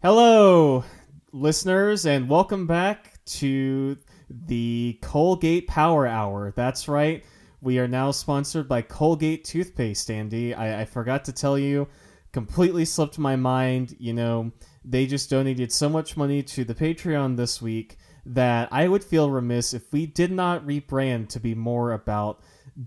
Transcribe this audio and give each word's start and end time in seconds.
Hello, 0.00 0.84
listeners, 1.32 2.06
and 2.06 2.28
welcome 2.30 2.68
back 2.68 3.14
to 3.24 3.98
the 4.30 4.96
Colgate 5.02 5.66
Power 5.66 6.06
Hour. 6.06 6.52
That's 6.54 6.86
right. 6.86 7.24
We 7.60 7.80
are 7.80 7.88
now 7.88 8.12
sponsored 8.12 8.68
by 8.68 8.82
Colgate 8.82 9.42
Toothpaste, 9.42 10.08
Andi. 10.08 10.56
I, 10.56 10.82
I 10.82 10.84
forgot 10.84 11.24
to 11.24 11.32
tell 11.32 11.58
you, 11.58 11.88
completely 12.30 12.84
slipped 12.84 13.18
my 13.18 13.34
mind. 13.34 13.96
You 13.98 14.12
know, 14.12 14.52
they 14.84 15.04
just 15.04 15.30
donated 15.30 15.72
so 15.72 15.88
much 15.88 16.16
money 16.16 16.44
to 16.44 16.62
the 16.62 16.76
Patreon 16.76 17.36
this 17.36 17.60
week 17.60 17.98
that 18.24 18.68
I 18.70 18.86
would 18.86 19.02
feel 19.02 19.32
remiss 19.32 19.74
if 19.74 19.92
we 19.92 20.06
did 20.06 20.30
not 20.30 20.64
rebrand 20.64 21.28
to 21.30 21.40
be 21.40 21.56
more 21.56 21.90
about 21.90 22.38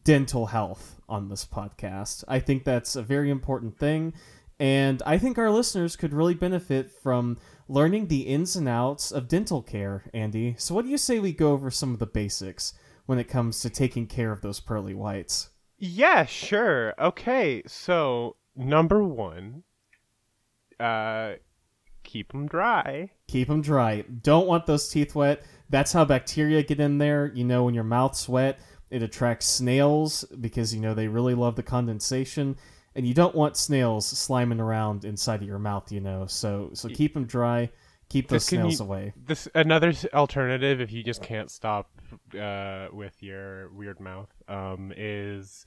dental 0.05 0.45
health 0.45 1.01
on 1.09 1.27
this 1.27 1.45
podcast. 1.45 2.23
I 2.29 2.39
think 2.39 2.63
that's 2.63 2.95
a 2.95 3.03
very 3.03 3.29
important 3.29 3.77
thing. 3.77 4.13
And 4.61 5.01
I 5.07 5.17
think 5.17 5.39
our 5.39 5.49
listeners 5.49 5.95
could 5.95 6.13
really 6.13 6.35
benefit 6.35 6.91
from 6.91 7.39
learning 7.67 8.09
the 8.09 8.27
ins 8.27 8.55
and 8.55 8.69
outs 8.69 9.11
of 9.11 9.27
dental 9.27 9.63
care, 9.63 10.03
Andi. 10.13 10.61
So, 10.61 10.75
what 10.75 10.85
do 10.85 10.91
you 10.91 10.99
say 10.99 11.17
we 11.17 11.33
go 11.33 11.53
over 11.53 11.71
some 11.71 11.93
of 11.93 11.97
the 11.97 12.05
basics 12.05 12.75
when 13.07 13.17
it 13.17 13.23
comes 13.27 13.59
to 13.61 13.71
taking 13.71 14.05
care 14.05 14.31
of 14.31 14.41
those 14.41 14.59
pearly 14.59 14.93
whites? 14.93 15.49
Yeah, 15.79 16.25
sure. 16.25 16.93
Okay, 16.99 17.63
so 17.65 18.35
number 18.55 19.03
one, 19.03 19.63
uh, 20.79 21.33
keep 22.03 22.31
them 22.31 22.45
dry. 22.45 23.09
Keep 23.29 23.47
them 23.47 23.63
dry. 23.63 24.03
Don't 24.21 24.45
want 24.45 24.67
those 24.67 24.89
teeth 24.89 25.15
wet. 25.15 25.41
That's 25.71 25.91
how 25.91 26.05
bacteria 26.05 26.61
get 26.61 26.79
in 26.79 26.99
there. 26.99 27.31
You 27.33 27.45
know, 27.45 27.63
when 27.63 27.73
your 27.73 27.83
mouth's 27.83 28.29
wet, 28.29 28.59
it 28.91 29.01
attracts 29.01 29.47
snails 29.47 30.23
because, 30.39 30.71
you 30.71 30.81
know, 30.81 30.93
they 30.93 31.07
really 31.07 31.33
love 31.33 31.55
the 31.55 31.63
condensation 31.63 32.57
and 32.95 33.07
you 33.07 33.13
don't 33.13 33.35
want 33.35 33.57
snails 33.57 34.11
sliming 34.13 34.59
around 34.59 35.05
inside 35.05 35.41
of 35.41 35.47
your 35.47 35.59
mouth, 35.59 35.91
you 35.91 36.01
know. 36.01 36.25
So 36.27 36.71
so 36.73 36.89
keep 36.89 37.13
them 37.13 37.25
dry, 37.25 37.69
keep 38.09 38.27
those 38.27 38.45
snails 38.45 38.79
you- 38.79 38.85
away. 38.85 39.13
This 39.15 39.47
another 39.55 39.93
alternative 40.13 40.81
if 40.81 40.91
you 40.91 41.03
just 41.03 41.21
can't 41.21 41.49
stop 41.49 41.89
uh, 42.39 42.87
with 42.91 43.21
your 43.21 43.69
weird 43.71 43.99
mouth 43.99 44.29
um, 44.47 44.93
is 44.95 45.65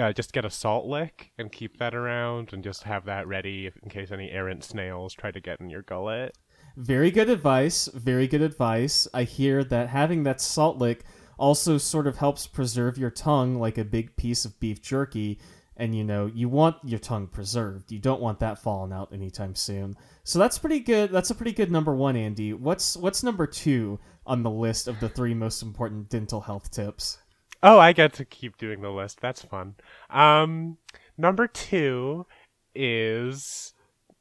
uh, 0.00 0.12
just 0.12 0.32
get 0.32 0.44
a 0.44 0.50
salt 0.50 0.86
lick 0.86 1.32
and 1.38 1.52
keep 1.52 1.78
that 1.78 1.94
around 1.94 2.52
and 2.52 2.62
just 2.62 2.84
have 2.84 3.04
that 3.04 3.26
ready 3.26 3.70
in 3.82 3.90
case 3.90 4.10
any 4.10 4.30
errant 4.30 4.64
snails 4.64 5.14
try 5.14 5.30
to 5.30 5.40
get 5.40 5.60
in 5.60 5.70
your 5.70 5.82
gullet. 5.82 6.36
Very 6.76 7.10
good 7.10 7.30
advice. 7.30 7.88
Very 7.94 8.26
good 8.26 8.42
advice. 8.42 9.08
I 9.14 9.22
hear 9.22 9.64
that 9.64 9.88
having 9.88 10.24
that 10.24 10.40
salt 10.40 10.76
lick 10.76 11.04
also 11.38 11.78
sort 11.78 12.06
of 12.06 12.18
helps 12.18 12.46
preserve 12.46 12.98
your 12.98 13.10
tongue 13.10 13.56
like 13.56 13.78
a 13.78 13.84
big 13.84 14.16
piece 14.16 14.44
of 14.44 14.58
beef 14.60 14.82
jerky. 14.82 15.38
And 15.78 15.94
you 15.94 16.04
know, 16.04 16.26
you 16.26 16.48
want 16.48 16.76
your 16.84 16.98
tongue 16.98 17.26
preserved. 17.26 17.92
You 17.92 17.98
don't 17.98 18.20
want 18.20 18.40
that 18.40 18.58
falling 18.58 18.92
out 18.92 19.12
anytime 19.12 19.54
soon. 19.54 19.94
So 20.24 20.38
that's 20.38 20.58
pretty 20.58 20.80
good. 20.80 21.10
That's 21.12 21.30
a 21.30 21.34
pretty 21.34 21.52
good 21.52 21.70
number 21.70 21.94
one, 21.94 22.14
Andi. 22.14 22.58
What's 22.58 22.96
what's 22.96 23.22
number 23.22 23.46
two 23.46 23.98
on 24.26 24.42
the 24.42 24.50
list 24.50 24.88
of 24.88 24.98
the 25.00 25.08
three 25.08 25.34
most 25.34 25.62
important 25.62 26.08
dental 26.08 26.40
health 26.40 26.70
tips? 26.70 27.18
Oh, 27.62 27.78
I 27.78 27.92
get 27.92 28.12
to 28.14 28.24
keep 28.24 28.56
doing 28.58 28.80
the 28.80 28.90
list. 28.90 29.20
That's 29.20 29.42
fun. 29.42 29.74
Um, 30.08 30.78
number 31.18 31.46
two 31.46 32.26
is 32.74 33.72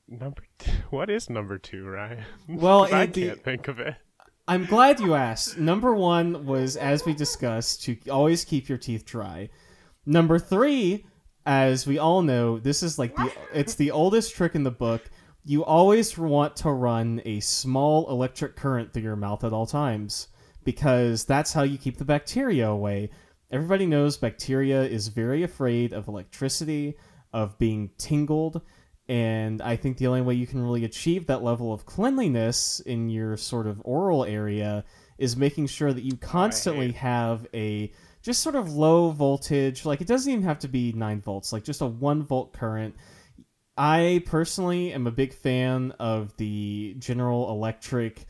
number. 0.07 0.43
What 0.89 1.09
is 1.09 1.29
number 1.29 1.57
two, 1.57 1.85
Ryan? 1.85 2.23
Well, 2.49 2.83
'Cause 2.85 2.93
I 2.93 3.07
can't 3.07 3.43
think 3.43 3.67
of 3.67 3.79
it. 3.79 3.95
I'm 4.47 4.65
glad 4.65 4.99
you 4.99 5.15
asked. 5.15 5.57
Number 5.57 5.95
one 5.95 6.45
was, 6.45 6.77
as 6.77 7.03
we 7.05 7.13
discussed, 7.13 7.83
to 7.83 7.97
always 8.09 8.45
keep 8.45 8.69
your 8.69 8.77
teeth 8.77 9.03
dry. 9.05 9.49
Number 10.05 10.37
three, 10.37 11.05
as 11.45 11.85
we 11.85 11.97
all 11.97 12.21
know, 12.21 12.59
this 12.59 12.81
is 12.81 12.97
like 12.97 13.15
the 13.15 13.31
it's 13.53 13.75
the 13.75 13.91
oldest 13.91 14.33
trick 14.33 14.55
in 14.55 14.63
the 14.63 14.71
book. 14.71 15.03
You 15.43 15.63
always 15.63 16.17
want 16.17 16.55
to 16.57 16.71
run 16.71 17.21
a 17.23 17.39
small 17.39 18.09
electric 18.09 18.55
current 18.55 18.91
through 18.91 19.03
your 19.03 19.15
mouth 19.15 19.43
at 19.43 19.53
all 19.53 19.67
times 19.67 20.29
because 20.63 21.23
that's 21.25 21.53
how 21.53 21.61
you 21.61 21.77
keep 21.77 21.97
the 21.97 22.05
bacteria 22.05 22.67
away. 22.67 23.11
Everybody 23.51 23.85
knows 23.85 24.17
bacteria 24.17 24.81
is 24.83 25.07
very 25.07 25.43
afraid 25.43 25.93
of 25.93 26.07
electricity, 26.07 26.95
of 27.31 27.57
being 27.59 27.91
tingled, 27.99 28.61
and 29.07 29.61
I 29.61 29.75
think 29.75 29.97
the 29.97 30.07
only 30.07 30.21
way 30.21 30.33
you 30.33 30.47
can 30.47 30.63
really 30.63 30.83
achieve 30.83 31.27
that 31.27 31.43
level 31.43 31.71
of 31.71 31.85
cleanliness 31.85 32.79
in 32.79 33.09
your 33.09 33.37
sort 33.37 33.67
of 33.67 33.79
oral 33.85 34.25
area 34.25 34.83
is 35.19 35.37
making 35.37 35.67
sure 35.67 35.93
that 35.93 36.03
you 36.03 36.17
constantly 36.17 36.91
have 36.93 37.45
a 37.53 37.91
just 38.25 38.41
sort 38.41 38.55
of 38.55 38.73
low 38.73 39.11
voltage, 39.11 39.85
like 39.85 40.01
it 40.01 40.07
doesn't 40.07 40.31
even 40.31 40.43
have 40.43 40.57
to 40.57 40.67
be 40.67 40.91
9 40.93 41.21
volts, 41.21 41.53
like 41.53 41.63
just 41.63 41.81
a 41.81 41.85
1 41.85 42.23
volt 42.23 42.53
current. 42.53 42.95
I 43.77 44.23
personally 44.25 44.93
am 44.93 45.05
a 45.05 45.11
big 45.11 45.31
fan 45.31 45.91
of 45.99 46.35
the 46.37 46.95
General 46.97 47.51
Electric 47.51 48.25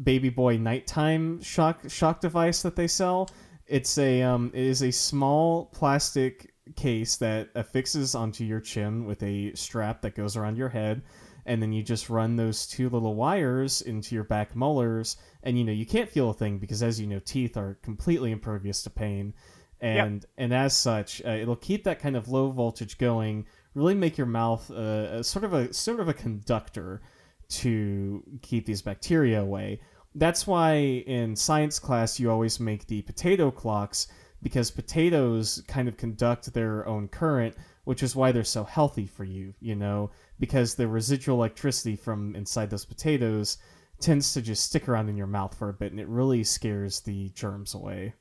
baby 0.00 0.28
boy 0.28 0.58
nighttime 0.58 1.42
shock 1.42 1.80
shock 1.88 2.20
device 2.20 2.62
that 2.62 2.76
they 2.76 2.86
sell. 2.86 3.28
It's 3.66 3.98
a 3.98 4.22
um, 4.22 4.52
it 4.54 4.64
is 4.64 4.82
a 4.82 4.92
small 4.92 5.66
plastic 5.66 6.54
case 6.76 7.16
that 7.16 7.48
affixes 7.56 8.14
onto 8.14 8.44
your 8.44 8.60
chin 8.60 9.06
with 9.06 9.24
a 9.24 9.52
strap 9.56 10.02
that 10.02 10.14
goes 10.14 10.36
around 10.36 10.56
your 10.56 10.68
head, 10.68 11.02
and 11.46 11.62
then 11.62 11.72
you 11.72 11.82
just 11.82 12.10
run 12.10 12.36
those 12.36 12.66
two 12.66 12.88
little 12.88 13.14
wires 13.14 13.82
into 13.82 14.14
your 14.14 14.24
back 14.24 14.54
molars, 14.54 15.16
and 15.42 15.58
you 15.58 15.64
know 15.64 15.72
you 15.72 15.86
can't 15.86 16.10
feel 16.10 16.30
a 16.30 16.34
thing 16.34 16.58
because, 16.58 16.82
as 16.82 17.00
you 17.00 17.06
know, 17.06 17.20
teeth 17.20 17.56
are 17.56 17.78
completely 17.82 18.30
impervious 18.32 18.82
to 18.82 18.90
pain, 18.90 19.34
and 19.80 20.26
and 20.36 20.52
as 20.52 20.76
such, 20.76 21.22
uh, 21.24 21.30
it'll 21.30 21.56
keep 21.56 21.84
that 21.84 22.00
kind 22.00 22.16
of 22.16 22.28
low 22.28 22.50
voltage 22.50 22.98
going. 22.98 23.46
Really 23.74 23.94
make 23.94 24.18
your 24.18 24.26
mouth 24.26 24.70
uh, 24.70 25.18
a, 25.18 25.24
sort 25.24 25.44
of 25.44 25.52
a 25.52 25.72
sort 25.72 26.00
of 26.00 26.08
a 26.08 26.14
conductor 26.14 27.02
to 27.50 28.22
keep 28.42 28.66
these 28.66 28.82
bacteria 28.82 29.42
away. 29.42 29.80
That's 30.14 30.46
why 30.46 30.74
in 30.74 31.36
science 31.36 31.78
class 31.78 32.18
you 32.18 32.30
always 32.30 32.58
make 32.58 32.86
the 32.86 33.02
potato 33.02 33.50
clocks 33.50 34.08
because 34.42 34.70
potatoes 34.70 35.62
kind 35.68 35.88
of 35.88 35.96
conduct 35.96 36.52
their 36.52 36.86
own 36.86 37.08
current, 37.08 37.54
which 37.84 38.02
is 38.02 38.16
why 38.16 38.32
they're 38.32 38.44
so 38.44 38.64
healthy 38.64 39.06
for 39.06 39.24
you, 39.24 39.54
you 39.60 39.74
know, 39.74 40.10
because 40.40 40.74
the 40.74 40.88
residual 40.88 41.36
electricity 41.36 41.94
from 41.94 42.34
inside 42.34 42.70
those 42.70 42.84
potatoes 42.84 43.58
tends 44.00 44.32
to 44.32 44.42
just 44.42 44.64
stick 44.64 44.88
around 44.88 45.08
in 45.08 45.16
your 45.16 45.26
mouth 45.28 45.54
for 45.56 45.68
a 45.68 45.72
bit 45.74 45.92
and 45.92 46.00
it 46.00 46.08
really 46.08 46.42
scares 46.42 47.00
the 47.00 47.28
germs 47.30 47.74
away. 47.74 48.14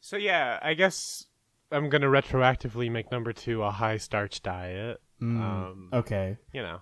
So 0.00 0.16
yeah, 0.16 0.58
I 0.62 0.72
guess 0.74 1.26
I'm 1.70 1.90
gonna 1.90 2.06
retroactively 2.06 2.90
make 2.90 3.10
number 3.10 3.32
two 3.32 3.62
a 3.62 3.70
high 3.70 3.98
starch 3.98 4.42
diet. 4.42 5.00
Mm, 5.20 5.40
Um, 5.40 5.88
okay. 5.92 6.38
You 6.52 6.62
know, 6.62 6.80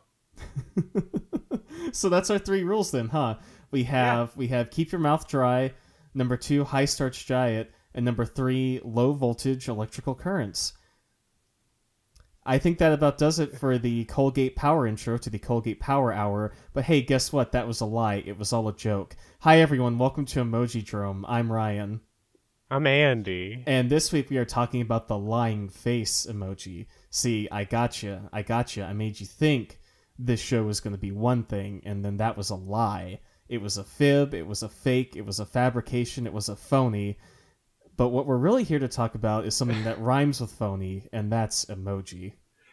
so 1.92 2.08
that's 2.08 2.30
our 2.30 2.38
three 2.38 2.62
rules 2.62 2.90
then, 2.90 3.08
huh? 3.08 3.36
We 3.70 3.84
have 3.84 4.36
we 4.36 4.48
have 4.48 4.70
keep 4.70 4.92
your 4.92 5.00
mouth 5.00 5.26
dry, 5.28 5.72
number 6.14 6.36
2 6.36 6.64
high 6.64 6.84
starch 6.84 7.26
diet, 7.26 7.72
and 7.94 8.04
number 8.04 8.24
3 8.26 8.80
low 8.84 9.12
voltage 9.12 9.68
electrical 9.68 10.14
currents. 10.14 10.74
I 12.44 12.58
think 12.58 12.78
that 12.78 12.92
about 12.92 13.18
does 13.18 13.38
it 13.38 13.56
for 13.56 13.78
the 13.78 14.04
Colgate 14.06 14.56
Power 14.56 14.84
intro 14.84 15.16
to 15.16 15.30
the 15.30 15.38
Colgate 15.38 15.78
Power 15.78 16.12
Hour. 16.12 16.52
But 16.72 16.84
hey, 16.84 17.00
guess 17.00 17.32
what? 17.32 17.52
That 17.52 17.68
was 17.68 17.80
a 17.80 17.86
lie. 17.86 18.16
It 18.26 18.36
was 18.36 18.52
all 18.52 18.66
a 18.66 18.74
joke. 18.74 19.14
Hi 19.42 19.60
everyone, 19.60 19.96
welcome 19.96 20.24
to 20.26 20.40
Emojidrome. 20.40 21.22
I'm 21.28 21.52
Ryan. 21.52 22.00
I'm 22.68 22.82
Andi. 22.82 23.62
And 23.64 23.88
this 23.88 24.10
week 24.10 24.28
we 24.28 24.38
are 24.38 24.44
talking 24.44 24.80
about 24.80 25.06
the 25.06 25.16
lying 25.16 25.68
face 25.68 26.26
emoji. 26.28 26.86
See, 27.10 27.48
I 27.52 27.62
gotcha. 27.62 28.28
I 28.32 28.42
gotcha. 28.42 28.86
I 28.86 28.92
made 28.92 29.20
you 29.20 29.26
think 29.26 29.78
this 30.18 30.40
show 30.40 30.64
was 30.64 30.80
going 30.80 30.94
to 30.94 31.00
be 31.00 31.12
one 31.12 31.44
thing, 31.44 31.82
and 31.84 32.04
then 32.04 32.16
that 32.16 32.36
was 32.36 32.50
a 32.50 32.56
lie. 32.56 33.20
It 33.48 33.62
was 33.62 33.76
a 33.76 33.84
fib, 33.84 34.34
it 34.34 34.48
was 34.48 34.64
a 34.64 34.68
fake, 34.68 35.14
it 35.14 35.24
was 35.24 35.38
a 35.38 35.46
fabrication, 35.46 36.26
it 36.26 36.32
was 36.32 36.48
a 36.48 36.56
phony. 36.56 37.18
But 37.96 38.08
what 38.08 38.26
we're 38.26 38.36
really 38.36 38.64
here 38.64 38.78
to 38.78 38.88
talk 38.88 39.14
about 39.14 39.44
is 39.44 39.54
something 39.54 39.84
that 39.84 40.00
rhymes 40.00 40.40
with 40.40 40.50
phony, 40.50 41.08
and 41.12 41.30
that's 41.30 41.66
emoji. 41.66 42.32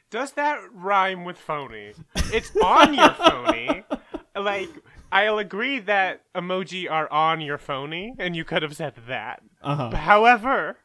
Does 0.09 0.31
that 0.33 0.59
rhyme 0.73 1.23
with 1.25 1.37
phony? 1.37 1.93
It's 2.33 2.55
on 2.63 2.93
your 2.93 3.11
phony. 3.11 3.83
Like, 4.35 4.69
I'll 5.11 5.39
agree 5.39 5.79
that 5.79 6.21
emoji 6.33 6.89
are 6.89 7.11
on 7.11 7.41
your 7.41 7.57
phony, 7.57 8.13
and 8.19 8.35
you 8.37 8.45
could 8.45 8.61
have 8.61 8.75
said 8.75 8.93
that. 9.07 9.41
Uh-huh. 9.61 9.93
However, 9.93 10.77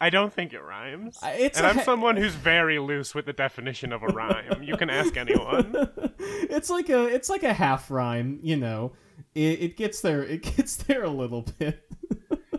I 0.00 0.10
don't 0.10 0.32
think 0.32 0.52
it 0.52 0.60
rhymes. 0.60 1.18
Uh, 1.22 1.32
it's 1.36 1.58
and 1.58 1.66
I'm 1.66 1.80
someone 1.80 2.16
who's 2.16 2.34
very 2.34 2.78
loose 2.78 3.14
with 3.14 3.26
the 3.26 3.32
definition 3.32 3.92
of 3.92 4.02
a 4.02 4.06
rhyme. 4.06 4.62
you 4.62 4.76
can 4.76 4.90
ask 4.90 5.16
anyone. 5.16 5.74
it's 6.18 6.70
like 6.70 6.88
a 6.88 7.06
it's 7.06 7.28
like 7.28 7.42
a 7.42 7.52
half 7.52 7.90
rhyme, 7.90 8.38
you 8.42 8.56
know. 8.56 8.92
It, 9.34 9.60
it 9.60 9.76
gets 9.76 10.00
there 10.00 10.22
it 10.22 10.42
gets 10.56 10.76
there 10.76 11.04
a 11.04 11.10
little 11.10 11.42
bit. 11.58 11.82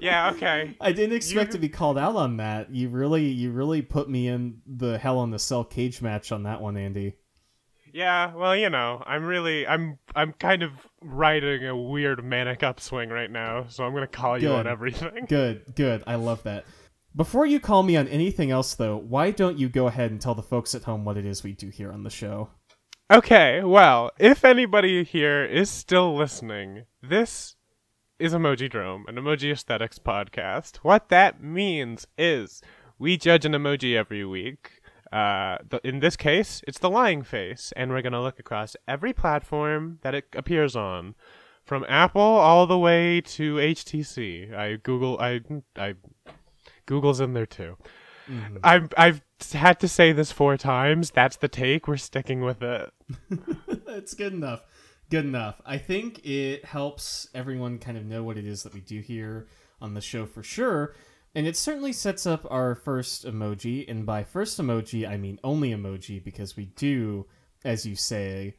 Yeah, 0.02 0.32
okay. 0.32 0.76
I 0.82 0.92
didn't 0.92 1.16
expect 1.16 1.50
You- 1.50 1.54
to 1.54 1.60
be 1.60 1.70
called 1.70 1.98
out 1.98 2.16
on 2.16 2.38
that. 2.38 2.70
You 2.74 2.90
really, 2.90 3.26
you 3.26 3.52
really 3.52 3.82
put 3.82 4.10
me 4.10 4.28
in 4.28 4.62
the 4.68 4.98
hell 4.98 5.18
on 5.20 5.32
the 5.32 5.40
cell 5.40 5.64
cage 5.64 6.02
match 6.02 6.32
on 6.32 6.44
that 6.44 6.62
one, 6.62 6.76
Andi. 6.76 7.14
Yeah, 7.94 8.36
well, 8.36 8.54
you 8.56 8.70
know, 8.70 9.02
I'm 9.08 9.24
really, 9.24 9.66
I'm, 9.66 9.98
I'm 10.14 10.34
kind 10.34 10.64
of 10.64 10.72
riding 11.02 11.66
a 11.66 11.76
weird 11.78 12.26
manic 12.26 12.60
upswing 12.62 13.10
right 13.10 13.32
now, 13.32 13.68
so 13.70 13.86
I'm 13.86 13.94
gonna 13.94 14.06
call 14.06 14.38
you 14.38 14.50
Good. 14.50 14.60
on 14.60 14.68
everything. 14.68 15.26
Good, 15.30 15.64
good. 15.76 16.04
I 16.06 16.16
love 16.16 16.44
that. 16.44 16.66
Before 17.16 17.46
you 17.46 17.62
call 17.62 17.84
me 17.84 17.96
on 17.96 18.10
anything 18.10 18.52
else, 18.52 18.76
though, 18.76 18.98
why 18.98 19.32
don't 19.32 19.58
you 19.58 19.70
go 19.70 19.88
ahead 19.88 20.12
and 20.12 20.20
tell 20.20 20.36
the 20.36 20.44
folks 20.44 20.76
at 20.76 20.84
home 20.84 21.06
what 21.06 21.16
it 21.16 21.26
is 21.26 21.42
we 21.42 21.54
do 21.54 21.70
here 21.70 21.90
on 21.94 22.04
the 22.04 22.10
show? 22.10 22.50
Okay, 23.12 23.64
well, 23.64 24.10
if 24.18 24.44
anybody 24.44 25.04
here 25.04 25.46
is 25.46 25.70
still 25.70 26.16
listening, 26.16 26.86
this 27.04 27.56
is 28.18 28.34
Emojidrome, 28.34 29.08
an 29.08 29.18
emoji 29.18 29.52
aesthetics 29.52 30.00
podcast. 30.00 30.78
What 30.78 31.10
that 31.10 31.40
means 31.40 32.08
is 32.18 32.64
we 32.98 33.16
judge 33.16 33.46
an 33.46 33.52
emoji 33.52 33.96
every 33.96 34.26
week. 34.26 34.82
Uh, 35.14 35.60
the, 35.70 35.80
in 35.84 36.00
this 36.00 36.16
case, 36.16 36.64
it's 36.68 36.80
the 36.80 36.90
lying 36.90 37.22
face, 37.22 37.72
and 37.76 37.92
we're 37.92 38.02
gonna 38.02 38.24
look 38.24 38.40
across 38.40 38.76
every 38.88 39.14
platform 39.14 40.00
that 40.02 40.16
it 40.16 40.26
appears 40.34 40.76
on, 40.76 41.14
from 41.64 41.86
Apple 41.88 42.20
all 42.20 42.66
the 42.66 42.80
way 42.80 43.22
to 43.22 43.58
HTC. 43.58 44.52
I 44.52 44.78
Google, 44.78 45.20
I, 45.20 45.42
I, 45.78 45.94
Google's 46.88 47.20
in 47.20 47.34
there 47.34 47.46
too. 47.46 47.78
Mhm. 48.28 48.60
I've 48.64 48.94
I've 48.98 49.22
had 49.54 49.80
to 49.82 49.88
say 49.88 50.12
this 50.12 50.32
four 50.32 50.58
times. 50.58 51.12
That's 51.12 51.38
the 51.38 51.48
take. 51.48 51.88
We're 51.88 51.98
sticking 51.98 52.42
with 52.42 52.62
it. 52.62 52.92
it's 53.88 54.14
good 54.14 54.34
enough. 54.34 54.64
Good 55.10 55.26
enough. 55.26 55.62
I 55.66 55.78
think 55.78 56.26
it 56.26 56.66
helps 56.66 57.30
everyone 57.36 57.78
kind 57.78 57.98
of 57.98 58.06
know 58.06 58.24
what 58.24 58.38
it 58.38 58.46
is 58.46 58.64
that 58.64 58.74
we 58.74 58.82
do 58.82 59.02
here 59.02 59.48
on 59.82 59.94
the 59.94 60.02
show 60.02 60.26
for 60.26 60.42
sure. 60.42 60.96
And 61.36 61.46
it 61.46 61.58
certainly 61.58 61.92
sets 61.94 62.26
up 62.26 62.48
our 62.50 62.76
first 62.76 63.26
emoji. 63.26 63.86
And 63.90 64.06
by 64.06 64.24
first 64.24 64.60
emoji, 64.60 65.08
I 65.08 65.18
mean 65.18 65.40
only 65.44 65.72
emoji 65.72 66.24
because 66.24 66.56
we 66.56 66.66
do, 66.66 67.28
as 67.64 67.86
you 67.86 67.96
say, 67.96 68.56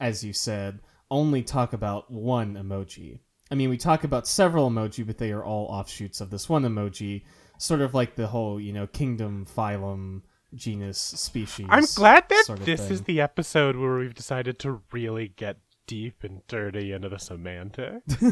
as 0.00 0.24
you 0.24 0.32
said, 0.32 0.80
only 1.10 1.42
talk 1.42 1.72
about 1.72 2.10
one 2.10 2.54
emoji. 2.54 3.20
I 3.50 3.54
mean, 3.54 3.68
we 3.68 3.76
talk 3.76 4.04
about 4.04 4.26
several 4.28 4.70
emoji, 4.70 5.06
but 5.06 5.18
they 5.18 5.32
are 5.32 5.44
all 5.44 5.66
offshoots 5.66 6.20
of 6.20 6.30
this 6.30 6.48
one 6.48 6.62
emoji. 6.62 7.24
Sort 7.60 7.82
of 7.82 7.92
like 7.92 8.14
the 8.14 8.26
whole, 8.26 8.58
you 8.58 8.72
know, 8.72 8.86
kingdom, 8.86 9.46
phylum, 9.46 10.22
genus, 10.54 10.98
species. 10.98 11.66
I'm 11.68 11.84
glad 11.94 12.28
that 12.30 12.44
sort 12.46 12.60
of 12.60 12.66
this 12.66 12.90
is 12.90 13.02
the 13.02 13.20
episode 13.20 13.76
where 13.76 13.98
we've 13.98 14.14
decided 14.14 14.58
to 14.60 14.80
really 14.92 15.28
get 15.28 15.58
deep 15.86 16.24
and 16.24 16.40
dirty 16.48 16.92
into 16.92 17.08
the 17.08 17.18
semantics. 17.18 18.16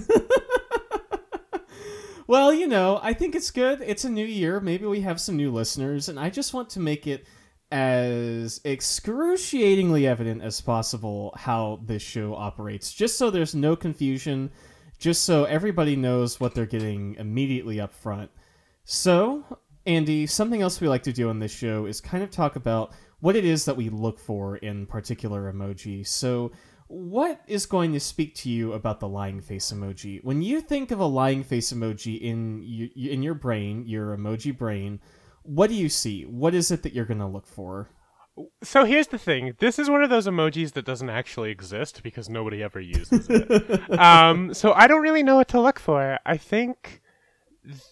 Well, 2.29 2.53
you 2.53 2.67
know, 2.67 3.01
I 3.03 3.15
think 3.15 3.35
it's 3.35 3.51
good. 3.51 3.81
It's 3.81 4.05
a 4.05 4.11
new 4.11 4.25
year. 4.27 4.61
Maybe 4.61 4.85
we 4.85 5.01
have 5.01 5.19
some 5.19 5.39
new 5.39 5.51
listeners, 5.51 6.11
and 6.11 6.21
I 6.21 6.29
just 6.29 6.53
want 6.53 6.69
to 6.71 6.81
make 6.81 7.07
it 7.07 7.27
as 7.73 8.61
excruciatingly 8.67 10.07
evident 10.07 10.43
as 10.43 10.61
possible 10.61 11.33
how 11.39 11.81
this 11.83 12.03
show 12.03 12.35
operates, 12.35 12.93
just 12.93 13.17
so 13.17 13.31
there's 13.31 13.55
no 13.55 13.75
confusion, 13.75 14.51
just 14.99 15.23
so 15.25 15.45
everybody 15.45 15.97
knows 15.97 16.39
what 16.39 16.55
they're 16.55 16.67
getting 16.67 17.15
immediately 17.15 17.81
up 17.81 17.95
front. 17.95 18.31
So, 18.91 19.45
Andi, 19.87 20.27
something 20.27 20.63
else 20.63 20.81
we 20.81 20.89
like 20.89 21.03
to 21.03 21.13
do 21.13 21.29
on 21.29 21.39
this 21.39 21.53
show 21.53 21.85
is 21.85 22.01
kind 22.01 22.25
of 22.25 22.31
talk 22.31 22.57
about 22.57 22.95
what 23.21 23.37
it 23.37 23.45
is 23.45 23.67
that 23.67 23.77
we 23.77 23.91
look 23.91 24.19
for 24.19 24.57
in 24.57 24.87
particular 24.87 25.53
emoji. 25.53 26.07
So, 26.07 26.53
what 26.87 27.43
is 27.47 27.67
going 27.67 27.93
to 27.93 28.01
speak 28.01 28.35
to 28.37 28.49
you 28.49 28.73
about 28.73 28.99
the 28.99 29.07
lying 29.07 29.43
face 29.43 29.71
emoji? 29.71 30.25
When 30.25 30.41
you 30.41 30.63
think 30.63 30.91
of 30.91 31.01
a 31.01 31.05
lying 31.05 31.45
face 31.45 31.71
emoji 31.71 32.19
in 32.19 32.63
you, 32.63 32.89
in 32.97 33.23
your 33.23 33.35
brain, 33.35 33.85
your 33.87 34.17
emoji 34.17 34.57
brain, 34.57 35.01
what 35.43 35.69
do 35.69 35.75
you 35.75 35.91
see? 35.91 36.23
What 36.23 36.55
is 36.55 36.71
it 36.71 36.83
that 36.83 36.95
you're 36.95 37.05
going 37.05 37.21
to 37.21 37.27
look 37.27 37.47
for? 37.47 37.91
so 38.63 38.85
here's 38.87 39.09
the 39.09 39.19
thing. 39.19 39.55
This 39.59 39.79
is 39.79 39.91
one 39.91 40.03
of 40.03 40.09
those 40.09 40.27
emojis 40.27 40.73
that 40.73 40.87
doesn't 40.87 41.11
actually 41.11 41.51
exist 41.51 42.03
because 42.03 42.31
nobody 42.31 42.63
ever 42.63 42.81
uses 42.81 43.27
it. 43.29 43.91
um, 43.99 44.55
so 44.55 44.73
I 44.73 44.87
don't 44.87 45.03
really 45.03 45.25
know 45.25 45.37
what 45.37 45.49
to 45.49 45.61
look 45.61 45.79
for. 45.79 46.19
I 46.25 46.39
think 46.39 47.03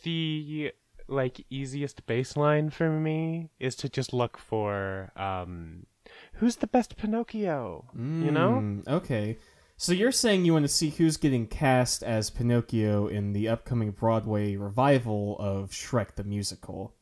the 0.05 0.73
like 1.09 1.45
easiest 1.51 2.07
baseline 2.07 2.73
for 2.73 2.91
me 2.91 3.51
is 3.61 3.77
to 3.77 3.89
just 3.89 4.13
look 4.13 4.37
for 4.39 5.13
um, 5.17 5.87
who's 6.35 6.57
the 6.57 6.67
best 6.67 6.97
Pinocchio. 6.97 7.85
You 7.95 8.31
know? 8.31 8.61
Mm, 8.63 8.89
Okay. 8.89 9.39
So 9.79 9.93
you're 9.93 10.11
saying 10.13 10.47
you 10.47 10.55
want 10.55 10.65
to 10.65 10.73
see 10.73 10.89
who's 10.89 11.19
getting 11.19 11.47
cast 11.47 12.03
as 12.03 12.31
Pinocchio 12.31 13.09
in 13.09 13.35
the 13.35 13.47
upcoming 13.49 13.91
Broadway 13.91 14.57
revival 14.57 15.37
of 15.39 15.71
Shrek 15.71 16.15
the 16.15 16.25
Musical. 16.25 16.95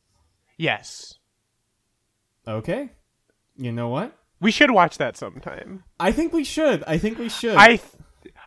Yes. 0.57 1.15
Okay. 2.49 2.91
You 3.57 3.71
know 3.71 3.89
what? 3.89 4.19
We 4.41 4.51
should 4.51 4.73
watch 4.73 4.99
that 4.99 5.17
sometime. 5.17 5.85
I 6.01 6.11
think 6.11 6.33
we 6.33 6.43
should. 6.45 6.83
I 6.87 6.99
think 6.99 7.19
we 7.19 7.29
should. 7.29 7.55
I 7.55 7.77
th- 7.77 7.81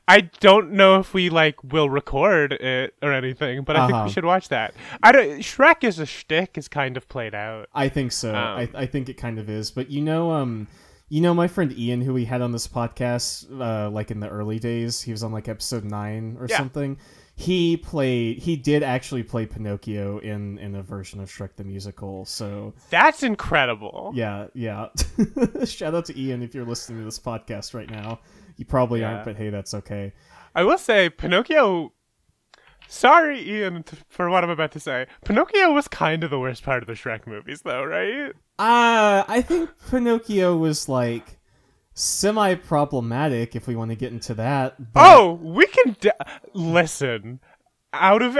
I 0.07 0.21
don't 0.39 0.71
know 0.71 0.99
if 0.99 1.13
we 1.13 1.29
like 1.29 1.61
will 1.63 1.89
record 1.89 2.53
it 2.53 2.93
or 3.01 3.11
anything, 3.11 3.63
but 3.63 3.75
I 3.75 3.87
think 3.87 3.95
Uh-huh. 3.95 4.05
we 4.05 4.11
should 4.11 4.25
watch 4.25 4.49
that. 4.49 4.73
I 5.03 5.11
don't. 5.11 5.39
Shrek 5.39 5.83
is 5.83 5.99
a 5.99 6.05
shtick 6.05 6.57
is 6.57 6.67
kind 6.67 6.95
of 6.95 7.07
played 7.09 7.35
out. 7.35 7.67
I 7.75 7.89
think 7.89 8.11
so. 8.13 8.33
I, 8.33 8.63
Um, 8.63 8.69
I 8.73 8.85
think 8.85 9.09
it 9.09 9.15
kind 9.15 9.37
of 9.37 9.49
is. 9.49 9.69
But 9.71 9.89
you 9.89 10.01
know, 10.01 10.31
um, 10.31 10.67
you 11.09 11.19
know, 11.21 11.33
my 11.33 11.47
friend 11.47 11.77
Ian, 11.77 12.01
who 12.01 12.13
we 12.13 12.25
had 12.25 12.41
on 12.41 12.51
this 12.51 12.67
podcast, 12.67 13.47
uh, 13.59 13.89
like 13.89 14.09
in 14.11 14.19
the 14.19 14.29
early 14.29 14.59
days, 14.59 15.01
he 15.01 15.11
was 15.11 15.23
on 15.23 15.31
like 15.33 15.47
episode 15.49 15.83
nine 15.83 16.37
or 16.39 16.47
Yeah. 16.49 16.57
something. 16.57 16.97
He 17.35 17.77
played. 17.77 18.39
He 18.39 18.55
did 18.55 18.81
actually 18.83 19.21
play 19.23 19.45
Pinocchio 19.45 20.17
in 20.19 20.57
in 20.57 20.73
a 20.75 20.81
version 20.81 21.19
of 21.19 21.29
Shrek 21.29 21.49
the 21.55 21.63
musical. 21.63 22.25
So 22.25 22.73
That's 22.89 23.23
incredible. 23.23 24.11
yeah, 24.15 24.47
yeah. 24.53 24.87
Shout 25.65 25.93
out 25.93 26.05
to 26.05 26.19
Ian 26.19 26.41
if 26.41 26.55
you're 26.55 26.65
listening 26.65 26.99
to 26.99 27.05
this 27.05 27.19
podcast 27.19 27.73
right 27.75 27.89
now. 27.89 28.19
You 28.57 28.65
probably 28.65 28.99
Yeah. 29.01 29.13
aren't, 29.13 29.25
but 29.25 29.35
hey, 29.37 29.49
that's 29.49 29.73
okay. 29.73 30.13
I 30.55 30.63
will 30.63 30.77
say 30.77 31.09
Pinocchio. 31.09 31.93
Sorry, 32.89 33.39
Ian, 33.47 33.83
t- 33.83 33.97
for 34.09 34.29
what 34.29 34.43
I'm 34.43 34.49
about 34.49 34.71
to 34.71 34.79
say. 34.79 35.07
Pinocchio 35.25 35.71
was 35.73 35.87
kind 35.87 36.23
of 36.23 36.29
the 36.29 36.39
worst 36.39 36.63
part 36.63 36.81
of 36.83 36.87
the 36.87 36.93
Shrek 36.93 37.27
movies, 37.27 37.61
though, 37.63 37.83
right? 37.83 38.31
Uh, 38.57 39.23
I 39.27 39.41
think 39.41 39.69
Pinocchio 39.91 40.55
was 40.55 40.87
like 40.89 41.37
semi 41.93 42.55
problematic 42.55 43.55
if 43.55 43.67
we 43.67 43.75
want 43.75 43.91
to 43.91 43.95
get 43.95 44.11
into 44.13 44.33
that. 44.35 44.93
but- 44.93 45.01
Oh, 45.05 45.33
we 45.33 45.65
can 45.67 45.95
de- 45.99 46.13
listen. 46.53 47.39
Out 47.93 48.21
of 48.21 48.37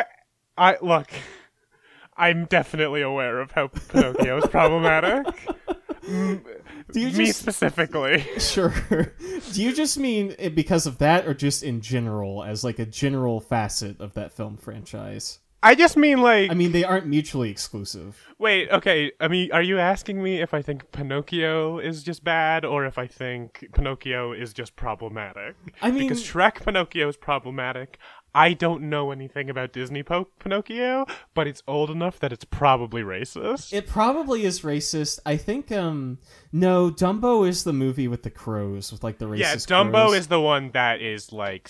I 0.57 0.77
look, 0.81 1.09
I'm 2.15 2.45
definitely 2.45 3.01
aware 3.01 3.39
of 3.39 3.51
how 3.51 3.67
Pinocchio 3.67 4.37
is 4.37 4.47
problematic. 4.47 5.25
Do 6.91 6.99
you 7.01 7.07
Me 7.17 7.25
just- 7.27 7.39
specifically. 7.39 8.25
Sure. 8.39 8.73
Do 9.51 9.61
you 9.63 9.73
just 9.73 9.97
mean 9.97 10.35
it 10.39 10.55
because 10.55 10.85
of 10.85 10.97
that, 10.99 11.27
or 11.27 11.33
just 11.33 11.63
in 11.63 11.81
general, 11.81 12.43
as 12.43 12.63
like 12.63 12.79
a 12.79 12.85
general 12.85 13.39
facet 13.41 13.99
of 13.99 14.13
that 14.13 14.31
film 14.31 14.57
franchise? 14.57 15.39
I 15.63 15.73
just 15.73 15.97
mean 15.97 16.21
like 16.21 16.51
I 16.51 16.53
mean, 16.53 16.71
they 16.71 16.83
aren't 16.83 17.07
mutually 17.07 17.49
exclusive. 17.49 18.15
Wait, 18.37 18.69
okay. 18.69 19.11
I 19.19 19.27
mean, 19.27 19.51
are 19.51 19.61
you 19.61 19.79
asking 19.79 20.21
me 20.21 20.39
if 20.39 20.53
I 20.53 20.61
think 20.61 20.91
Pinocchio 20.91 21.79
is 21.79 22.03
just 22.03 22.23
bad 22.23 22.63
or 22.63 22.85
if 22.85 22.97
I 22.99 23.07
think 23.07 23.65
Pinocchio 23.73 24.33
is 24.33 24.53
just 24.53 24.75
problematic? 24.75 25.55
I 25.81 25.89
mean- 25.91 26.03
because 26.07 26.23
Shrek 26.23 26.63
Pinocchio 26.63 27.09
is 27.09 27.17
problematic. 27.17 27.97
I 28.37 28.53
don't 28.53 28.83
know 28.83 29.09
anything 29.11 29.49
about 29.49 29.73
Disney 29.73 30.03
po- 30.03 30.27
Pinocchio, 30.39 31.07
but 31.33 31.47
it's 31.47 31.63
old 31.67 31.89
enough 31.89 32.19
that 32.19 32.31
it's 32.31 32.45
probably 32.45 33.01
racist. 33.01 33.73
It 33.73 33.87
probably 33.87 34.43
is 34.45 34.61
racist. 34.61 35.19
I 35.25 35.37
think. 35.37 35.71
Um, 35.71 36.19
no, 36.51 36.91
Dumbo 36.91 37.47
is 37.47 37.63
the 37.63 37.73
movie 37.73 38.07
with 38.07 38.21
the 38.21 38.29
crows, 38.29 38.91
with 38.91 39.03
like 39.03 39.17
the 39.17 39.25
racist. 39.25 39.39
yeah, 39.39 39.55
Dumbo 39.55 39.91
crows. 39.91 40.13
is 40.15 40.27
the 40.27 40.39
one 40.39 40.69
that 40.73 41.01
is 41.01 41.31
like 41.33 41.67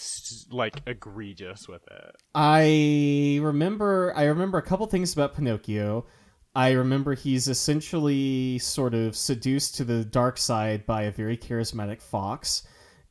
like 0.52 0.82
egregious 0.86 1.68
with 1.70 1.84
it. 1.90 2.16
I 2.36 3.40
remember 3.42 4.14
I 4.16 4.26
remember 4.26 4.58
a 4.58 4.62
couple 4.64 4.86
things 4.88 5.14
about 5.14 5.36
Pinocchio. 5.36 6.06
I 6.54 6.72
remember 6.72 7.14
he's 7.14 7.48
essentially 7.48 8.58
sort 8.60 8.94
of 8.94 9.16
seduced 9.16 9.76
to 9.76 9.84
the 9.84 10.04
dark 10.04 10.38
side 10.38 10.86
by 10.86 11.04
a 11.04 11.12
very 11.12 11.38
charismatic 11.38 12.02
fox. 12.02 12.64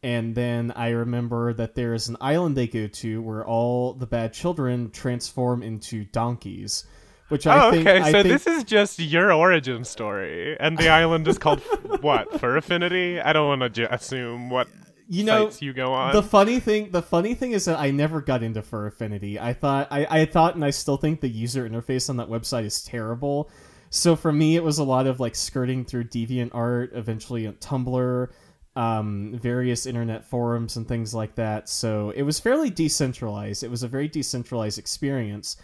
And 0.07 0.37
then 0.37 0.73
I 0.77 0.91
remember 0.91 1.53
that 1.55 1.75
there 1.75 1.93
is 1.93 2.07
an 2.09 2.17
island 2.21 2.57
they 2.57 2.69
go 2.69 2.87
to 2.87 3.21
where 3.23 3.45
all 3.45 3.93
the 3.93 4.07
bad 4.07 4.33
children 4.33 4.93
transform 4.93 5.65
into 5.65 6.05
donkeys. 6.05 6.85
Which 7.27 7.45
I 7.45 7.67
oh, 7.67 7.71
think 7.73 7.89
okay. 7.89 7.99
I 7.99 8.13
So 8.13 8.23
think, 8.23 8.33
this 8.33 8.47
is 8.47 8.63
just 8.63 9.01
your 9.01 9.33
origin 9.33 9.83
story, 9.83 10.57
and 10.61 10.79
the 10.79 10.91
island 10.91 11.27
is 11.27 11.39
called 11.39 11.59
what? 12.03 12.39
Fur 12.39 12.57
Affinity? 12.57 13.21
I 13.21 13.33
don't 13.33 13.49
want 13.49 13.63
to 13.63 13.69
ju- 13.69 13.89
assume 13.91 14.49
what 14.49 14.69
you 15.09 15.25
know 15.25 15.47
sites 15.47 15.61
you 15.61 15.73
go 15.73 15.93
on. 15.93 16.13
The 16.13 16.23
funny 16.23 16.61
thing, 16.61 16.93
the 16.93 17.03
funny 17.03 17.35
thing 17.35 17.51
is 17.51 17.65
that 17.65 17.81
I 17.81 17.91
never 17.91 18.21
got 18.21 18.45
into 18.45 18.63
Fur 18.63 18.87
Affinity. 18.87 19.41
I 19.41 19.55
thought, 19.55 19.89
I, 19.91 20.07
I 20.09 20.25
thought, 20.27 20.55
and 20.55 20.65
I 20.65 20.71
still 20.71 20.99
think 20.99 21.21
the 21.21 21.29
user 21.29 21.69
interface 21.69 22.09
on 22.09 22.19
that 22.19 22.29
website 22.29 22.65
is 22.65 22.81
terrible. 22.81 23.51
So 23.91 24.15
for 24.15 24.31
me, 24.31 24.55
it 24.55 24.63
was 24.63 24.79
a 24.79 24.85
lot 24.85 25.09
of 25.09 25.19
like 25.19 25.35
skirting 25.35 25.85
through 25.85 26.05
DeviantArt, 26.05 26.97
eventually 26.97 27.49
on 27.49 27.55
Tumblr, 27.55 28.29
um, 28.77 29.39
various 29.43 29.87
internet 29.87 30.25
forums 30.25 30.77
and 30.77 30.87
things 30.87 31.15
like 31.15 31.35
that. 31.35 31.69
So 31.69 32.11
it 32.11 32.23
was 32.23 32.39
fairly 32.39 32.71
decentralized. 32.71 33.65
It 33.65 33.71
was 33.71 33.83
a 33.83 33.89
very 33.89 34.07
decentralized 34.07 34.79
experience. 34.79 35.57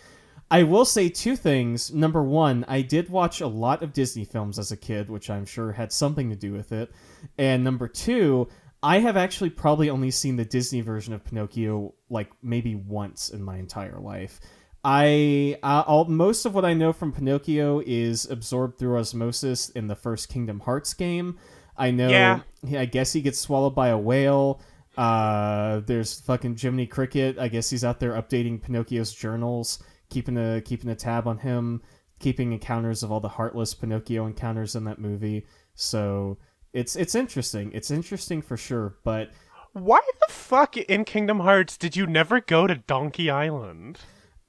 I 0.51 0.65
will 0.65 0.85
say 0.85 1.09
two 1.09 1.37
things. 1.37 1.93
Number 1.93 2.23
one, 2.23 2.65
I 2.69 2.83
did 2.83 3.09
watch 3.09 3.41
a 3.41 3.47
lot 3.47 3.83
of 3.83 3.93
Disney 3.93 4.25
films 4.25 4.59
as 4.59 4.73
a 4.73 4.77
kid, 4.77 5.09
which 5.09 5.31
I'm 5.31 5.47
sure 5.47 5.73
had 5.73 5.93
something 5.93 6.31
to 6.31 6.37
do 6.37 6.53
with 6.53 6.73
it. 6.73 6.91
And 7.39 7.63
number 7.63 7.87
two, 7.87 8.49
I 8.83 8.99
have 8.99 9.17
actually 9.17 9.51
probably 9.51 9.89
only 9.89 10.11
seen 10.11 10.37
the 10.37 10.45
Disney 10.45 10.81
version 10.81 11.15
of 11.15 11.25
Pinocchio 11.25 11.95
like 12.11 12.31
maybe 12.43 12.75
once 12.75 13.31
in 13.31 13.43
my 13.43 13.57
entire 13.59 13.99
life. 13.99 14.41
I 14.85 15.59
uh, 15.63 15.85
all, 15.87 16.07
most 16.07 16.45
of 16.45 16.55
what 16.55 16.65
I 16.65 16.75
know 16.75 16.93
from 16.93 17.13
Pinocchio 17.13 17.83
is 17.87 18.29
absorbed 18.29 18.79
through 18.79 18.99
osmosis 18.99 19.69
in 19.71 19.87
the 19.87 19.95
first 19.95 20.29
Kingdom 20.29 20.61
Hearts 20.61 20.93
game. 20.95 21.39
I 21.77 21.91
know. 21.91 22.09
Yeah. 22.09 22.41
I 22.77 22.85
guess 22.85 23.13
he 23.13 23.23
gets 23.23 23.39
swallowed 23.39 23.75
by 23.75 23.89
a 23.89 23.99
whale. 23.99 24.61
Uh, 24.97 25.81
there's 25.87 26.21
fucking 26.21 26.57
Jiminy 26.57 26.87
Cricket. 26.87 27.39
I 27.39 27.49
guess 27.49 27.71
he's 27.71 27.85
out 27.85 27.99
there 27.99 28.13
updating 28.13 28.63
Pinocchio's 28.63 29.13
journals, 29.13 29.83
keeping 30.11 30.37
a 30.37 30.61
keeping 30.61 30.91
a 30.91 30.95
tab 30.95 31.27
on 31.27 31.39
him, 31.39 31.83
keeping 32.19 32.53
encounters 32.53 33.03
of 33.03 33.11
all 33.11 33.21
the 33.21 33.29
heartless 33.29 33.75
Pinocchio 33.75 34.27
encounters 34.27 34.77
in 34.77 34.85
that 34.85 34.99
movie. 34.99 35.47
So 35.75 36.39
it's 36.73 36.95
it's 36.95 37.15
interesting. 37.15 37.73
It's 37.73 37.91
interesting 37.91 38.43
for 38.43 38.57
sure. 38.57 38.97
But 39.03 39.31
Why 39.73 40.01
the 40.27 40.33
fuck 40.33 40.77
in 40.77 41.05
Kingdom 41.05 41.41
Hearts 41.41 41.77
did 41.79 41.97
you 41.97 42.07
never 42.07 42.41
go 42.41 42.67
to 42.67 42.75
Donkey 42.75 43.31
Island? 43.31 43.99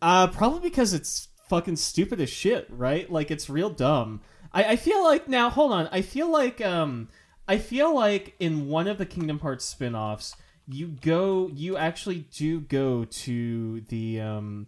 Uh, 0.01 0.27
probably 0.27 0.60
because 0.60 0.94
it's 0.94 1.30
fucking 1.48 1.77
stupid 1.77 2.20
as 2.20 2.30
shit, 2.30 2.68
right? 2.70 3.10
Like 3.10 3.32
it's 3.32 3.50
real 3.50 3.70
dumb. 3.70 4.22
I, 4.53 4.63
I 4.63 4.75
feel 4.75 5.03
like 5.03 5.27
now, 5.27 5.50
hold 5.50 5.72
on. 5.72 5.89
I 5.91 6.01
feel 6.01 6.31
like 6.31 6.62
um, 6.62 7.10
I 7.48 7.57
feel 7.57 7.93
like 7.93 8.36
in 8.39 8.67
one 8.67 8.88
of 8.88 8.98
the 8.98 9.05
Kingdom 9.05 9.39
Hearts 9.39 9.65
spin-offs, 9.65 10.36
you 10.67 10.88
go, 10.88 11.50
you 11.53 11.77
actually 11.77 12.27
do 12.33 12.62
go 12.62 13.05
to 13.05 13.81
the 13.81 14.22
um, 14.22 14.67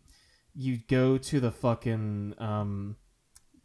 you 0.56 0.80
go 0.88 1.18
to 1.18 1.39
the 1.39 1.51
fucking 1.51 2.36
um, 2.38 2.96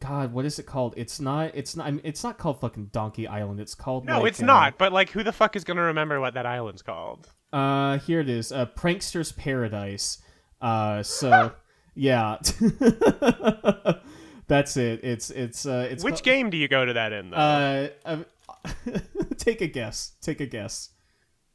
God, 0.01 0.33
what 0.33 0.47
is 0.47 0.59
it 0.59 0.65
called? 0.65 0.95
It's 0.97 1.21
not. 1.21 1.53
It's 1.55 1.77
not. 1.77 1.87
I 1.87 1.91
mean, 1.91 2.01
it's 2.05 2.25
not 2.25 2.39
called 2.39 2.61
fucking 2.61 2.87
Donkey 2.87 3.29
Island. 3.29 3.61
It's 3.61 3.75
called. 3.75 4.07
No, 4.07 4.21
like, 4.21 4.29
it's 4.29 4.43
uh, 4.43 4.47
not. 4.47 4.79
But 4.79 4.93
like, 4.93 5.11
who 5.11 5.23
the 5.23 5.33
fuck 5.33 5.57
is 5.57 5.65
gonna 5.65 5.83
remember 5.83 6.21
what 6.21 6.35
that 6.35 6.47
island's 6.47 6.81
called? 6.81 7.29
Uh, 7.53 7.99
here 7.99 8.21
it 8.21 8.29
is. 8.29 8.51
Uh, 8.51 8.65
Prankster's 8.65 9.33
Paradise. 9.33 10.19
Uh, 10.61 11.03
so 11.03 11.53
yeah, 11.95 12.39
that's 14.51 14.77
it. 14.77 15.01
It's 15.03 15.31
it's 15.31 15.65
uh, 15.65 15.89
it's 15.91 16.05
Which 16.05 16.17
called- 16.17 16.23
game 16.25 16.51
do 16.51 16.59
you 16.59 16.69
go 16.69 16.85
to 16.85 16.93
that 16.93 17.13
in? 17.13 17.31
Though? 17.31 17.37
Uh, 17.37 17.89
uh, 18.05 18.69
take 19.39 19.63
a 19.63 19.67
guess. 19.67 20.13
Take 20.21 20.41
a 20.41 20.47
guess. 20.47 20.91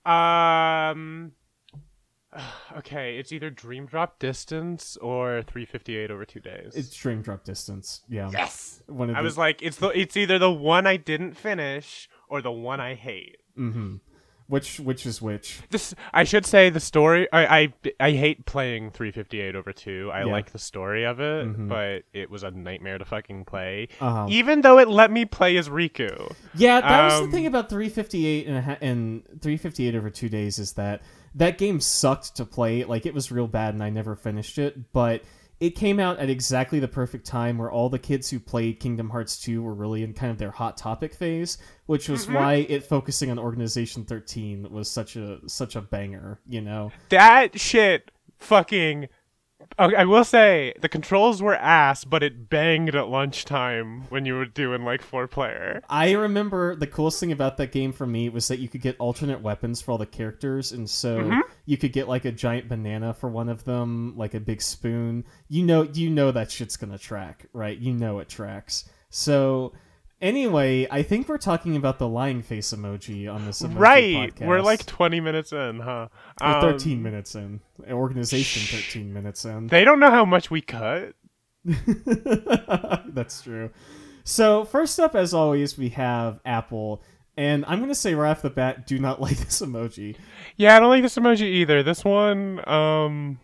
Um. 0.05 1.33
Okay, 2.77 3.17
it's 3.17 3.31
either 3.31 3.49
Dream 3.49 3.85
Drop 3.85 4.19
Distance 4.19 4.97
or 4.97 5.41
358 5.43 6.11
over 6.11 6.25
two 6.25 6.41
days. 6.41 6.73
It's 6.75 6.93
Dream 6.93 7.21
Drop 7.21 7.45
Distance. 7.45 8.01
Yeah. 8.09 8.29
yes. 8.33 8.81
One 8.87 9.09
of 9.09 9.15
I 9.15 9.19
the, 9.21 9.23
was 9.23 9.37
like, 9.37 9.61
it's 9.61 9.77
the 9.77 9.87
it's 9.97 10.17
either 10.17 10.37
the 10.37 10.51
one 10.51 10.85
I 10.85 10.97
didn't 10.97 11.35
finish 11.35 12.09
or 12.27 12.41
the 12.41 12.51
one 12.51 12.81
I 12.81 12.95
hate. 12.95 13.37
mm-hmm. 13.57 13.95
Which 14.47 14.79
which 14.79 15.07
is 15.07 15.21
which? 15.23 15.61
This 15.71 15.95
I 16.13 16.23
should 16.23 16.45
say 16.45 16.69
the 16.69 16.79
story. 16.79 17.27
I 17.33 17.59
I, 17.59 17.73
I 17.99 18.11
hate 18.11 18.45
playing 18.45 18.91
358 18.91 19.55
over 19.55 19.73
two. 19.73 20.11
I 20.13 20.19
Yeah. 20.19 20.25
like 20.31 20.51
the 20.51 20.59
story 20.59 21.03
of 21.03 21.19
it, 21.19 21.47
Mhm. 21.47 21.67
but 21.67 22.03
it 22.13 22.29
was 22.29 22.43
a 22.43 22.51
nightmare 22.51 22.99
to 22.99 23.05
fucking 23.05 23.45
play. 23.45 23.87
Uh-huh. 23.99 24.27
Even 24.29 24.61
though 24.61 24.77
it 24.77 24.87
let 24.87 25.09
me 25.09 25.25
play 25.25 25.57
as 25.57 25.67
Riku. 25.67 26.31
Yeah, 26.53 26.79
that 26.81 27.05
was 27.05 27.13
Um, 27.21 27.25
the 27.25 27.31
thing 27.31 27.47
about 27.47 27.69
358 27.69 28.45
and, 28.47 28.57
a 28.57 28.61
ha- 28.61 28.77
and 28.81 29.23
358 29.41 29.95
over 29.95 30.11
two 30.11 30.29
days 30.29 30.59
is 30.59 30.73
that 30.73 31.01
that 31.33 31.57
game 31.57 31.79
sucked 31.79 32.35
to 32.37 32.45
play. 32.45 32.83
Like 32.83 33.07
it 33.07 33.13
was 33.15 33.31
real 33.31 33.47
bad, 33.47 33.73
and 33.73 33.83
I 33.83 33.89
never 33.89 34.15
finished 34.15 34.59
it. 34.59 34.93
But 34.93 35.23
it 35.65 35.75
came 35.75 35.99
out 35.99 36.19
at 36.19 36.29
exactly 36.29 36.79
the 36.79 36.87
perfect 36.87 37.25
time 37.25 37.57
where 37.57 37.71
all 37.71 37.89
the 37.89 37.97
kids 37.97 38.29
who 38.29 38.39
played 38.39 38.79
Kingdom 38.79 39.09
Hearts 39.09 39.41
2 39.41 39.63
were 39.63 39.73
really 39.73 40.03
in 40.03 40.13
kind 40.13 40.31
of 40.31 40.37
their 40.37 40.51
hot 40.51 40.77
topic 40.77 41.15
phase, 41.15 41.57
which 41.87 42.07
was 42.07 42.25
mm-hmm. 42.25 42.35
why 42.35 42.53
it 42.69 42.83
focusing 42.83 43.31
on 43.31 43.39
Organization 43.39 44.05
13 44.05 44.69
was 44.69 44.87
such 44.87 45.15
a 45.15 45.39
such 45.49 45.75
a 45.75 45.81
banger. 45.81 46.39
You 46.47 46.61
know? 46.61 46.91
That 47.09 47.59
shit 47.59 48.11
fucking. 48.37 49.07
Okay, 49.79 49.95
I 49.95 50.05
will 50.05 50.23
say 50.23 50.73
the 50.81 50.89
controls 50.89 51.41
were 51.41 51.55
ass, 51.55 52.05
but 52.05 52.23
it 52.23 52.49
banged 52.49 52.95
at 52.95 53.09
lunchtime 53.09 54.03
when 54.09 54.25
you 54.25 54.35
were 54.35 54.45
doing 54.45 54.83
like 54.83 55.01
four 55.01 55.27
player. 55.27 55.81
I 55.89 56.11
remember 56.11 56.75
the 56.75 56.87
coolest 56.87 57.19
thing 57.19 57.31
about 57.31 57.57
that 57.57 57.71
game 57.71 57.91
for 57.91 58.05
me 58.05 58.29
was 58.29 58.47
that 58.47 58.59
you 58.59 58.69
could 58.69 58.81
get 58.81 58.95
alternate 58.99 59.41
weapons 59.41 59.81
for 59.81 59.91
all 59.91 59.97
the 59.97 60.05
characters, 60.05 60.71
and 60.71 60.89
so 60.89 61.19
mm-hmm. 61.19 61.39
you 61.65 61.77
could 61.77 61.93
get 61.93 62.07
like 62.07 62.25
a 62.25 62.31
giant 62.31 62.69
banana 62.69 63.13
for 63.13 63.29
one 63.29 63.49
of 63.49 63.63
them, 63.65 64.13
like 64.15 64.33
a 64.33 64.39
big 64.39 64.61
spoon. 64.61 65.25
You 65.49 65.65
know, 65.65 65.83
you 65.83 66.09
know 66.09 66.31
that 66.31 66.51
shit's 66.51 66.77
gonna 66.77 66.97
track, 66.97 67.45
right? 67.53 67.77
You 67.77 67.93
know 67.93 68.19
it 68.19 68.29
tracks. 68.29 68.89
So 69.09 69.73
anyway, 70.21 70.87
I 70.91 71.03
think 71.03 71.27
we're 71.29 71.37
talking 71.37 71.75
about 71.75 71.99
the 71.99 72.07
lying 72.07 72.41
face 72.41 72.73
emoji 72.73 73.31
on 73.33 73.45
this 73.45 73.61
emoji 73.61 73.79
Right, 73.79 74.35
podcast. 74.35 74.47
we're 74.47 74.61
like 74.61 74.85
twenty 74.85 75.19
minutes 75.19 75.51
in, 75.53 75.79
huh? 75.79 76.07
We're 76.41 76.47
Um, 76.47 76.61
13 76.61 77.01
minutes 77.03 77.35
in. 77.35 77.61
Organization 77.89 78.61
13 78.79 79.13
minutes 79.13 79.45
in. 79.45 79.67
They 79.67 79.83
don't 79.83 79.99
know 79.99 80.11
how 80.11 80.25
much 80.25 80.49
we 80.51 80.61
cut. 80.61 81.13
That's 81.65 83.41
true. 83.41 83.71
So 84.23 84.65
first 84.65 84.99
up, 84.99 85.15
as 85.15 85.33
always, 85.33 85.77
we 85.77 85.89
have 85.89 86.39
Apple, 86.45 87.03
and 87.37 87.63
I'm 87.67 87.79
gonna 87.79 87.93
say 87.95 88.15
right 88.15 88.31
off 88.31 88.41
the 88.41 88.49
bat, 88.49 88.87
do 88.87 88.97
not 88.99 89.21
like 89.21 89.37
this 89.37 89.61
emoji. 89.61 90.15
Yeah, 90.57 90.75
I 90.75 90.79
don't 90.79 90.89
like 90.89 91.03
this 91.03 91.15
emoji 91.15 91.41
either. 91.43 91.83
This 91.83 92.03
one, 92.03 92.67
um, 92.67 93.39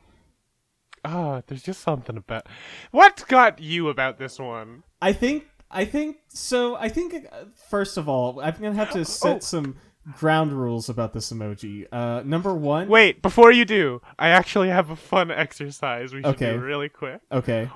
ah, 1.06 1.42
there's 1.48 1.64
just 1.64 1.82
something 1.82 2.18
about. 2.18 2.48
What 2.92 3.24
got 3.28 3.60
you 3.60 3.90
about 3.90 4.18
this 4.18 4.40
one? 4.40 4.84
I 5.04 5.14
think, 5.14 5.46
I 5.72 5.86
think 5.86 6.18
so. 6.28 6.76
I 6.76 6.90
think 6.90 7.14
uh, 7.32 7.46
first 7.70 7.98
of 7.98 8.08
all, 8.10 8.40
I'm 8.42 8.54
gonna 8.62 8.74
have 8.76 8.92
to 8.92 9.06
set 9.06 9.38
Oh. 9.38 9.40
some 9.40 9.76
ground 10.18 10.52
rules 10.54 10.90
about 10.90 11.14
this 11.14 11.32
emoji. 11.32 11.86
Uh, 11.92 12.22
number 12.26 12.54
one. 12.54 12.88
Wait, 12.88 13.22
before 13.22 13.52
you 13.52 13.66
do, 13.66 14.02
I 14.20 14.30
actually 14.30 14.70
have 14.70 14.90
a 14.90 14.96
fun 14.96 15.32
exercise 15.32 16.14
we 16.14 16.20
should 16.22 16.36
Okay. 16.36 16.54
do 16.54 16.60
really 16.60 16.90
quick. 16.90 17.22
Okay. 17.32 17.70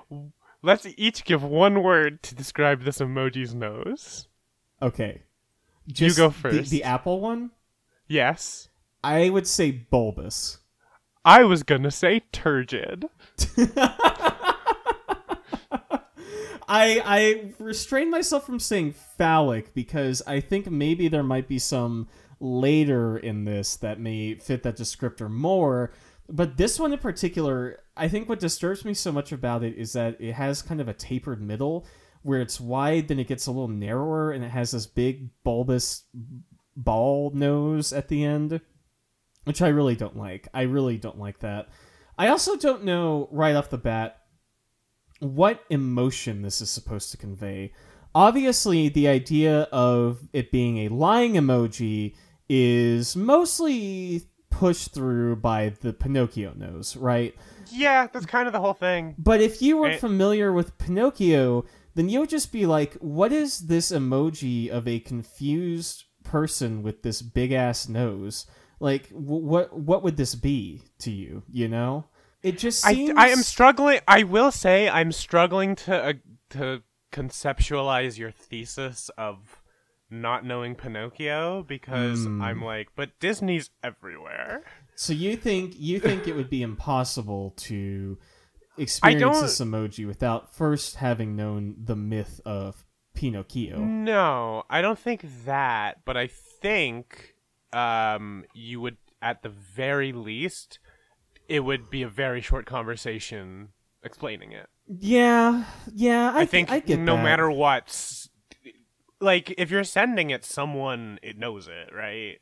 Let's 0.62 0.88
each 0.98 1.24
give 1.26 1.44
one 1.44 1.84
word 1.84 2.24
to 2.24 2.36
describe 2.36 2.84
this 2.84 2.98
emoji's 2.98 3.54
nose. 3.54 4.28
Okay. 4.82 5.22
Just 5.88 6.18
go 6.18 6.30
the- 6.30 6.34
first. 6.34 6.72
The, 6.72 6.84
Apple 6.84 7.20
one. 7.22 7.52
Yes. 8.08 8.70
I 9.04 9.30
would 9.30 9.46
say 9.48 9.70
bulbous. 9.72 10.58
I 11.24 11.44
was 11.44 11.64
gonna 11.64 11.92
say 11.92 12.22
turgid. 12.32 13.06
I 16.68 17.02
I 17.06 17.54
restrained 17.60 18.12
myself 18.12 18.46
from 18.46 18.60
saying 18.60 18.94
phallic 19.18 19.74
because 19.74 20.22
I 20.26 20.40
think 20.40 20.70
maybe 20.70 21.08
there 21.08 21.24
might 21.24 21.48
be 21.48 21.60
some 21.60 22.08
later 22.40 23.18
in 23.18 23.46
this 23.46 23.76
that 23.78 24.00
may 24.00 24.36
fit 24.36 24.64
that 24.64 24.78
descriptor 24.78 25.30
more. 25.30 25.92
But 26.28 26.58
this 26.58 26.80
one 26.80 26.92
in 26.92 27.00
particular, 27.00 27.80
I 27.96 28.08
think 28.08 28.28
what 28.28 28.40
disturbs 28.40 28.84
me 28.84 28.94
so 28.94 29.12
much 29.12 29.32
about 29.32 29.64
it 29.64 29.76
is 29.78 29.94
that 29.94 30.20
it 30.20 30.34
has 30.34 30.62
kind 30.62 30.82
of 30.82 30.88
a 30.88 30.94
tapered 30.94 31.42
middle 31.42 31.86
where 32.24 32.42
it's 32.42 32.60
wide, 32.60 33.08
then 33.08 33.20
it 33.20 33.28
gets 33.28 33.46
a 33.46 33.52
little 33.52 33.68
narrower, 33.68 34.32
and 34.32 34.44
it 34.44 34.50
has 34.50 34.72
this 34.72 34.88
big 34.88 35.30
bulbous 35.44 36.06
ball 36.76 37.32
nose 37.36 37.94
at 37.94 38.08
the 38.08 38.24
end, 38.24 38.60
which 39.44 39.62
I 39.62 39.68
really 39.68 39.96
don't 39.96 40.18
like. 40.18 40.48
I 40.52 40.64
really 40.64 40.98
don't 40.98 41.20
like 41.20 41.40
that. 41.42 41.70
I 42.18 42.30
also 42.30 42.56
don't 42.56 42.84
know 42.84 43.30
right 43.32 43.56
off 43.56 43.70
the 43.70 43.78
bat 43.78 44.25
what 45.20 45.62
emotion 45.70 46.42
this 46.42 46.62
is 46.62 46.70
supposed 46.70 47.12
to 47.12 47.18
convey. 47.18 47.72
Obviously, 48.14 48.90
the 48.90 49.08
idea 49.08 49.62
of 49.72 50.20
it 50.34 50.52
being 50.52 50.78
a 50.80 50.90
lying 50.90 51.34
emoji 51.34 52.16
is 52.50 53.16
mostly 53.16 54.22
pushed 54.50 54.94
through 54.94 55.36
by 55.38 55.70
the 55.82 55.92
Pinocchio 55.92 56.54
nose, 56.56 56.96
right? 56.96 57.36
Yeah, 57.72 58.08
that's 58.08 58.26
kind 58.26 58.48
of 58.48 58.54
the 58.54 58.62
whole 58.62 58.74
thing. 58.74 59.16
But 59.18 59.42
if 59.42 59.62
you 59.62 59.78
were 59.78 59.90
Eh. 59.90 59.98
familiar 59.98 60.54
with 60.54 60.78
Pinocchio, 60.78 61.66
then 61.96 62.08
you 62.10 62.20
would 62.22 62.30
just 62.30 62.52
be 62.54 62.66
like, 62.66 62.94
what 62.96 63.34
is 63.34 63.68
this 63.68 63.92
emoji 63.92 64.70
of 64.70 64.88
a 64.88 65.00
confused 65.00 66.06
person 66.24 66.84
with 66.84 67.04
this 67.04 67.22
big 67.22 67.52
ass 67.52 67.90
nose? 67.90 68.46
Like, 68.80 69.10
wh- 69.10 69.44
what 69.44 69.78
what 69.78 70.04
would 70.04 70.16
this 70.18 70.36
be 70.36 70.82
to 71.00 71.12
you? 71.12 71.44
You 71.52 71.68
know, 71.68 72.06
it 72.46 72.58
just 72.60 72.86
I, 72.86 72.94
seems. 72.94 73.14
I 73.18 73.30
am 73.30 73.40
struggling. 73.40 74.00
I 74.08 74.24
will 74.24 74.52
say 74.52 74.88
I'm 74.88 75.12
struggling 75.12 75.76
to 75.78 75.96
uh, 75.96 76.14
to 76.52 76.84
conceptualize 77.12 78.18
your 78.18 78.32
thesis 78.32 79.10
of 79.18 79.62
not 80.10 80.46
knowing 80.46 80.76
Pinocchio 80.76 81.64
because 81.64 82.24
Hmm. 82.26 82.42
I'm 82.42 82.62
like, 82.64 82.90
but 82.96 83.20
Disney's 83.20 83.72
everywhere. 83.84 84.64
So 84.96 85.12
you 85.12 85.36
think 85.36 85.74
you 85.78 86.00
think 86.00 86.28
it 86.28 86.36
would 86.36 86.50
be 86.50 86.62
impossible 86.62 87.54
to 87.58 88.18
experience 88.78 89.42
this 89.42 89.60
emoji 89.60 90.06
without 90.06 90.54
first 90.54 90.98
having 90.98 91.36
known 91.36 91.76
the 91.84 91.96
myth 91.96 92.40
of 92.46 92.86
Pinocchio? 93.16 93.80
No, 93.80 94.64
I 94.70 94.82
don't 94.82 95.00
think 95.00 95.26
that, 95.46 96.06
but 96.06 96.16
I 96.16 96.28
think 96.28 97.34
um, 97.74 98.46
you 98.54 98.80
would, 98.82 98.98
at 99.22 99.42
the 99.42 99.50
very 99.50 100.12
least, 100.12 100.80
it 101.48 101.62
would 101.62 101.90
be 101.90 102.02
a 102.02 102.10
very 102.10 102.42
short 102.42 102.66
conversation 102.66 103.70
explaining 104.04 104.52
it. 104.52 104.68
Yeah, 104.88 105.66
yeah. 105.94 106.32
I, 106.34 106.42
I, 106.42 106.46
think 106.46 106.72
I 106.72 106.82
no 106.88 107.16
that. 107.16 107.24
matter 107.24 107.50
what, 107.50 108.28
like 109.20 109.54
if 109.58 109.72
you're 109.72 109.84
sending 109.84 110.30
it, 110.30 110.46
someone 110.46 111.20
it 111.24 111.38
knows 111.38 111.68
it, 111.68 111.94
right? 111.94 112.40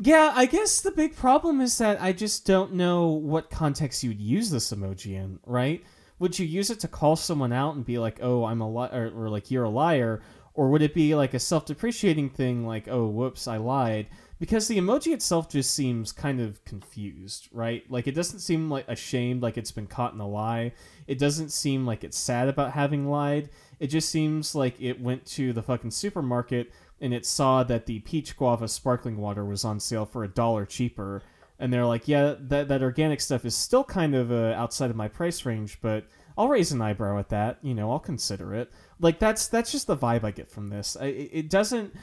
Yeah, 0.00 0.32
I 0.34 0.46
guess 0.46 0.80
the 0.80 0.90
big 0.90 1.16
problem 1.16 1.60
is 1.60 1.78
that 1.78 2.00
I 2.00 2.12
just 2.12 2.46
don't 2.46 2.74
know 2.74 3.08
what 3.08 3.50
context 3.50 4.04
you'd 4.04 4.20
use 4.20 4.50
this 4.50 4.70
emoji 4.72 5.14
in, 5.14 5.38
right? 5.46 5.82
Would 6.18 6.38
you 6.38 6.46
use 6.46 6.70
it 6.70 6.80
to 6.80 6.88
call 6.88 7.16
someone 7.16 7.52
out 7.52 7.76
and 7.76 7.84
be 7.84 7.98
like, 7.98 8.18
"Oh, 8.22 8.44
I'm 8.44 8.60
a 8.60 8.68
liar," 8.68 9.10
or, 9.14 9.24
or 9.24 9.30
like 9.30 9.50
"You're 9.50 9.64
a 9.64 9.70
liar," 9.70 10.22
or 10.58 10.70
would 10.70 10.82
it 10.82 10.92
be 10.92 11.14
like 11.14 11.34
a 11.34 11.38
self-depreciating 11.38 12.30
thing 12.30 12.66
like 12.66 12.88
oh 12.88 13.06
whoops 13.06 13.46
i 13.46 13.56
lied 13.56 14.08
because 14.38 14.68
the 14.68 14.78
emoji 14.78 15.12
itself 15.12 15.48
just 15.48 15.74
seems 15.74 16.12
kind 16.12 16.40
of 16.40 16.64
confused 16.64 17.48
right? 17.52 17.84
Like 17.90 18.06
it 18.06 18.14
doesn't 18.14 18.40
seem 18.40 18.70
like 18.70 18.86
ashamed 18.88 19.42
like 19.42 19.58
it's 19.58 19.72
been 19.72 19.86
caught 19.86 20.14
in 20.14 20.20
a 20.20 20.28
lie. 20.28 20.72
It 21.06 21.18
doesn't 21.18 21.50
seem 21.50 21.86
like 21.86 22.04
it's 22.04 22.18
sad 22.18 22.48
about 22.48 22.72
having 22.72 23.08
lied. 23.08 23.50
It 23.80 23.88
just 23.88 24.10
seems 24.10 24.54
like 24.54 24.80
it 24.80 25.00
went 25.00 25.24
to 25.26 25.52
the 25.52 25.62
fucking 25.62 25.90
supermarket 25.90 26.72
and 27.00 27.14
it 27.14 27.26
saw 27.26 27.62
that 27.64 27.86
the 27.86 28.00
peach 28.00 28.36
guava 28.36 28.68
sparkling 28.68 29.16
water 29.16 29.44
was 29.44 29.64
on 29.64 29.80
sale 29.80 30.06
for 30.06 30.24
a 30.24 30.28
dollar 30.28 30.66
cheaper. 30.66 31.22
And 31.58 31.72
they're 31.72 31.86
like 31.86 32.06
yeah 32.06 32.36
that, 32.38 32.68
that 32.68 32.82
organic 32.82 33.20
stuff 33.20 33.44
is 33.44 33.56
still 33.56 33.84
kind 33.84 34.14
of 34.14 34.30
uh, 34.30 34.52
outside 34.56 34.90
of 34.90 34.96
my 34.96 35.08
price 35.08 35.44
range 35.44 35.80
but 35.80 36.04
i'll 36.36 36.46
raise 36.46 36.70
an 36.70 36.80
eyebrow 36.80 37.18
at 37.18 37.30
that 37.30 37.58
you 37.62 37.74
know 37.74 37.90
i'll 37.90 37.98
consider 37.98 38.54
it. 38.54 38.70
Like 39.00 39.18
that's 39.18 39.48
that's 39.48 39.72
just 39.72 39.88
the 39.88 39.96
vibe 39.96 40.22
i 40.22 40.30
get 40.30 40.48
from 40.50 40.68
this. 40.68 40.96
I, 41.00 41.06
it 41.06 41.30
it 41.32 41.50
doesn't 41.50 41.94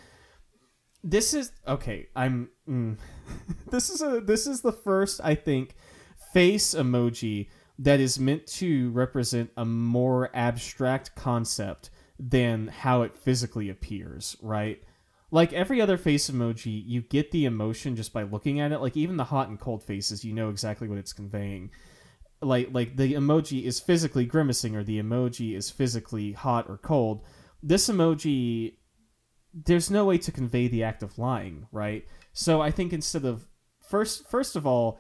this 1.08 1.34
is 1.34 1.52
okay 1.68 2.08
i'm 2.16 2.50
mm, 2.68 2.98
this 3.72 3.90
is 3.90 4.02
a 4.02 4.20
this 4.22 4.48
is 4.48 4.62
the 4.62 4.72
first 4.72 5.22
i 5.24 5.36
think 5.36 5.76
face 6.34 6.74
emoji 6.74 7.48
that 7.78 8.00
is 8.00 8.20
meant 8.20 8.46
to 8.48 8.90
represent 8.92 9.50
a 9.58 9.66
more 9.66 10.30
abstract 10.34 11.16
concept 11.16 11.90
than 12.20 12.68
how 12.68 13.02
it 13.02 13.18
physically 13.18 13.70
appears 13.70 14.36
right? 14.42 14.82
Like 15.32 15.52
every 15.54 15.82
other 15.82 15.98
face 15.98 16.30
emoji 16.30 16.82
you 16.86 17.02
get 17.02 17.32
the 17.32 17.46
emotion 17.46 17.96
just 17.96 18.14
by 18.14 18.24
looking 18.24 18.60
at 18.60 18.72
it. 18.72 18.80
Like 18.80 18.96
even 18.96 19.18
the 19.18 19.26
hot 19.26 19.50
and 19.50 19.60
cold 19.60 19.84
faces 19.84 20.24
you 20.24 20.34
know 20.34 20.50
exactly 20.50 20.88
what 20.88 20.98
it's 20.98 21.14
conveying. 21.14 21.72
Like 22.42 22.70
like 22.72 22.96
the 22.96 23.14
emoji 23.14 23.64
is 23.64 23.80
physically 23.80 24.26
grimacing 24.26 24.76
or 24.76 24.84
the 24.84 25.02
emoji 25.02 25.58
is 25.58 25.70
physically 25.70 26.32
hot 26.32 26.70
or 26.70 26.78
cold. 26.78 27.26
This 27.62 27.90
emoji 27.90 28.76
there's 29.64 29.90
no 29.90 30.06
way 30.06 30.18
to 30.18 30.32
convey 30.32 30.68
the 30.68 30.84
act 30.84 31.02
of 31.02 31.18
lying 31.18 31.68
right 31.72 32.06
so 32.34 32.62
i 32.62 32.70
think 32.70 32.92
instead 32.92 33.24
of 33.26 33.48
first 33.90 34.28
first 34.28 34.56
of 34.56 34.68
all 34.68 35.00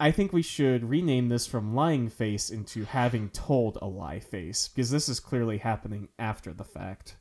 i 0.00 0.10
think 0.10 0.32
we 0.32 0.42
should 0.42 0.84
rename 0.88 1.28
this 1.28 1.46
from 1.46 1.74
lying 1.74 2.08
face 2.08 2.50
into 2.50 2.84
having 2.84 3.28
told 3.30 3.78
a 3.80 3.86
lie 3.86 4.18
face 4.18 4.68
because 4.68 4.90
this 4.90 5.08
is 5.08 5.20
clearly 5.20 5.58
happening 5.58 6.08
after 6.18 6.52
the 6.52 6.64
fact 6.64 7.16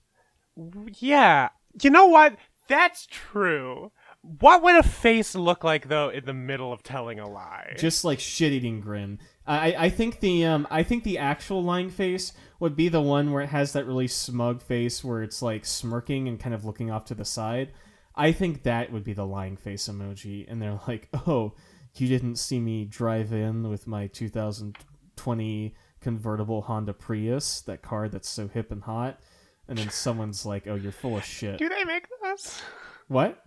Yeah. 0.99 1.49
You 1.81 1.89
know 1.89 2.07
what? 2.07 2.37
That's 2.67 3.07
true. 3.07 3.91
What 4.21 4.63
would 4.63 4.75
a 4.75 4.83
face 4.83 5.35
look 5.35 5.63
like 5.63 5.87
though 5.87 6.09
in 6.09 6.25
the 6.25 6.33
middle 6.33 6.71
of 6.71 6.83
telling 6.83 7.19
a 7.19 7.27
lie? 7.27 7.73
just 7.77 8.05
like 8.05 8.19
shit-eating 8.19 8.79
grin. 8.79 9.19
I 9.45 9.75
I 9.77 9.89
think 9.89 10.19
the 10.19 10.45
um 10.45 10.67
I 10.71 10.83
think 10.83 11.03
the 11.03 11.17
actual 11.17 11.63
lying 11.63 11.89
face 11.89 12.33
would 12.59 12.75
be 12.75 12.87
the 12.87 13.01
one 13.01 13.31
where 13.31 13.43
it 13.43 13.49
has 13.49 13.73
that 13.73 13.85
really 13.85 14.07
smug 14.07 14.61
face 14.61 15.03
where 15.03 15.21
it's 15.21 15.41
like 15.41 15.65
smirking 15.65 16.27
and 16.27 16.39
kind 16.39 16.55
of 16.55 16.65
looking 16.65 16.89
off 16.91 17.05
to 17.05 17.15
the 17.15 17.25
side. 17.25 17.73
I 18.15 18.31
think 18.31 18.63
that 18.63 18.91
would 18.91 19.03
be 19.03 19.13
the 19.13 19.25
lying 19.25 19.57
face 19.57 19.89
emoji, 19.89 20.45
and 20.49 20.61
they're 20.61 20.79
like, 20.87 21.09
"Oh, 21.27 21.53
you 21.95 22.07
didn't 22.07 22.37
see 22.37 22.59
me 22.59 22.85
drive 22.85 23.33
in 23.33 23.69
with 23.69 23.87
my 23.87 24.07
2020 24.07 25.75
convertible 25.99 26.61
Honda 26.61 26.93
Prius, 26.93 27.61
that 27.61 27.81
car 27.81 28.07
that's 28.09 28.29
so 28.29 28.47
hip 28.47 28.71
and 28.71 28.83
hot." 28.83 29.19
And 29.67 29.77
then 29.77 29.89
someone's 29.89 30.45
like, 30.45 30.67
"Oh, 30.67 30.75
you're 30.75 30.91
full 30.91 31.17
of 31.17 31.25
shit." 31.25 31.57
Do 31.57 31.69
they 31.69 31.83
make 31.83 32.05
those? 32.21 32.61
What? 33.07 33.43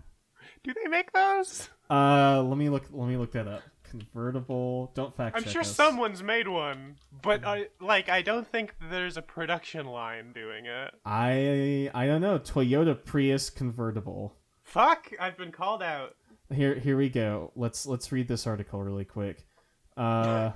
Do 0.64 0.74
they 0.74 0.88
make 0.88 1.12
those? 1.12 1.68
Uh, 1.88 2.42
let 2.42 2.58
me 2.58 2.68
look. 2.68 2.84
Let 2.90 3.08
me 3.08 3.16
look 3.16 3.32
that 3.32 3.46
up. 3.46 3.62
Convertible. 4.00 4.92
Don't 4.94 5.16
fact 5.16 5.36
I'm 5.36 5.44
sure 5.44 5.62
us. 5.62 5.74
someone's 5.74 6.22
made 6.22 6.48
one, 6.48 6.96
but 7.22 7.44
I 7.44 7.66
like 7.80 8.08
I 8.08 8.22
don't 8.22 8.46
think 8.46 8.74
there's 8.90 9.16
a 9.16 9.22
production 9.22 9.86
line 9.86 10.32
doing 10.32 10.66
it. 10.66 10.94
I 11.04 11.90
I 11.94 12.06
don't 12.06 12.20
know. 12.20 12.38
Toyota 12.38 13.02
Prius 13.04 13.50
convertible. 13.50 14.34
Fuck, 14.62 15.12
I've 15.20 15.36
been 15.36 15.52
called 15.52 15.82
out. 15.82 16.14
Here 16.52 16.74
here 16.74 16.96
we 16.96 17.08
go. 17.08 17.52
Let's 17.56 17.86
let's 17.86 18.12
read 18.12 18.28
this 18.28 18.46
article 18.46 18.82
really 18.82 19.04
quick. 19.04 19.44
Uh, 19.96 20.52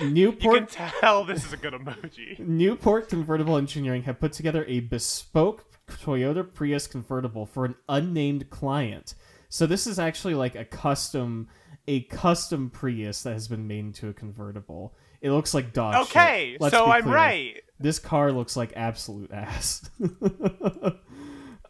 You 0.00 0.30
can 0.30 0.68
tell 0.68 1.24
this 1.24 1.44
is 1.44 1.52
a 1.52 1.56
good 1.56 1.72
emoji. 1.72 2.38
Newport 2.46 3.08
Convertible 3.08 3.56
Engineering 3.56 4.04
have 4.04 4.20
put 4.20 4.32
together 4.32 4.64
a 4.68 4.78
bespoke 4.78 5.64
Toyota 5.88 6.44
Prius 6.54 6.86
convertible 6.86 7.44
for 7.44 7.64
an 7.64 7.74
unnamed 7.88 8.50
client. 8.50 9.14
So 9.48 9.66
this 9.66 9.88
is 9.88 9.98
actually 9.98 10.34
like 10.34 10.54
a 10.54 10.64
custom 10.64 11.48
a 11.86 12.02
custom 12.04 12.70
Prius 12.70 13.22
that 13.22 13.32
has 13.32 13.48
been 13.48 13.66
made 13.66 13.80
into 13.80 14.08
a 14.08 14.12
convertible. 14.12 14.94
It 15.20 15.30
looks 15.30 15.54
like 15.54 15.72
dog. 15.72 16.06
Okay, 16.06 16.56
so 16.70 16.86
I'm 16.86 17.02
clear. 17.02 17.14
right. 17.14 17.62
This 17.78 17.98
car 17.98 18.32
looks 18.32 18.56
like 18.56 18.72
absolute 18.76 19.32
ass. 19.32 19.88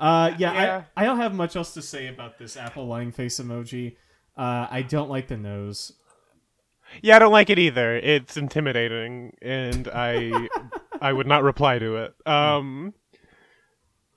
uh, 0.01 0.33
yeah, 0.37 0.37
Yeah. 0.39 0.85
I, 0.97 1.03
I 1.03 1.07
don't 1.07 1.19
have 1.19 1.35
much 1.35 1.57
else 1.57 1.75
to 1.75 1.83
say 1.83 2.09
about 2.09 2.39
this 2.39 2.57
Apple 2.57 2.87
lying 2.87 3.13
face 3.13 3.39
emoji. 3.39 3.97
Uh, 4.37 4.67
I 4.71 4.83
don't 4.83 5.11
like 5.11 5.29
the 5.29 5.37
nose. 5.37 5.93
Yeah, 7.01 7.17
I 7.17 7.19
don't 7.19 7.33
like 7.33 7.49
it 7.51 7.59
either. 7.59 7.97
It's 7.97 8.37
intimidating, 8.37 9.35
and 9.41 9.89
I 9.89 10.49
I 11.01 11.13
would 11.13 11.27
not 11.27 11.43
reply 11.43 11.79
to 11.79 11.97
it. 11.97 12.15
Um, 12.27 12.93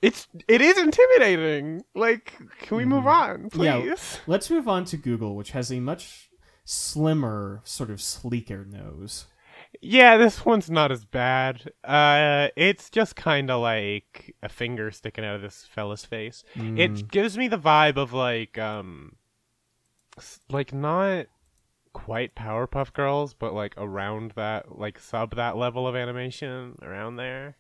it's 0.06 0.28
it 0.48 0.62
is 0.62 0.78
intimidating. 0.78 1.84
Like, 1.96 2.34
can 2.60 2.78
we 2.78 2.86
move 2.86 3.08
on, 3.08 3.50
please? 3.50 3.86
Yeah. 3.86 3.96
Let's 4.28 4.52
move 4.52 4.68
on 4.68 4.86
to 4.86 4.98
Google, 4.98 5.36
which 5.36 5.52
has 5.52 5.72
a 5.72 5.80
much 5.80 6.30
slimmer, 6.64 7.62
sort 7.64 7.90
of 7.90 8.00
sleeker 8.00 8.66
nose. 8.66 9.26
Yeah, 9.82 10.18
this 10.18 10.46
one's 10.46 10.70
not 10.70 10.92
as 10.92 11.06
bad. 11.06 11.72
Uh, 11.84 12.50
it's 12.56 12.92
just 12.92 13.16
kind 13.16 13.50
of 13.50 13.62
like 13.62 14.36
a 14.44 14.48
finger 14.48 14.92
sticking 14.92 15.26
out 15.26 15.36
of 15.36 15.42
this 15.42 15.68
fella's 15.70 16.06
face. 16.06 16.44
Mm. 16.56 16.80
It 16.80 17.08
gives 17.10 17.36
me 17.36 17.48
the 17.48 17.58
vibe 17.58 17.98
of 17.98 18.14
like 18.14 18.60
um, 18.60 19.16
like 20.52 20.72
not 20.72 21.26
quite 21.94 22.36
Powerpuff 22.36 22.94
Girls, 22.94 23.34
but 23.34 23.56
like 23.56 23.74
around 23.76 24.34
that, 24.36 24.78
like 24.78 25.00
sub 25.00 25.36
that 25.36 25.58
level 25.58 25.88
of 25.88 25.96
animation 25.96 26.78
around 26.84 27.16
there. 27.16 27.58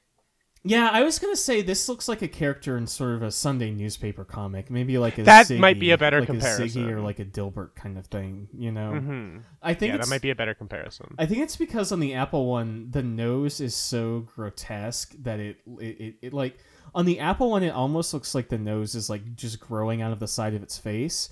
Yeah, 0.67 0.89
I 0.91 1.03
was 1.03 1.19
gonna 1.19 1.35
say 1.35 1.61
this 1.61 1.87
looks 1.87 2.07
like 2.07 2.23
a 2.23 2.27
character 2.27 2.75
in 2.75 2.87
sort 2.87 3.13
of 3.13 3.21
a 3.21 3.29
Sunday 3.29 3.69
newspaper 3.69 4.25
comic, 4.25 4.71
maybe 4.71 4.97
like 4.97 5.19
a 5.19 5.23
That 5.23 5.45
Ziggy, 5.45 5.59
might 5.59 5.79
be 5.79 5.91
a 5.91 5.97
better 5.97 6.19
like 6.19 6.29
A 6.29 6.31
Ziggy 6.33 6.39
comparison. 6.41 6.89
or 6.91 7.01
like 7.01 7.19
a 7.19 7.25
Dilbert 7.25 7.75
kind 7.75 7.99
of 7.99 8.07
thing. 8.07 8.47
You 8.51 8.71
know, 8.71 8.95
hmm 8.99 9.37
I 9.61 9.75
think 9.75 9.91
Yeah, 9.91 9.97
that 9.97 10.07
might 10.09 10.23
be 10.23 10.31
a 10.31 10.35
better 10.35 10.55
comparison. 10.55 11.13
I 11.19 11.27
think 11.27 11.41
it's 11.43 11.55
because 11.55 11.91
on 11.91 11.99
the 11.99 12.15
Apple 12.15 12.47
one, 12.47 12.89
the 12.89 13.03
nose 13.03 13.61
is 13.61 13.75
so 13.75 14.27
grotesque 14.35 15.13
that 15.21 15.39
it, 15.39 15.57
it, 15.79 15.83
it, 15.99 16.15
it 16.23 16.33
like 16.33 16.57
on 16.95 17.05
the 17.05 17.19
Apple 17.19 17.51
one, 17.51 17.61
it 17.61 17.69
almost 17.69 18.11
looks 18.13 18.33
like 18.33 18.49
the 18.49 18.57
nose 18.57 18.95
is 18.95 19.07
like 19.09 19.35
just 19.35 19.59
growing 19.59 20.01
out 20.01 20.11
of 20.13 20.19
the 20.19 20.27
side 20.27 20.55
of 20.55 20.63
its 20.63 20.77
face. 20.79 21.29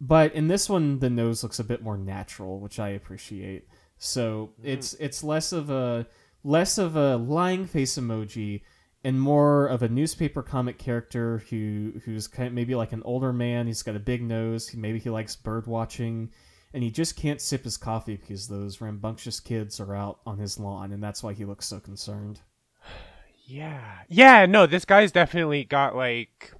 But 0.00 0.34
in 0.34 0.48
this 0.48 0.68
one, 0.68 0.98
the 0.98 1.10
nose 1.10 1.44
looks 1.44 1.60
a 1.60 1.64
bit 1.64 1.80
more 1.80 1.96
natural, 1.96 2.58
which 2.58 2.80
I 2.80 2.88
appreciate. 2.88 3.68
So 3.98 4.50
it's 4.62 4.94
it's 4.94 5.22
less 5.22 5.52
of 5.52 5.70
a 5.70 6.06
less 6.44 6.78
of 6.78 6.94
a 6.94 7.16
lying 7.16 7.66
face 7.66 7.96
emoji 7.96 8.62
and 9.02 9.20
more 9.20 9.66
of 9.66 9.82
a 9.82 9.88
newspaper 9.88 10.42
comic 10.42 10.78
character 10.78 11.42
who 11.50 11.94
who's 12.04 12.28
kind 12.28 12.46
of 12.46 12.54
maybe 12.54 12.74
like 12.74 12.92
an 12.92 13.02
older 13.04 13.32
man. 13.32 13.66
He's 13.66 13.82
got 13.82 13.96
a 13.96 14.00
big 14.00 14.22
nose. 14.22 14.72
Maybe 14.74 14.98
he 14.98 15.10
likes 15.10 15.34
bird 15.34 15.66
watching 15.66 16.30
and 16.74 16.82
he 16.82 16.90
just 16.90 17.16
can't 17.16 17.40
sip 17.40 17.62
his 17.62 17.76
coffee 17.76 18.16
because 18.16 18.48
those 18.48 18.80
rambunctious 18.80 19.38
kids 19.38 19.78
are 19.78 19.94
out 19.94 20.18
on 20.26 20.38
his 20.38 20.58
lawn, 20.58 20.92
and 20.92 21.00
that's 21.00 21.22
why 21.22 21.32
he 21.32 21.44
looks 21.44 21.66
so 21.66 21.80
concerned. 21.80 22.40
Yeah. 23.46 23.98
Yeah, 24.08 24.46
no, 24.46 24.64
this 24.64 24.86
guy's 24.86 25.12
definitely 25.12 25.64
got 25.64 25.94
like 25.94 26.54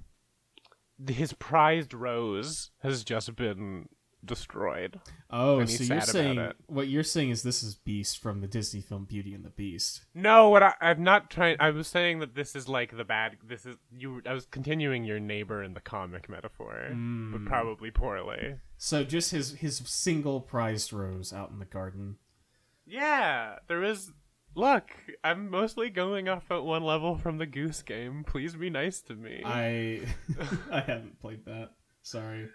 his 1.08 1.32
prized 1.32 1.94
rose 1.94 2.72
has 2.82 3.02
just 3.02 3.34
been 3.36 3.88
destroyed. 4.26 5.00
Oh, 5.30 5.64
so 5.64 5.82
you're 5.84 6.00
saying 6.00 6.52
what 6.66 6.88
you're 6.88 7.02
saying 7.02 7.30
is 7.30 7.42
this 7.42 7.62
is 7.62 7.74
Beast 7.74 8.18
from 8.22 8.40
the 8.40 8.46
Disney 8.46 8.80
film 8.80 9.04
Beauty 9.04 9.34
and 9.34 9.44
the 9.44 9.50
Beast. 9.50 10.04
No, 10.14 10.48
what 10.50 10.62
I, 10.62 10.74
I'm 10.80 11.02
not 11.02 11.30
trying. 11.30 11.56
I 11.60 11.70
was 11.70 11.86
saying 11.88 12.20
that 12.20 12.34
this 12.34 12.54
is 12.56 12.68
like 12.68 12.96
the 12.96 13.04
bad. 13.04 13.36
This 13.46 13.66
is 13.66 13.76
you. 13.90 14.22
I 14.26 14.32
was 14.32 14.46
continuing 14.46 15.04
your 15.04 15.20
neighbor 15.20 15.62
in 15.62 15.74
the 15.74 15.80
comic 15.80 16.28
metaphor, 16.28 16.88
Mm. 16.92 17.32
but 17.32 17.44
probably 17.44 17.90
poorly. 17.90 18.56
So 18.76 19.04
just 19.04 19.30
his 19.30 19.52
his 19.54 19.78
single 19.86 20.40
prized 20.40 20.92
rose 20.92 21.32
out 21.32 21.50
in 21.50 21.58
the 21.58 21.64
garden. 21.64 22.16
Yeah, 22.86 23.56
there 23.68 23.82
is. 23.82 24.12
Look, 24.56 24.90
I'm 25.24 25.50
mostly 25.50 25.90
going 25.90 26.28
off 26.28 26.44
at 26.50 26.62
one 26.62 26.84
level 26.84 27.18
from 27.18 27.38
the 27.38 27.46
Goose 27.46 27.82
Game. 27.82 28.22
Please 28.24 28.54
be 28.54 28.70
nice 28.70 29.00
to 29.02 29.14
me. 29.14 29.42
I 29.44 30.02
I 30.70 30.80
haven't 30.86 31.20
played 31.20 31.44
that. 31.46 31.70
Sorry. 32.02 32.48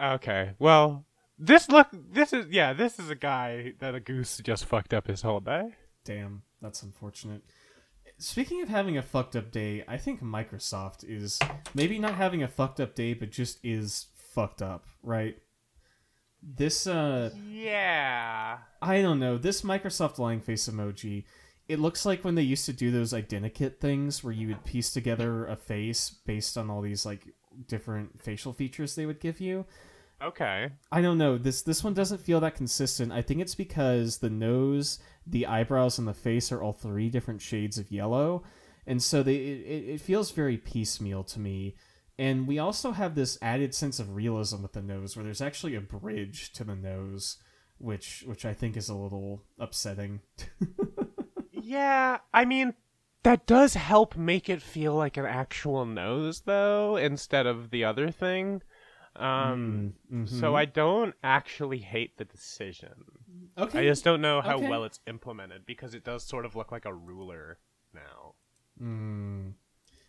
Okay, 0.00 0.52
well, 0.58 1.04
this 1.38 1.68
look. 1.68 1.88
This 1.92 2.32
is 2.32 2.46
yeah. 2.50 2.72
This 2.72 2.98
is 2.98 3.10
a 3.10 3.14
guy 3.14 3.74
that 3.78 3.94
a 3.94 4.00
goose 4.00 4.38
just 4.38 4.64
fucked 4.64 4.92
up 4.92 5.06
his 5.06 5.22
whole 5.22 5.40
day. 5.40 5.74
Damn, 6.04 6.42
that's 6.60 6.82
unfortunate. 6.82 7.42
Speaking 8.18 8.62
of 8.62 8.68
having 8.68 8.98
a 8.98 9.02
fucked 9.02 9.36
up 9.36 9.52
day, 9.52 9.84
I 9.86 9.96
think 9.96 10.22
Microsoft 10.22 11.04
is 11.08 11.38
maybe 11.74 11.98
not 11.98 12.14
having 12.14 12.42
a 12.42 12.48
fucked 12.48 12.80
up 12.80 12.94
day, 12.94 13.14
but 13.14 13.30
just 13.30 13.58
is 13.62 14.06
fucked 14.14 14.60
up, 14.60 14.86
right? 15.02 15.36
This 16.42 16.86
uh 16.86 17.30
Yeah. 17.48 18.58
I 18.82 19.02
don't 19.02 19.20
know. 19.20 19.38
This 19.38 19.62
Microsoft 19.62 20.18
lying 20.18 20.40
face 20.40 20.68
emoji 20.68 21.24
it 21.68 21.78
looks 21.78 22.06
like 22.06 22.24
when 22.24 22.34
they 22.34 22.42
used 22.42 22.64
to 22.66 22.72
do 22.72 22.90
those 22.90 23.12
identikit 23.12 23.78
things 23.78 24.24
where 24.24 24.32
you 24.32 24.48
would 24.48 24.64
piece 24.64 24.90
together 24.90 25.46
a 25.46 25.54
face 25.54 26.10
based 26.24 26.56
on 26.56 26.70
all 26.70 26.80
these 26.80 27.04
like 27.04 27.26
different 27.66 28.22
facial 28.22 28.52
features 28.52 28.94
they 28.94 29.06
would 29.06 29.20
give 29.20 29.40
you. 29.40 29.66
Okay. 30.22 30.70
I 30.90 31.00
don't 31.00 31.18
know. 31.18 31.38
This 31.38 31.62
this 31.62 31.84
one 31.84 31.94
doesn't 31.94 32.20
feel 32.20 32.40
that 32.40 32.56
consistent. 32.56 33.12
I 33.12 33.22
think 33.22 33.40
it's 33.40 33.54
because 33.54 34.18
the 34.18 34.30
nose, 34.30 34.98
the 35.26 35.46
eyebrows, 35.46 35.98
and 35.98 36.08
the 36.08 36.14
face 36.14 36.50
are 36.50 36.62
all 36.62 36.72
three 36.72 37.08
different 37.08 37.40
shades 37.40 37.78
of 37.78 37.92
yellow, 37.92 38.42
and 38.86 39.02
so 39.02 39.22
they 39.22 39.36
it, 39.36 39.88
it 39.88 40.00
feels 40.00 40.32
very 40.32 40.56
piecemeal 40.56 41.22
to 41.24 41.40
me. 41.40 41.76
And 42.18 42.48
we 42.48 42.58
also 42.58 42.90
have 42.90 43.14
this 43.14 43.38
added 43.40 43.74
sense 43.74 44.00
of 44.00 44.16
realism 44.16 44.60
with 44.62 44.72
the 44.72 44.82
nose, 44.82 45.16
where 45.16 45.24
there's 45.24 45.40
actually 45.40 45.76
a 45.76 45.80
bridge 45.80 46.52
to 46.54 46.64
the 46.64 46.74
nose, 46.74 47.36
which 47.78 48.24
which 48.26 48.44
I 48.44 48.54
think 48.54 48.76
is 48.76 48.88
a 48.88 48.96
little 48.96 49.44
upsetting. 49.56 50.20
Yeah, 51.68 52.18
I 52.32 52.46
mean, 52.46 52.72
that 53.28 53.44
does 53.46 53.74
help 53.74 54.16
make 54.16 54.48
it 54.48 54.62
feel 54.62 54.94
like 54.94 55.18
an 55.18 55.26
actual 55.26 55.84
nose, 55.84 56.40
though, 56.46 56.96
instead 56.96 57.46
of 57.46 57.68
the 57.70 57.84
other 57.84 58.10
thing. 58.10 58.62
Um, 59.16 59.94
Mm, 60.10 60.26
So 60.28 60.52
mhm. 60.52 60.56
I 60.56 60.64
don't 60.64 61.14
actually 61.22 61.80
hate 61.80 62.16
the 62.16 62.24
decision. 62.24 63.04
okay. 63.58 63.80
I 63.80 63.82
just 63.84 64.02
don't 64.04 64.22
know 64.22 64.40
how 64.40 64.56
Okay. 64.56 64.68
well 64.68 64.84
it's 64.84 65.00
implemented 65.06 65.66
because 65.66 65.92
it 65.92 66.04
does 66.04 66.24
sort 66.24 66.46
of 66.46 66.56
look 66.56 66.72
like 66.72 66.86
a 66.86 66.94
ruler 66.94 67.58
now. 67.92 68.34
Mm. 68.80 69.54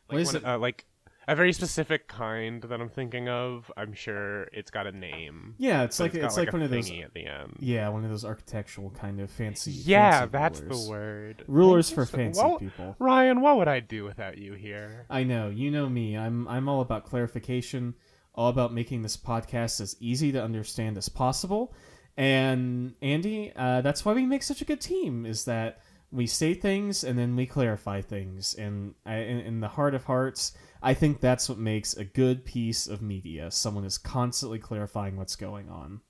Like, 0.08 0.14
What 0.14 0.22
is 0.22 0.28
one- 0.28 0.36
it? 0.38 0.46
Uh, 0.46 0.58
like 0.60 0.86
a 1.30 1.36
very 1.36 1.54
specific 1.54 2.08
kind 2.08 2.64
that 2.64 2.82
I'm 2.82 2.90
thinking 2.90 3.30
of. 3.30 3.72
I'm 3.78 3.94
sure 3.94 4.44
it's 4.46 4.72
got 4.72 4.88
a 4.88 4.92
name. 4.92 5.54
Yeah, 5.58 5.84
it's 5.84 5.98
but 6.00 6.06
like 6.06 6.14
got, 6.14 6.24
it's 6.24 6.38
like, 6.38 6.50
a 6.50 6.52
one 6.52 6.62
of 6.64 6.72
those. 6.72 6.90
at 6.90 7.14
the 7.14 7.26
end. 7.28 7.58
Yeah, 7.60 7.88
one 7.90 8.04
of 8.04 8.10
those 8.10 8.26
architectural 8.26 8.90
kind 8.90 9.20
of 9.22 9.30
fancy. 9.30 9.72
Yeah, 9.72 10.22
fancy 10.22 10.32
that's 10.32 10.60
rulers. 10.62 10.84
the 10.86 10.90
word. 10.90 11.44
Rulers 11.48 11.90
for 11.92 12.06
So- 12.06 12.18
fancy 12.18 12.42
well, 12.42 12.58
people. 12.58 12.96
Ryan, 13.00 13.42
what 13.42 13.58
would 13.58 13.68
I 13.68 13.80
do 13.80 14.04
without 14.06 14.38
you 14.38 14.54
here? 14.54 15.06
I 15.10 15.24
know, 15.24 15.50
you 15.50 15.70
know 15.70 15.88
me. 15.88 16.18
I'm 16.18 16.48
I'm 16.48 16.68
all 16.68 16.82
about 16.82 17.06
clarification, 17.06 17.94
all 18.34 18.50
about 18.50 18.74
making 18.74 19.04
this 19.04 19.16
podcast 19.16 19.80
as 19.82 19.96
easy 20.00 20.32
to 20.32 20.44
understand 20.44 20.98
as 20.98 21.10
possible. 21.10 21.74
And 22.18 22.96
Andi, 23.02 23.54
uh, 23.56 23.82
that's 23.82 24.04
why 24.04 24.14
we 24.14 24.26
make 24.26 24.44
such 24.44 24.62
a 24.62 24.66
good 24.66 24.82
team. 24.82 25.26
Is 25.26 25.46
that 25.46 25.80
we 26.12 26.26
say 26.26 26.54
things 26.56 27.04
and 27.04 27.18
then 27.20 27.36
we 27.36 27.46
clarify 27.46 28.02
things. 28.02 28.56
And 28.56 28.96
I, 29.06 29.18
in, 29.18 29.40
in 29.42 29.60
the 29.60 29.68
heart 29.68 29.94
of 29.94 30.06
hearts, 30.06 30.54
I 30.82 30.94
think 30.94 31.20
that's 31.20 31.50
what 31.50 31.58
makes 31.58 31.94
a 31.96 32.06
good 32.06 32.46
piece 32.46 32.88
of 32.88 33.02
media. 33.02 33.52
Someone 33.52 33.84
is 33.86 33.98
constantly 33.98 34.60
clarifying 34.60 35.18
what's 35.18 35.36
going 35.36 35.70
on. 35.70 36.02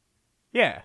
Yeah. 0.51 0.82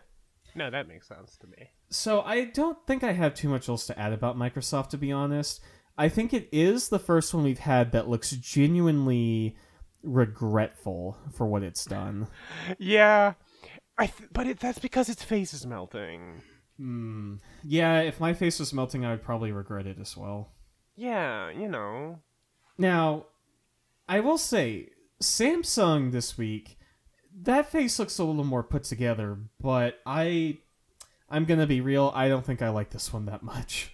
No, 0.54 0.70
that 0.70 0.88
makes 0.88 1.08
sense 1.08 1.36
to 1.38 1.46
me. 1.46 1.70
So 1.90 2.22
I 2.22 2.44
don't 2.44 2.78
think 2.86 3.02
I 3.04 3.12
have 3.12 3.34
too 3.34 3.48
much 3.48 3.68
else 3.68 3.86
to 3.88 3.98
add 3.98 4.12
about 4.12 4.36
Microsoft, 4.36 4.90
to 4.90 4.98
be 4.98 5.12
honest. 5.12 5.60
I 5.98 6.08
think 6.08 6.32
it 6.32 6.48
is 6.50 6.88
the 6.88 6.98
first 6.98 7.34
one 7.34 7.44
we've 7.44 7.58
had 7.58 7.92
that 7.92 8.08
looks 8.08 8.30
genuinely 8.30 9.56
regretful 10.02 11.18
for 11.32 11.46
what 11.46 11.62
it's 11.62 11.84
done. 11.84 12.28
Yeah. 12.78 13.34
I 13.96 14.06
th- 14.06 14.30
but 14.32 14.46
it, 14.48 14.58
that's 14.58 14.80
because 14.80 15.08
its 15.08 15.22
face 15.22 15.54
is 15.54 15.64
melting. 15.64 16.42
Hmm. 16.78 17.36
Yeah, 17.62 18.00
if 18.00 18.18
my 18.18 18.34
face 18.34 18.58
was 18.58 18.72
melting, 18.72 19.04
I 19.04 19.12
would 19.12 19.22
probably 19.22 19.52
regret 19.52 19.86
it 19.86 19.98
as 20.00 20.16
well. 20.16 20.50
Yeah, 20.96 21.50
you 21.50 21.68
know. 21.68 22.18
Now, 22.76 23.26
I 24.08 24.20
will 24.20 24.38
say, 24.38 24.90
Samsung 25.22 26.12
this 26.12 26.36
week, 26.36 26.78
that 27.42 27.70
face 27.70 27.98
looks 27.98 28.18
a 28.18 28.24
little 28.24 28.44
more 28.44 28.62
put 28.62 28.84
together, 28.84 29.38
but 29.60 29.98
I. 30.06 30.58
I'm 31.30 31.46
gonna 31.46 31.66
be 31.66 31.80
real, 31.80 32.12
I 32.14 32.28
don't 32.28 32.44
think 32.44 32.62
I 32.62 32.68
like 32.68 32.90
this 32.90 33.12
one 33.12 33.24
that 33.26 33.42
much. 33.42 33.92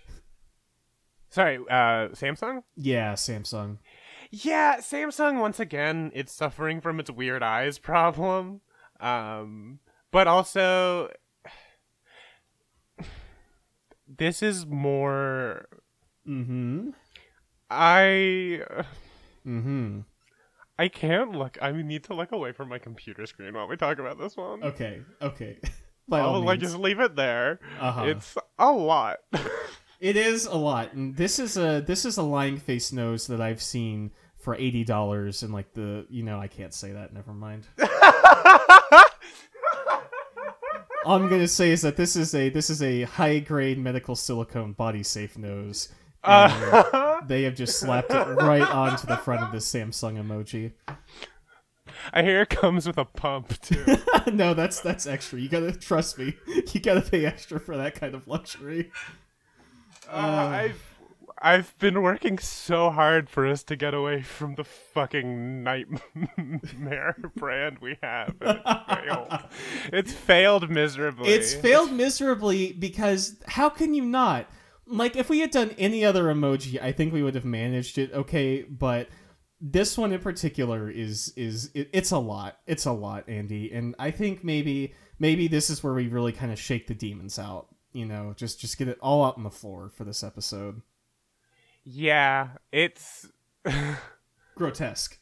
Sorry, 1.31 1.59
uh, 1.71 2.11
Samsung? 2.13 2.65
yeah, 2.77 3.15
Samsung. 3.15 3.79
Yeah, 4.31 4.79
Samsung 4.79 5.41
once 5.41 5.59
again, 5.61 6.11
it's 6.15 6.33
suffering 6.33 6.81
from 6.81 7.01
its 7.01 7.11
weird 7.11 7.43
eyes 7.43 7.79
problem. 7.91 8.61
Um, 8.99 9.79
but 10.11 10.27
also 10.27 11.09
this 14.09 14.43
is 14.43 14.67
more 14.67 15.67
Mm-hmm. 16.29 16.91
I 17.71 18.63
Mm-hmm. 19.47 20.01
I 20.79 20.89
can't 20.89 21.33
look. 21.33 21.59
I 21.61 21.73
need 21.73 22.05
to 22.05 22.15
look 22.15 22.33
away 22.33 22.53
from 22.53 22.69
my 22.69 22.79
computer 22.79 23.27
screen 23.27 23.55
while 23.55 23.69
we 23.69 23.77
talk 23.77 23.99
about 23.99 24.19
this 24.19 24.37
one. 24.37 24.63
Okay, 24.63 25.01
okay. 25.21 25.59
By 26.09 26.21
I'll 26.21 26.41
like 26.41 26.61
means. 26.61 26.73
just 26.73 26.83
leave 26.83 26.99
it 27.01 27.15
there. 27.15 27.61
Uh-huh. 27.79 28.05
It's 28.05 28.37
a 28.59 28.73
lot. 28.73 29.19
It 30.01 30.17
is 30.17 30.47
a 30.47 30.57
lot. 30.57 30.95
And 30.95 31.15
this 31.15 31.39
is 31.39 31.59
a 31.59 31.85
this 31.87 32.07
is 32.07 32.17
a 32.17 32.23
lying 32.23 32.57
face 32.57 32.91
nose 32.91 33.27
that 33.27 33.41
I've 33.41 33.61
seen 33.61 34.13
for 34.39 34.55
eighty 34.55 34.83
dollars 34.83 35.43
and 35.43 35.53
like 35.53 35.75
the 35.75 36.07
you 36.09 36.23
know, 36.23 36.41
I 36.41 36.49
can't 36.49 36.73
say 36.73 36.93
that, 36.93 37.13
never 37.13 37.35
mind. 37.35 37.67
All 41.05 41.17
I'm 41.17 41.29
gonna 41.29 41.47
say 41.47 41.71
is 41.71 41.83
that 41.83 41.97
this 41.97 42.17
is 42.17 42.35
a 42.35 42.49
this 42.49 42.71
is 42.71 42.83
a 42.83 43.03
high 43.03 43.41
grade 43.41 43.79
medical 43.79 44.17
silicone 44.17 44.73
body 44.73 45.03
safe 45.03 45.37
nose. 45.37 45.91
Uh, 46.23 47.21
they 47.27 47.43
have 47.45 47.55
just 47.55 47.79
slapped 47.79 48.13
it 48.13 48.25
right 48.37 48.69
onto 48.69 49.07
the 49.07 49.17
front 49.17 49.43
of 49.43 49.53
this 49.53 49.71
Samsung 49.71 50.23
emoji. 50.23 50.73
I 52.13 52.23
hear 52.23 52.43
it 52.43 52.51
comes 52.51 52.87
with 52.87 52.99
a 52.99 53.05
pump 53.05 53.61
too. 53.61 53.85
no, 54.33 54.55
that's 54.55 54.81
that's 54.81 55.07
extra. 55.07 55.39
You 55.39 55.49
gotta 55.49 55.73
trust 55.73 56.19
me. 56.19 56.35
You 56.73 56.81
gotta 56.81 57.03
pay 57.03 57.27
extra 57.27 57.61
for 57.61 57.77
that 57.77 57.95
kind 57.95 58.15
of 58.15 58.27
luxury. 58.27 58.91
Uh, 60.09 60.17
I've 60.17 60.91
I've 61.43 61.77
been 61.79 62.03
working 62.03 62.39
so 62.39 62.91
hard 62.91 63.31
for 63.31 63.47
us 63.47 63.63
to 63.65 63.77
get 63.77 63.95
away 63.95 64.21
from 64.23 64.57
the 64.57 64.65
fucking 64.65 65.63
nightmare 65.63 67.17
brand 67.37 67.79
we 67.81 67.97
have. 68.03 68.35
And 68.41 68.61
it's 68.65 68.69
failed. 68.93 69.49
It's 69.93 70.13
failed 70.13 70.71
miserably. 70.71 71.29
It's 71.31 71.55
failed 71.55 71.93
miserably 71.93 72.73
because 72.73 73.37
how 73.47 73.71
can 73.71 73.95
you 73.95 74.05
not? 74.05 74.47
Like 74.91 75.15
if 75.17 75.31
we 75.31 75.39
had 75.41 75.51
done 75.53 75.71
any 75.79 76.05
other 76.05 76.25
emoji, 76.25 76.83
I 76.83 76.93
think 76.93 77.13
we 77.13 77.23
would 77.23 77.35
have 77.37 77.45
managed 77.45 77.97
it 77.97 78.13
okay, 78.13 78.63
but 78.63 79.09
this 79.61 79.97
one 79.97 80.13
in 80.13 80.21
particular 80.21 80.91
is 80.91 81.33
is 81.37 81.71
it, 81.75 81.91
it's 81.93 82.11
a 82.11 82.19
lot. 82.19 82.59
It's 82.67 82.87
a 82.87 82.93
lot, 82.93 83.27
Andi, 83.29 83.77
and 83.77 83.95
I 83.99 84.11
think 84.11 84.43
maybe 84.43 84.95
maybe 85.19 85.49
this 85.49 85.71
is 85.71 85.85
where 85.85 85.95
we 85.95 86.09
really 86.09 86.33
kind 86.33 86.51
of 86.51 86.59
shake 86.59 86.87
the 86.87 86.95
demons 86.95 87.39
out. 87.39 87.69
You 87.93 88.07
know, 88.07 88.35
just 88.37 88.61
just 88.61 88.79
get 88.79 88.89
it 88.89 88.99
all 89.01 89.25
out 89.25 89.37
on 89.37 89.45
the 89.45 89.51
floor 89.51 89.91
for 89.95 90.05
this 90.05 90.25
episode. 90.25 90.83
Yeah, 91.85 92.49
it's 92.73 93.29
Grotesque. 94.57 95.19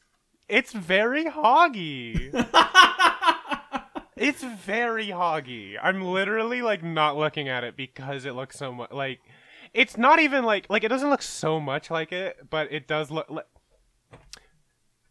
it's 0.48 0.72
very 0.72 1.24
hoggy. 1.24 2.30
it's 4.16 4.42
very 4.42 5.08
hoggy. 5.08 5.76
I'm 5.82 6.02
literally 6.02 6.62
like 6.62 6.82
not 6.82 7.16
looking 7.16 7.48
at 7.48 7.64
it 7.64 7.76
because 7.76 8.24
it 8.24 8.34
looks 8.34 8.56
so 8.58 8.72
much 8.72 8.90
like 8.92 9.20
it's 9.74 9.96
not 9.96 10.18
even 10.20 10.44
like 10.44 10.66
like 10.68 10.84
it 10.84 10.88
doesn't 10.88 11.10
look 11.10 11.22
so 11.22 11.60
much 11.60 11.90
like 11.90 12.12
it, 12.12 12.48
but 12.50 12.72
it 12.72 12.86
does 12.86 13.10
look 13.10 13.28
like 13.28 13.46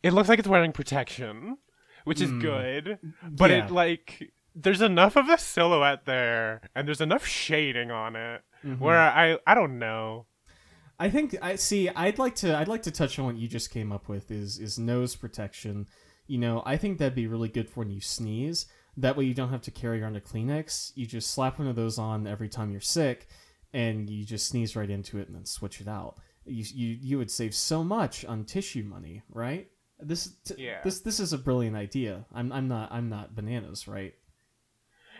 it 0.03 0.13
looks 0.13 0.29
like 0.29 0.39
it's 0.39 0.47
wearing 0.47 0.71
protection, 0.71 1.57
which 2.05 2.21
is 2.21 2.29
hmm. 2.29 2.39
good. 2.39 2.99
Mm, 3.03 3.13
but 3.37 3.49
Yeah. 3.49 3.65
it 3.65 3.71
like 3.71 4.31
there's 4.55 4.81
enough 4.81 5.15
of 5.15 5.29
a 5.29 5.37
silhouette 5.37 6.05
there 6.05 6.61
and 6.75 6.87
there's 6.87 7.01
enough 7.01 7.25
shading 7.25 7.91
on 7.91 8.15
it 8.15 8.41
mm-hmm. 8.65 8.83
where 8.83 8.99
I 8.99 9.37
I 9.45 9.55
don't 9.55 9.79
know. 9.79 10.25
I 10.99 11.09
think 11.09 11.35
I 11.41 11.55
see. 11.55 11.89
I'd 11.89 12.17
like 12.17 12.35
to. 12.37 12.57
I'd 12.57 12.67
like 12.67 12.81
to 12.83 12.91
touch 12.91 13.19
on 13.19 13.25
what 13.25 13.37
you 13.37 13.47
just 13.47 13.69
came 13.69 13.91
up 13.91 14.09
with. 14.09 14.31
Is 14.31 14.57
is 14.57 14.79
nose 14.79 15.15
protection? 15.15 15.87
You 16.25 16.39
know, 16.39 16.63
I 16.65 16.75
think 16.77 16.97
that'd 16.97 17.15
be 17.15 17.27
really 17.27 17.49
good 17.49 17.69
for 17.69 17.81
when 17.81 17.91
you 17.91 18.01
sneeze. 18.01 18.65
That 18.97 19.15
way, 19.15 19.25
you 19.25 19.35
don't 19.35 19.49
have 19.49 19.61
to 19.61 19.71
carry 19.71 20.01
around 20.01 20.15
a 20.15 20.21
Kleenex. 20.21 20.91
You 20.95 21.05
just 21.05 21.31
slap 21.31 21.59
one 21.59 21.67
of 21.67 21.75
those 21.75 21.99
on 21.99 22.25
every 22.25 22.49
time 22.49 22.71
you're 22.71 22.81
sick, 22.81 23.27
and 23.77 24.09
you 24.09 24.25
just 24.25 24.47
sneeze 24.47 24.75
right 24.75 24.89
into 24.89 25.19
it 25.19 25.27
and 25.27 25.35
then 25.35 25.45
switch 25.45 25.79
it 25.81 25.87
out. 25.87 26.15
You 26.45 26.63
you, 26.73 26.97
you 27.01 27.17
would 27.19 27.29
save 27.31 27.53
so 27.53 27.83
much 27.83 28.25
on 28.25 28.43
tissue 28.45 28.83
money, 28.83 29.21
right? 29.29 29.67
This 29.99 30.33
t- 30.45 30.55
Yeah. 30.57 30.79
this 30.83 31.01
this 31.01 31.19
is 31.19 31.33
a 31.33 31.37
brilliant 31.37 31.75
idea. 31.75 32.25
I'm 32.33 32.51
I'm 32.51 32.67
not 32.67 32.91
I'm 32.91 33.09
not 33.09 33.35
bananas, 33.35 33.87
right? 33.87 34.13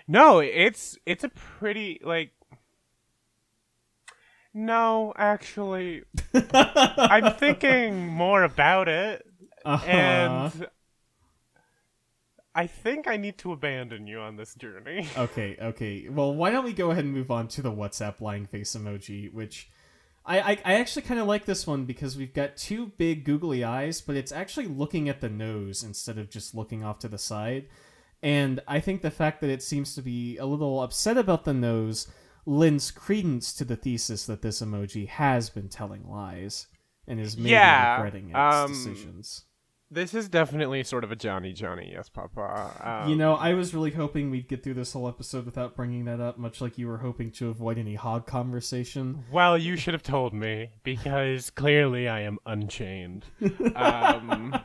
No, 0.08 0.40
it's 0.40 0.98
it's 1.06 1.24
a 1.24 1.30
pretty 1.30 2.00
like 2.04 2.32
No, 4.54 5.14
actually 5.18 6.04
I'm 6.34 7.34
thinking 7.34 8.08
more 8.08 8.44
about 8.44 8.88
it 8.88 9.26
Uh-huh. 9.66 9.86
and 9.86 10.68
I 12.58 12.66
think 12.66 13.08
I 13.08 13.18
need 13.18 13.38
to 13.40 13.52
abandon 13.52 14.08
you 14.08 14.20
on 14.20 14.36
this 14.36 14.56
journey. 14.56 15.08
Okay, 15.18 15.58
okay. 15.62 16.10
Well, 16.10 16.34
why 16.34 16.50
don't 16.50 16.66
we 16.66 16.74
go 16.74 16.90
ahead 16.90 17.04
and 17.04 17.14
move 17.14 17.30
on 17.30 17.48
to 17.50 17.62
the 17.62 17.72
WhatsApp 17.72 18.20
lying 18.20 18.48
face 18.48 18.76
emoji, 18.76 19.32
which 19.32 19.70
I 20.26 20.40
I, 20.40 20.52
I 20.66 20.74
actually 20.80 21.04
kind 21.04 21.20
of 21.20 21.28
like 21.28 21.46
this 21.46 21.68
one 21.68 21.86
because 21.86 22.18
we've 22.18 22.34
got 22.34 22.58
two 22.58 22.88
big 22.98 23.26
googly 23.26 23.64
eyes, 23.64 24.02
but 24.02 24.16
it's 24.16 24.32
actually 24.32 24.66
looking 24.68 25.08
at 25.08 25.22
the 25.22 25.30
nose 25.30 25.84
instead 25.84 26.18
of 26.18 26.32
just 26.32 26.56
looking 26.56 26.84
off 26.84 26.98
to 27.00 27.08
the 27.08 27.20
side. 27.20 27.68
And 28.24 28.60
I 28.68 28.80
think 28.80 29.04
the 29.04 29.12
fact 29.12 29.40
that 29.42 29.52
it 29.52 29.62
seems 29.62 29.94
to 29.94 30.02
be 30.02 30.38
a 30.38 30.46
little 30.48 30.82
upset 30.82 31.18
about 31.18 31.46
the 31.46 31.54
nose 31.54 32.08
lends 32.48 32.90
credence 32.90 33.54
to 33.54 33.66
the 33.66 33.76
thesis 33.76 34.26
that 34.26 34.42
this 34.42 34.62
emoji 34.64 35.08
has 35.08 35.52
been 35.52 35.70
telling 35.70 36.10
lies 36.10 36.66
and 37.08 37.20
is 37.20 37.38
maybe 37.38 37.52
Yeah, 37.52 37.98
regretting 37.98 38.30
its 38.32 38.56
um, 38.56 38.72
decisions. 38.72 39.44
This 39.90 40.14
is 40.14 40.28
definitely 40.28 40.84
sort 40.84 41.06
of 41.06 41.12
a 41.14 41.16
Johnny 41.16 41.54
Johnny, 41.54 41.92
yes, 41.94 42.10
Papa. 42.10 43.04
Um, 43.04 43.10
you 43.10 43.16
know, 43.16 43.36
I 43.36 43.54
was 43.54 43.74
really 43.74 43.92
hoping 43.92 44.30
we'd 44.30 44.50
get 44.50 44.62
through 44.62 44.74
this 44.74 44.92
whole 44.92 45.08
episode 45.08 45.46
without 45.46 45.76
bringing 45.78 46.04
that 46.06 46.20
up, 46.20 46.38
much 46.38 46.60
like 46.60 46.78
you 46.78 46.88
were 46.88 46.98
hoping 46.98 47.32
to 47.32 47.48
avoid 47.50 47.78
any 47.78 47.96
hog 47.96 48.28
conversation. 48.28 49.24
Well, 49.32 49.58
you 49.58 49.78
should 49.78 49.94
have 49.94 50.04
told 50.04 50.34
me 50.34 50.72
because 50.84 51.50
clearly 51.52 52.10
I 52.10 52.22
am 52.22 52.38
unchained. 52.46 53.26
Um, 53.76 54.60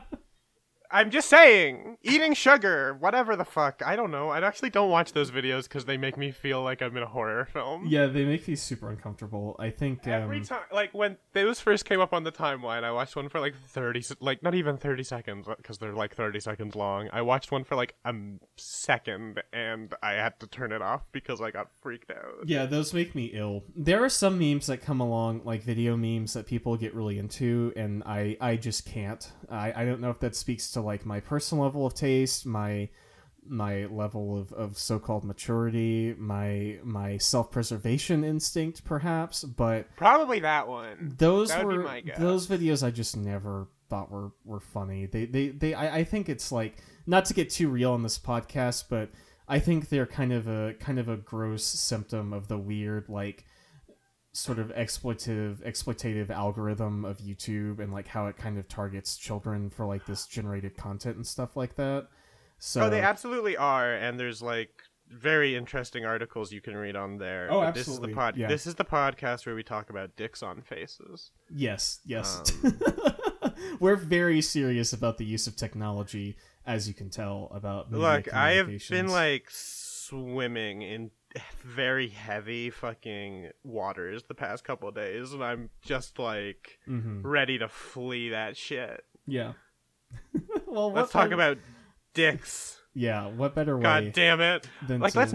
I'm 0.93 1.09
just 1.09 1.27
saying, 1.27 1.97
eating 2.03 2.35
sugar, 2.35 2.95
whatever 2.99 3.35
the 3.35 3.43
fuck. 3.43 3.81
I 3.83 3.95
don't 3.95 4.11
know. 4.11 4.29
I 4.29 4.45
actually 4.45 4.69
don't 4.69 4.91
watch 4.91 5.13
those 5.13 5.31
videos 5.31 5.63
because 5.63 5.85
they 5.85 5.97
make 5.97 6.17
me 6.17 6.29
feel 6.29 6.61
like 6.61 6.83
I'm 6.83 6.95
in 6.95 7.01
a 7.01 7.07
horror 7.07 7.45
film. 7.45 7.87
Yeah, 7.87 8.05
they 8.05 8.25
make 8.25 8.47
me 8.47 8.55
super 8.55 8.91
uncomfortable. 8.91 9.55
I 9.57 9.71
think 9.71 10.07
Every 10.07 10.37
um, 10.37 10.43
time, 10.43 10.61
like 10.71 10.93
when 10.93 11.17
those 11.33 11.59
first 11.59 11.85
came 11.85 11.99
up 11.99 12.13
on 12.13 12.23
the 12.23 12.31
timeline, 12.31 12.83
I 12.83 12.91
watched 12.91 13.15
one 13.15 13.27
for 13.27 13.39
like 13.39 13.55
thirty, 13.55 14.03
like 14.19 14.43
not 14.43 14.53
even 14.53 14.77
thirty 14.77 15.03
seconds, 15.03 15.47
because 15.57 15.79
they're 15.79 15.93
like 15.93 16.15
thirty 16.15 16.39
seconds 16.39 16.75
long. 16.75 17.09
I 17.11 17.23
watched 17.23 17.51
one 17.51 17.63
for 17.63 17.75
like 17.75 17.95
a 18.05 18.13
second, 18.55 19.41
and 19.51 19.95
I 20.03 20.11
had 20.11 20.39
to 20.41 20.47
turn 20.47 20.71
it 20.71 20.83
off 20.83 21.01
because 21.11 21.41
I 21.41 21.49
got 21.49 21.69
freaked 21.81 22.11
out. 22.11 22.45
Yeah, 22.45 22.67
those 22.67 22.93
make 22.93 23.15
me 23.15 23.31
ill. 23.33 23.63
There 23.75 24.03
are 24.03 24.09
some 24.09 24.37
memes 24.37 24.67
that 24.67 24.83
come 24.83 24.99
along, 24.99 25.41
like 25.43 25.63
video 25.63 25.97
memes 25.97 26.33
that 26.33 26.45
people 26.45 26.77
get 26.77 26.93
really 26.93 27.17
into, 27.17 27.73
and 27.75 28.03
I, 28.03 28.37
I 28.39 28.57
just 28.57 28.85
can't. 28.85 29.31
I, 29.49 29.73
I 29.75 29.85
don't 29.85 29.99
know 29.99 30.11
if 30.11 30.19
that 30.19 30.35
speaks 30.35 30.69
to 30.71 30.82
like 30.83 31.05
my 31.05 31.19
personal 31.19 31.63
level 31.63 31.85
of 31.85 31.93
taste, 31.93 32.45
my 32.45 32.89
my 33.45 33.85
level 33.85 34.37
of, 34.37 34.53
of 34.53 34.77
so-called 34.77 35.23
maturity, 35.23 36.15
my 36.17 36.77
my 36.83 37.17
self-preservation 37.17 38.23
instinct, 38.23 38.83
perhaps. 38.85 39.43
But 39.43 39.87
Probably 39.95 40.39
that 40.41 40.67
one. 40.67 41.15
those 41.17 41.49
That 41.49 41.65
were 41.65 42.01
those 42.17 42.47
videos 42.47 42.85
I 42.85 42.91
just 42.91 43.17
never 43.17 43.67
thought 43.89 44.11
were 44.11 44.31
were 44.45 44.59
funny. 44.59 45.05
They 45.05 45.25
they 45.25 45.49
they 45.49 45.73
I, 45.73 45.97
I 45.97 46.03
think 46.03 46.29
it's 46.29 46.51
like 46.51 46.77
not 47.05 47.25
to 47.25 47.33
get 47.33 47.49
too 47.49 47.69
real 47.69 47.91
on 47.91 48.03
this 48.03 48.17
podcast, 48.17 48.85
but 48.89 49.09
I 49.47 49.59
think 49.59 49.89
they're 49.89 50.05
kind 50.05 50.31
of 50.31 50.47
a 50.47 50.73
kind 50.79 50.99
of 50.99 51.09
a 51.09 51.17
gross 51.17 51.63
symptom 51.63 52.33
of 52.33 52.47
the 52.47 52.57
weird 52.57 53.09
like 53.09 53.45
sort 54.35 54.57
of 54.57 54.69
exploitative 54.75 55.61
exploitative 55.63 56.29
algorithm 56.31 57.05
of 57.05 57.19
YouTube 57.19 57.79
and 57.79 57.93
like 57.93 58.07
how 58.07 58.25
it 58.25 58.35
kind 58.35 58.57
of 58.57 58.67
targets 58.67 59.15
children 59.15 59.69
for 59.69 59.85
like 59.85 60.05
this 60.07 60.25
generated 60.25 60.75
content 60.75 61.15
and 61.15 61.25
stuff 61.27 61.55
like 61.55 61.75
that. 61.75 62.07
So 62.57 62.83
Oh, 62.83 62.89
they 62.89 63.01
absolutely 63.01 63.55
are, 63.57 63.93
and 63.93 64.19
there's 64.19 64.41
like 64.41 64.71
very 65.09 65.55
interesting 65.55 66.05
articles 66.05 66.51
you 66.51 66.61
can 66.61 66.75
read 66.75 66.95
on 66.95 67.17
there. 67.17 67.47
Oh, 67.51 67.59
But 67.61 67.75
This 67.75 67.87
is 67.87 67.93
absolutely, 67.93 68.13
the 68.13 68.15
pod. 68.15 68.37
yeah. 68.37 68.47
This 68.47 68.65
is 68.65 68.75
the 68.75 68.85
podcast 68.85 69.45
where 69.45 69.53
we 69.53 69.61
talk 69.63 69.89
about 69.91 70.15
dicks 70.15 70.41
on 70.41 70.61
faces. 70.61 71.29
Yes, 71.53 71.99
yes. 72.05 72.41
Um, 72.63 73.53
We're 73.79 73.95
very 73.97 74.41
serious 74.41 74.93
about 74.93 75.17
the 75.17 75.25
use 75.25 75.45
of 75.45 75.55
technology, 75.55 76.37
as 76.65 76.87
you 76.87 76.93
can 76.93 77.09
tell 77.09 77.51
about. 77.53 77.91
Look, 77.91 78.33
I 78.33 78.53
have 78.53 78.69
been 78.89 79.09
like 79.09 79.47
swimming 79.49 80.81
in 80.81 81.11
very 81.63 82.07
heavy 82.09 82.69
fucking 82.69 83.49
waters 83.63 84.23
the 84.23 84.35
past 84.35 84.63
couple 84.63 84.89
of 84.89 84.95
days, 84.95 85.33
and 85.33 85.43
I'm 85.43 85.69
just 85.81 86.19
like 86.19 86.79
Mhm. 86.87 87.21
ready 87.23 87.57
to 87.57 87.67
flee 87.67 88.29
that 88.29 88.55
shit. 88.57 89.03
Yeah. 89.25 89.53
well, 90.67 90.91
Let's 90.91 91.11
talk 91.11 91.23
better- 91.29 91.33
about 91.35 91.57
dicks. 92.13 92.79
Yeah, 92.95 93.27
what 93.27 93.55
better 93.55 93.75
way 93.75 93.81
God 93.81 94.11
damn 94.13 94.39
it! 94.39 94.69
than 94.87 95.01
Like, 95.01 95.13
to... 95.13 95.19
let's. 95.19 95.33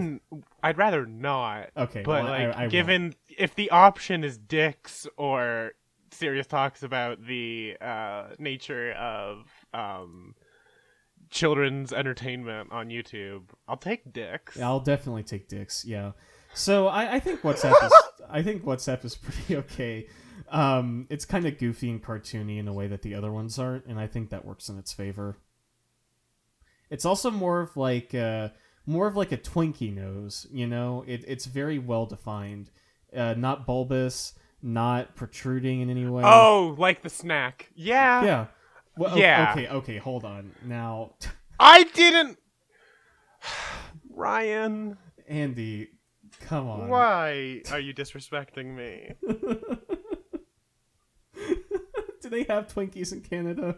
I'd 0.63 0.77
rather 0.77 1.05
not. 1.05 1.71
Okay, 1.75 2.03
But 2.03 2.23
well, 2.23 2.31
like, 2.31 2.41
I, 2.41 2.51
I 2.51 2.59
won't. 2.61 2.71
given 2.71 3.15
if 3.37 3.53
the 3.55 3.69
option 3.71 4.23
is 4.23 4.37
dicks 4.37 5.05
or 5.17 5.73
serious 6.11 6.47
talks 6.47 6.83
about 6.83 7.21
the 7.25 7.75
uh, 7.81 8.27
nature 8.39 8.93
of 8.93 9.45
um, 9.73 10.35
children's 11.29 11.93
entertainment 11.93 12.71
on 12.71 12.89
YouTube, 12.89 13.43
I'll 13.67 13.77
take 13.77 14.11
dicks. 14.11 14.59
I'll 14.59 14.79
definitely 14.79 15.23
take 15.23 15.47
dicks. 15.47 15.85
Yeah. 15.85 16.11
So 16.53 16.87
I, 16.87 17.15
I 17.15 17.19
think 17.19 17.41
WhatsApp 17.41 17.83
is 17.85 17.93
I 18.29 18.43
think 18.43 18.63
WhatsApp 18.63 19.05
is 19.05 19.15
pretty 19.15 19.55
okay. 19.57 20.07
Um, 20.49 21.07
it's 21.09 21.25
kind 21.25 21.45
of 21.45 21.57
goofy 21.57 21.89
and 21.89 22.03
cartoony 22.03 22.59
in 22.59 22.67
a 22.67 22.73
way 22.73 22.87
that 22.87 23.01
the 23.01 23.15
other 23.15 23.31
ones 23.31 23.59
aren't, 23.59 23.85
and 23.85 23.99
I 23.99 24.07
think 24.07 24.29
that 24.29 24.45
works 24.45 24.69
in 24.69 24.79
its 24.79 24.91
favor. 24.91 25.37
It's 26.89 27.05
also 27.05 27.29
more 27.29 27.61
of 27.61 27.77
like 27.77 28.15
uh, 28.15 28.49
more 28.85 29.07
of 29.07 29.15
like 29.15 29.31
a 29.31 29.37
Twinkie 29.37 29.93
nose. 29.93 30.47
You 30.51 30.67
know, 30.67 31.03
it, 31.07 31.23
it's 31.27 31.45
very 31.45 31.77
well 31.77 32.07
defined, 32.07 32.71
uh, 33.15 33.35
not 33.37 33.67
bulbous, 33.67 34.33
not 34.61 35.15
protruding 35.15 35.81
in 35.81 35.89
any 35.89 36.07
way. 36.07 36.23
Oh, 36.25 36.75
like 36.77 37.03
the 37.03 37.09
snack. 37.09 37.69
Yeah. 37.75 38.23
yeah. 38.23 38.45
Well, 38.99 39.17
Yeah. 39.17 39.53
Okay. 39.53 39.67
Okay. 39.69 39.97
Hold 39.97 40.25
on. 40.25 40.51
Now, 40.65 41.13
I 41.59 41.83
didn't. 41.83 42.37
Ryan, 44.13 44.97
Andi, 45.31 45.87
come 46.41 46.67
on. 46.67 46.89
why 46.89 47.61
are 47.71 47.79
you 47.79 47.93
disrespecting 47.93 48.75
me? 48.75 49.13
Do 52.21 52.29
they 52.29 52.43
have 52.43 52.67
Twinkies 52.67 53.13
in 53.13 53.21
Canada? 53.21 53.77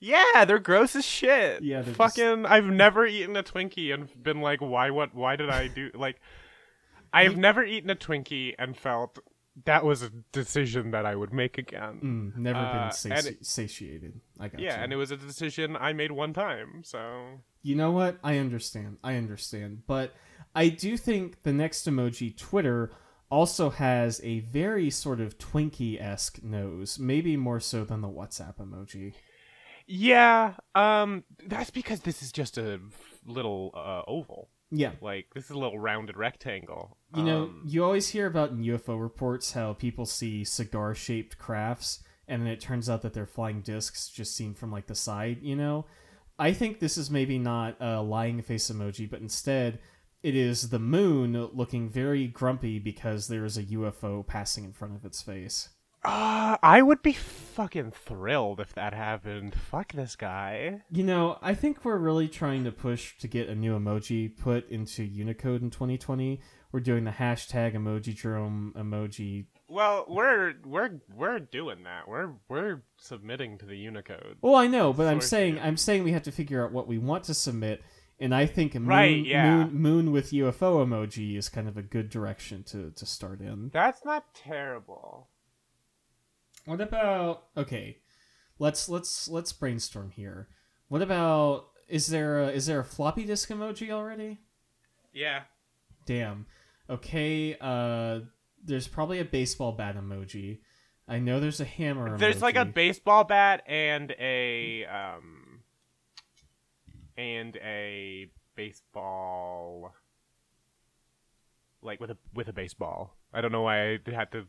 Yeah, 0.00 0.44
they're 0.44 0.58
gross 0.58 0.96
as 0.96 1.04
shit. 1.04 1.62
Yeah, 1.62 1.82
they're 1.82 1.94
fucking. 1.94 2.44
I've 2.44 2.64
never 2.64 3.06
eaten 3.06 3.36
a 3.36 3.44
Twinkie 3.44 3.94
and 3.94 4.08
been 4.20 4.40
like, 4.40 4.60
why? 4.60 4.90
What? 4.90 5.14
Why 5.14 5.36
did 5.36 5.48
I 5.48 5.68
do? 5.68 5.92
Like, 5.94 6.16
I 7.12 7.22
have 7.22 7.36
never 7.36 7.62
eaten 7.62 7.88
a 7.90 7.94
Twinkie 7.94 8.56
and 8.58 8.76
felt 8.76 9.20
that 9.64 9.84
was 9.84 10.02
a 10.02 10.10
decision 10.32 10.90
that 10.92 11.04
I 11.06 11.14
would 11.14 11.32
make 11.32 11.58
again. 11.58 12.00
Mm, 12.34 12.36
never 12.36 12.58
Uh, 12.58 12.72
been 12.84 12.92
sati- 12.92 13.28
it- 13.30 13.46
satiated. 13.46 14.20
I 14.40 14.48
got 14.48 14.60
yeah, 14.60 14.78
you. 14.78 14.84
and 14.84 14.92
it 14.92 14.96
was 14.96 15.10
a 15.10 15.16
decision 15.16 15.76
I 15.76 15.92
made 15.92 16.10
one 16.12 16.32
time. 16.32 16.82
So 16.84 17.40
You 17.62 17.76
know 17.76 17.92
what? 17.92 18.18
I 18.24 18.38
understand. 18.38 18.98
I 19.04 19.16
understand. 19.16 19.82
But 19.86 20.14
I 20.54 20.68
do 20.68 20.96
think 20.96 21.42
the 21.42 21.52
next 21.52 21.86
emoji, 21.86 22.36
Twitter, 22.36 22.90
also 23.30 23.70
has 23.70 24.20
a 24.24 24.40
very 24.40 24.90
sort 24.90 25.20
of 25.20 25.38
Twinkie 25.38 26.00
esque 26.00 26.42
nose, 26.42 26.98
maybe 26.98 27.36
more 27.36 27.60
so 27.60 27.84
than 27.84 28.00
the 28.00 28.08
WhatsApp 28.08 28.56
emoji. 28.56 29.14
yeah, 29.86 30.54
um, 30.74 31.24
that's 31.46 31.70
because 31.70 32.00
this 32.00 32.22
is 32.22 32.32
just 32.32 32.56
a 32.58 32.80
little 33.26 33.70
uh, 33.74 34.02
oval. 34.06 34.48
Yeah. 34.72 34.92
Like 35.00 35.26
this 35.34 35.44
is 35.44 35.50
a 35.50 35.58
little 35.58 35.78
rounded 35.78 36.16
rectangle. 36.16 36.96
You 37.14 37.22
know, 37.22 37.42
Um, 37.44 37.62
you 37.66 37.84
always 37.84 38.08
hear 38.08 38.26
about 38.26 38.50
in 38.50 38.64
UFO 38.64 39.00
reports 39.00 39.52
how 39.52 39.74
people 39.74 40.06
see 40.06 40.44
cigar 40.44 40.94
shaped 40.94 41.38
crafts 41.38 42.02
and 42.26 42.42
then 42.42 42.48
it 42.48 42.60
turns 42.60 42.88
out 42.88 43.02
that 43.02 43.12
they're 43.12 43.26
flying 43.26 43.60
discs 43.60 44.08
just 44.08 44.34
seen 44.34 44.54
from 44.54 44.72
like 44.72 44.86
the 44.86 44.94
side, 44.94 45.38
you 45.42 45.54
know? 45.54 45.84
I 46.38 46.52
think 46.52 46.80
this 46.80 46.96
is 46.96 47.10
maybe 47.10 47.38
not 47.38 47.76
a 47.80 48.00
lying 48.00 48.40
face 48.40 48.70
emoji, 48.70 49.08
but 49.08 49.20
instead 49.20 49.78
it 50.22 50.34
is 50.34 50.70
the 50.70 50.78
moon 50.78 51.50
looking 51.52 51.90
very 51.90 52.26
grumpy 52.26 52.78
because 52.78 53.28
there 53.28 53.44
is 53.44 53.58
a 53.58 53.64
UFO 53.64 54.26
passing 54.26 54.64
in 54.64 54.72
front 54.72 54.96
of 54.96 55.04
its 55.04 55.20
face. 55.20 55.68
Uh, 56.04 56.56
I 56.62 56.82
would 56.82 57.02
be 57.02 57.12
fucking 57.12 57.92
thrilled 57.92 58.58
if 58.60 58.74
that 58.74 58.92
happened. 58.92 59.54
Fuck 59.54 59.92
this 59.92 60.16
guy. 60.16 60.82
You 60.90 61.04
know, 61.04 61.38
I 61.40 61.54
think 61.54 61.84
we're 61.84 61.98
really 61.98 62.28
trying 62.28 62.64
to 62.64 62.72
push 62.72 63.16
to 63.18 63.28
get 63.28 63.48
a 63.48 63.54
new 63.54 63.78
emoji 63.78 64.36
put 64.36 64.68
into 64.68 65.04
Unicode 65.04 65.62
in 65.62 65.70
2020. 65.70 66.40
We're 66.72 66.80
doing 66.80 67.04
the 67.04 67.10
hashtag 67.10 67.74
Emojidrome 67.76 68.72
emoji 68.72 69.44
Well, 69.68 70.06
we're 70.08 70.54
we're 70.64 71.00
we're 71.14 71.38
doing 71.38 71.84
that. 71.84 72.08
We're 72.08 72.30
we're 72.48 72.82
submitting 72.96 73.58
to 73.58 73.66
the 73.66 73.76
Unicode. 73.76 74.38
Well, 74.40 74.56
I 74.56 74.66
know, 74.66 74.92
but 74.92 75.06
I'm 75.06 75.20
saying. 75.20 75.60
I'm 75.60 75.76
saying 75.76 76.02
we 76.02 76.12
have 76.12 76.22
to 76.24 76.32
figure 76.32 76.64
out 76.64 76.72
what 76.72 76.88
we 76.88 76.96
want 76.98 77.24
to 77.24 77.34
submit, 77.34 77.82
and 78.18 78.34
I 78.34 78.46
think 78.46 78.74
moon, 78.74 78.86
Right, 78.86 79.24
yeah. 79.24 79.66
moon, 79.66 79.74
moon 79.74 80.12
with 80.12 80.30
UFO 80.32 80.84
emoji 80.84 81.36
is 81.36 81.50
kind 81.50 81.68
of 81.68 81.76
a 81.76 81.82
good 81.82 82.08
direction 82.08 82.62
to 82.64 82.90
to 82.92 83.04
start 83.06 83.40
in. 83.42 83.70
That's 83.72 84.02
not 84.04 84.34
terrible. 84.34 85.28
What 86.64 86.80
about 86.80 87.44
okay? 87.56 87.98
Let's 88.58 88.88
let's 88.88 89.28
let's 89.28 89.52
brainstorm 89.52 90.10
here. 90.10 90.48
What 90.88 91.02
about 91.02 91.68
is 91.88 92.06
there 92.06 92.40
a, 92.40 92.48
is 92.48 92.66
there 92.66 92.80
a 92.80 92.84
floppy 92.84 93.24
disk 93.24 93.48
emoji 93.48 93.90
already? 93.90 94.38
Yeah. 95.12 95.42
Damn. 96.06 96.46
Okay. 96.88 97.56
Uh, 97.60 98.20
there's 98.64 98.88
probably 98.88 99.18
a 99.18 99.24
baseball 99.24 99.72
bat 99.72 99.96
emoji. 99.96 100.58
I 101.08 101.18
know 101.18 101.40
there's 101.40 101.60
a 101.60 101.64
hammer. 101.64 102.16
There's 102.16 102.40
like 102.40 102.56
a 102.56 102.64
baseball 102.64 103.24
bat 103.24 103.64
and 103.66 104.14
a 104.18 104.86
um 104.86 105.60
and 107.16 107.56
a 107.56 108.30
baseball 108.54 109.92
like 111.82 112.00
with 112.00 112.10
a 112.10 112.16
with 112.34 112.48
a 112.48 112.52
baseball. 112.52 113.16
I 113.34 113.40
don't 113.40 113.52
know 113.52 113.62
why 113.62 113.94
I 113.94 113.98
had 114.12 114.30
to 114.32 114.44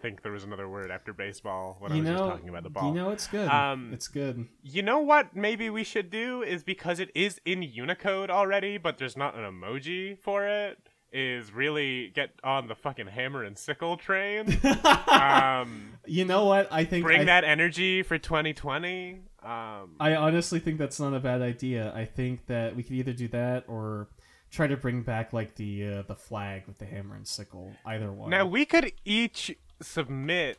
think 0.00 0.22
there 0.22 0.32
was 0.32 0.44
another 0.44 0.68
word 0.68 0.90
after 0.90 1.12
baseball 1.12 1.76
when 1.80 1.90
you 1.92 1.98
I 1.98 2.00
was 2.00 2.08
know, 2.10 2.18
just 2.18 2.30
talking 2.30 2.48
about 2.48 2.62
the 2.62 2.70
ball. 2.70 2.88
You 2.88 2.94
know, 2.94 3.10
it's 3.10 3.26
good. 3.26 3.48
Um, 3.48 3.90
it's 3.92 4.06
good. 4.08 4.46
You 4.62 4.82
know 4.82 5.00
what 5.00 5.34
maybe 5.34 5.70
we 5.70 5.82
should 5.82 6.10
do 6.10 6.42
is 6.42 6.62
because 6.62 7.00
it 7.00 7.10
is 7.14 7.40
in 7.44 7.62
Unicode 7.62 8.30
already, 8.30 8.78
but 8.78 8.98
there's 8.98 9.16
not 9.16 9.34
an 9.34 9.42
emoji 9.42 10.18
for 10.18 10.46
it. 10.46 10.78
is 11.12 11.52
really 11.52 12.10
get 12.14 12.30
on 12.44 12.68
the 12.68 12.74
fucking 12.74 13.06
hammer 13.08 13.42
and 13.42 13.56
sickle 13.58 13.96
train. 13.96 14.58
um, 15.08 15.94
you 16.06 16.24
know 16.24 16.44
what? 16.44 16.68
I 16.70 16.84
think 16.84 17.04
bring 17.04 17.22
I, 17.22 17.24
that 17.24 17.44
energy 17.44 18.02
for 18.02 18.18
2020. 18.18 19.22
Um, 19.42 19.94
I 20.00 20.14
honestly 20.16 20.60
think 20.60 20.78
that's 20.78 21.00
not 21.00 21.14
a 21.14 21.20
bad 21.20 21.42
idea. 21.42 21.92
I 21.94 22.04
think 22.04 22.46
that 22.46 22.76
we 22.76 22.82
could 22.82 22.92
either 22.92 23.12
do 23.12 23.28
that 23.28 23.64
or 23.68 24.08
try 24.50 24.66
to 24.66 24.76
bring 24.76 25.02
back 25.02 25.32
like 25.32 25.54
the 25.56 25.86
uh, 25.86 26.02
the 26.02 26.16
flag 26.16 26.64
with 26.66 26.78
the 26.78 26.86
hammer 26.86 27.16
and 27.16 27.26
sickle. 27.26 27.72
Either 27.84 28.12
one. 28.12 28.30
now 28.30 28.46
we 28.46 28.64
could 28.64 28.92
each 29.04 29.56
submit 29.80 30.58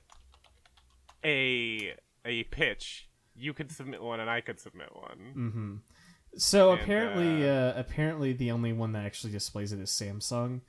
a 1.23 1.95
a 2.25 2.43
pitch. 2.45 3.09
You 3.35 3.53
could 3.53 3.71
submit 3.71 4.01
one, 4.01 4.19
and 4.19 4.29
I 4.29 4.41
could 4.41 4.59
submit 4.59 4.89
one. 4.93 5.33
Mm-hmm. 5.37 5.75
So 6.37 6.71
And, 6.71 6.81
apparently, 6.81 7.49
uh, 7.49 7.73
apparently 7.75 8.33
the 8.33 8.51
only 8.51 8.73
one 8.73 8.91
that 8.93 9.05
actually 9.05 9.31
displays 9.31 9.71
it 9.71 9.79
is 9.79 9.89
Samsung. 9.89 10.61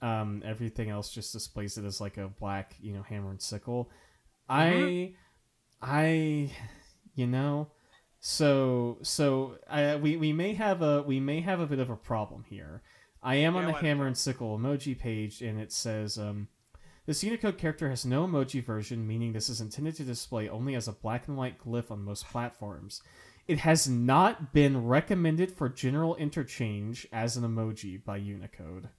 Um, 0.00 0.42
everything 0.44 0.90
else 0.90 1.10
just 1.10 1.32
displays 1.32 1.78
it 1.78 1.84
as 1.84 2.00
like 2.00 2.18
a 2.18 2.28
black, 2.28 2.74
you 2.80 2.92
know, 2.92 3.02
hammer 3.02 3.30
and 3.30 3.40
sickle. 3.40 3.90
Mm-hmm. 4.50 5.14
I, 5.80 6.00
I, 6.00 6.52
you 7.14 7.26
know, 7.26 7.70
so 8.20 8.98
so 9.02 9.58
I, 9.68 9.96
we 9.96 10.16
we 10.16 10.32
may 10.32 10.54
have 10.54 10.82
a 10.82 11.02
we 11.02 11.20
may 11.20 11.40
have 11.40 11.60
a 11.60 11.66
bit 11.66 11.78
of 11.78 11.90
a 11.90 11.96
problem 11.96 12.44
here. 12.48 12.82
I 13.22 13.36
am 13.36 13.56
on 13.56 13.66
the 13.66 13.72
what- 13.72 13.82
hammer 13.82 14.06
and 14.06 14.16
sickle 14.16 14.58
emoji 14.58 14.98
page, 14.98 15.42
and 15.42 15.60
it 15.60 15.72
says 15.72 16.18
um. 16.18 16.48
This 17.06 17.24
Unicode 17.24 17.56
character 17.56 17.88
has 17.88 18.04
no 18.04 18.26
emoji 18.26 18.62
version, 18.62 19.06
meaning 19.06 19.32
this 19.32 19.48
is 19.48 19.62
intended 19.62 19.96
to 19.96 20.02
display 20.04 20.46
only 20.46 20.74
as 20.74 20.88
a 20.88 20.92
black 20.92 21.26
and 21.26 21.38
white 21.38 21.58
glyph 21.58 21.90
on 21.90 22.02
most 22.02 22.26
platforms. 22.28 23.00
It 23.46 23.60
has 23.60 23.88
not 23.88 24.52
been 24.52 24.84
recommended 24.84 25.50
for 25.50 25.70
general 25.70 26.16
interchange 26.16 27.06
as 27.10 27.38
an 27.38 27.44
emoji 27.44 28.04
by 28.04 28.18
Unicode. 28.18 28.90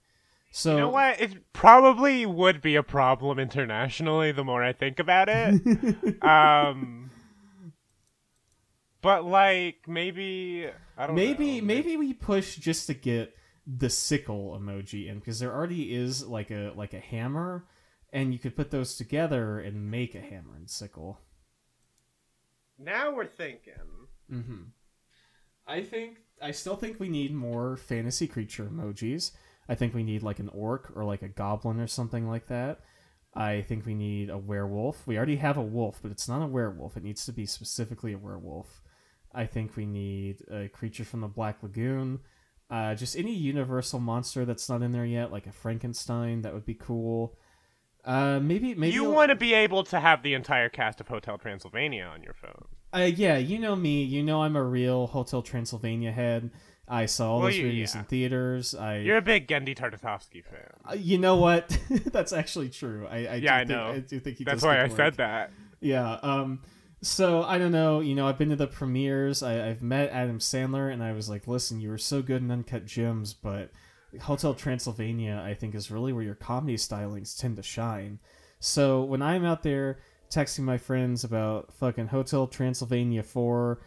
So 0.49 0.71
You 0.71 0.77
know 0.79 0.89
what? 0.89 1.21
It 1.21 1.53
probably 1.53 2.25
would 2.25 2.61
be 2.61 2.75
a 2.75 2.81
problem 2.81 3.37
internationally. 3.37 4.31
The 4.31 4.43
more 4.43 4.63
I 4.63 4.73
think 4.73 4.97
about 4.97 5.29
it, 5.29 6.23
um, 6.23 7.11
but 9.01 9.25
like 9.25 9.87
maybe 9.87 10.67
I 10.97 11.07
don't 11.07 11.15
maybe 11.15 11.61
know. 11.61 11.67
maybe 11.67 11.97
we 11.97 12.13
push 12.13 12.55
just 12.57 12.87
to 12.87 12.93
get 12.93 13.35
the 13.65 13.89
sickle 13.89 14.57
emoji 14.59 15.07
in 15.07 15.19
because 15.19 15.39
there 15.39 15.53
already 15.53 15.93
is 15.95 16.25
like 16.25 16.51
a 16.51 16.71
like 16.75 16.93
a 16.93 16.99
hammer, 16.99 17.65
and 18.11 18.33
you 18.33 18.39
could 18.39 18.55
put 18.55 18.71
those 18.71 18.95
together 18.95 19.59
and 19.59 19.89
make 19.91 20.15
a 20.15 20.21
hammer 20.21 20.55
and 20.55 20.69
sickle. 20.69 21.19
now 22.77 23.13
we're 23.13 23.25
thinking. 23.25 23.73
Mm-hmm. 24.31 24.63
I 25.67 25.81
think 25.83 26.17
I 26.41 26.51
still 26.51 26.75
think 26.75 26.99
we 26.99 27.09
need 27.09 27.33
more 27.33 27.77
fantasy 27.77 28.27
creature 28.27 28.65
emojis. 28.65 29.31
I 29.67 29.75
think 29.75 29.93
we 29.93 30.03
need 30.03 30.23
like 30.23 30.39
an 30.39 30.49
orc 30.49 30.91
or 30.95 31.03
like 31.03 31.21
a 31.21 31.27
goblin 31.27 31.79
or 31.79 31.87
something 31.87 32.27
like 32.27 32.47
that. 32.47 32.79
I 33.35 33.61
think 33.61 33.85
we 33.85 33.93
need 33.93 34.31
a 34.31 34.37
werewolf. 34.37 35.05
We 35.05 35.15
already 35.17 35.35
have 35.35 35.57
a 35.57 35.61
wolf, 35.61 35.99
but 36.01 36.11
it's 36.11 36.27
not 36.27 36.41
a 36.41 36.47
werewolf. 36.47 36.97
It 36.97 37.03
needs 37.03 37.25
to 37.25 37.31
be 37.31 37.45
specifically 37.45 38.13
a 38.13 38.17
werewolf. 38.17 38.81
I 39.33 39.45
think 39.45 39.75
we 39.75 39.85
need 39.85 40.37
a 40.51 40.67
creature 40.69 41.05
from 41.05 41.21
the 41.21 41.27
Black 41.27 41.61
Lagoon. 41.63 42.19
Uh, 42.69 42.93
just 42.95 43.17
any 43.17 43.33
universal 43.33 43.99
monster 43.99 44.45
that's 44.45 44.69
not 44.69 44.81
in 44.81 44.91
there 44.91 45.05
yet, 45.05 45.31
like 45.31 45.47
a 45.47 45.51
Frankenstein, 45.51 46.41
that 46.43 46.53
would 46.53 46.65
be 46.65 46.75
cool. 46.75 47.35
Uh, 48.05 48.39
maybe 48.41 48.73
maybe 48.75 48.93
you 48.93 49.09
want 49.09 49.29
to 49.29 49.35
be 49.35 49.53
able 49.53 49.83
to 49.83 49.99
have 49.99 50.23
the 50.23 50.33
entire 50.33 50.69
cast 50.69 51.01
of 51.01 51.07
Hotel 51.07 51.37
Transylvania 51.37 52.03
on 52.05 52.23
your 52.23 52.33
phone. 52.33 52.65
Uh, 52.93 52.99
yeah, 53.13 53.37
you 53.37 53.59
know 53.59 53.75
me. 53.75 54.03
You 54.03 54.23
know 54.23 54.41
I'm 54.43 54.55
a 54.55 54.63
real 54.63 55.07
Hotel 55.07 55.41
Transylvania 55.41 56.11
head. 56.11 56.49
I 56.87 57.05
saw 57.05 57.33
all 57.33 57.39
Well, 57.39 57.47
those 57.49 57.57
you- 57.57 57.67
videos 57.67 57.93
yeah. 57.93 57.99
in 57.99 58.05
theaters. 58.05 58.73
I, 58.73 58.97
You're 58.99 59.17
a 59.17 59.21
big 59.21 59.47
Genndy 59.47 59.77
Tartakovsky 59.77 60.43
fan. 60.43 60.71
Uh, 60.89 60.93
you 60.93 61.19
know 61.19 61.35
what? 61.35 61.77
That's 62.05 62.33
actually 62.33 62.69
true. 62.69 63.05
I, 63.07 63.17
I 63.27 63.35
Yeah, 63.35 63.37
do 63.37 63.47
I 63.47 63.57
think, 63.57 63.69
know. 63.69 63.85
I 63.91 63.99
do 63.99 64.19
think 64.19 64.37
he 64.37 64.43
That's 64.43 64.63
why 64.63 64.79
I 64.79 64.83
work. 64.87 64.95
said 64.97 65.13
that. 65.15 65.51
Yeah. 65.81 66.13
Um. 66.23 66.61
So 67.01 67.43
I 67.43 67.57
don't 67.57 67.71
know. 67.71 68.01
You 68.01 68.15
know, 68.15 68.27
I've 68.27 68.37
been 68.37 68.49
to 68.49 68.55
the 68.55 68.67
premieres. 68.67 69.41
I, 69.41 69.69
I've 69.69 69.81
met 69.81 70.11
Adam 70.11 70.39
Sandler, 70.39 70.91
and 70.91 71.03
I 71.03 71.13
was 71.13 71.29
like, 71.29 71.47
"Listen, 71.47 71.79
you 71.79 71.89
were 71.89 71.97
so 71.97 72.21
good 72.21 72.41
in 72.41 72.51
Uncut 72.51 72.85
Gems, 72.85 73.33
but 73.33 73.71
Hotel 74.21 74.53
Transylvania, 74.53 75.41
I 75.45 75.53
think, 75.53 75.75
is 75.75 75.91
really 75.91 76.11
where 76.11 76.23
your 76.23 76.35
comedy 76.35 76.75
stylings 76.75 77.37
tend 77.37 77.55
to 77.55 77.63
shine." 77.63 78.19
So 78.59 79.03
when 79.03 79.21
I'm 79.21 79.45
out 79.45 79.63
there 79.63 79.99
texting 80.29 80.63
my 80.63 80.77
friends 80.77 81.23
about 81.23 81.73
fucking 81.73 82.07
Hotel 82.07 82.47
Transylvania 82.47 83.23
Four, 83.23 83.81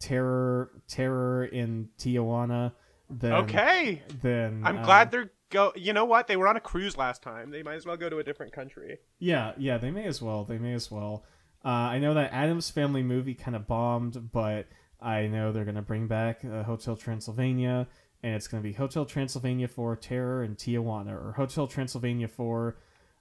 Terror, 0.00 0.70
Terror 0.86 1.46
in 1.46 1.88
Tijuana, 1.98 2.72
then 3.08 3.32
Okay, 3.32 4.02
then 4.20 4.62
I'm 4.64 4.78
uh, 4.78 4.84
glad 4.84 5.10
they're 5.10 5.30
go. 5.50 5.72
You 5.76 5.94
know 5.94 6.04
what? 6.04 6.26
They 6.26 6.36
were 6.36 6.48
on 6.48 6.56
a 6.56 6.60
cruise 6.60 6.96
last 6.98 7.22
time. 7.22 7.50
They 7.50 7.62
might 7.62 7.76
as 7.76 7.86
well 7.86 7.96
go 7.96 8.10
to 8.10 8.18
a 8.18 8.24
different 8.24 8.52
country. 8.52 8.98
Yeah, 9.18 9.52
yeah, 9.56 9.78
they 9.78 9.90
may 9.90 10.04
as 10.04 10.20
well. 10.20 10.44
They 10.44 10.58
may 10.58 10.74
as 10.74 10.90
well. 10.90 11.24
Uh, 11.64 11.68
I 11.68 11.98
know 11.98 12.14
that 12.14 12.32
Addams 12.32 12.70
Family 12.70 13.02
movie 13.02 13.34
kind 13.34 13.56
of 13.56 13.66
bombed, 13.66 14.30
but 14.32 14.68
I 15.00 15.26
know 15.26 15.50
they're 15.52 15.64
going 15.64 15.76
to 15.76 15.82
bring 15.82 16.06
back 16.06 16.44
uh, 16.44 16.62
Hotel 16.62 16.96
Transylvania, 16.96 17.86
and 18.22 18.34
it's 18.34 18.48
going 18.48 18.62
to 18.62 18.68
be 18.68 18.74
Hotel 18.74 19.04
Transylvania 19.04 19.68
for 19.68 19.96
Terror 19.96 20.44
in 20.44 20.56
Tijuana, 20.56 21.12
or 21.12 21.32
Hotel 21.32 21.66
Transylvania 21.66 22.28
for 22.28 22.76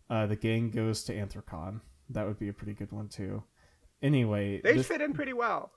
uh, 0.10 0.26
The 0.28 0.36
Gang 0.36 0.70
Goes 0.72 1.04
to 1.06 1.14
Anthrocon. 1.16 1.80
That 2.10 2.28
would 2.28 2.38
be 2.40 2.50
a 2.50 2.54
pretty 2.54 2.74
good 2.74 2.92
one, 2.92 3.08
too. 3.08 3.44
Anyway, 4.02 4.60
They 4.62 4.74
this- 4.78 4.88
fit 4.88 5.02
in 5.02 5.14
pretty 5.14 5.34
well. 5.34 5.72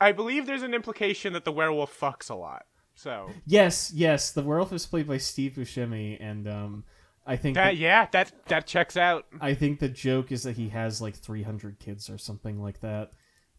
I 0.00 0.12
believe 0.12 0.46
there's 0.46 0.62
an 0.62 0.74
implication 0.74 1.32
that 1.32 1.44
the 1.44 1.52
werewolf 1.52 1.98
fucks 1.98 2.28
a 2.28 2.34
lot. 2.34 2.66
So 2.94 3.30
yes, 3.46 3.90
yes, 3.94 4.30
the 4.32 4.42
werewolf 4.42 4.70
is 4.74 4.84
played 4.84 5.08
by 5.08 5.16
Steve 5.16 5.52
Buscemi, 5.52 6.18
and 6.20 6.46
um, 6.46 6.84
I 7.26 7.36
think 7.36 7.54
that 7.54 7.64
that- 7.64 7.76
yeah, 7.76 8.08
that 8.12 8.32
that 8.48 8.66
checks 8.66 8.96
out. 8.96 9.26
I 9.40 9.54
think 9.54 9.78
the 9.78 9.88
joke 9.88 10.32
is 10.32 10.42
that 10.42 10.56
he 10.56 10.68
has 10.70 11.00
like 11.00 11.14
300 11.14 11.78
kids 11.78 12.10
or 12.10 12.18
something 12.18 12.60
like 12.60 12.80
that, 12.80 13.12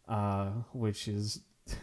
uh, 0.08 0.50
which 0.72 1.08
is 1.08 1.40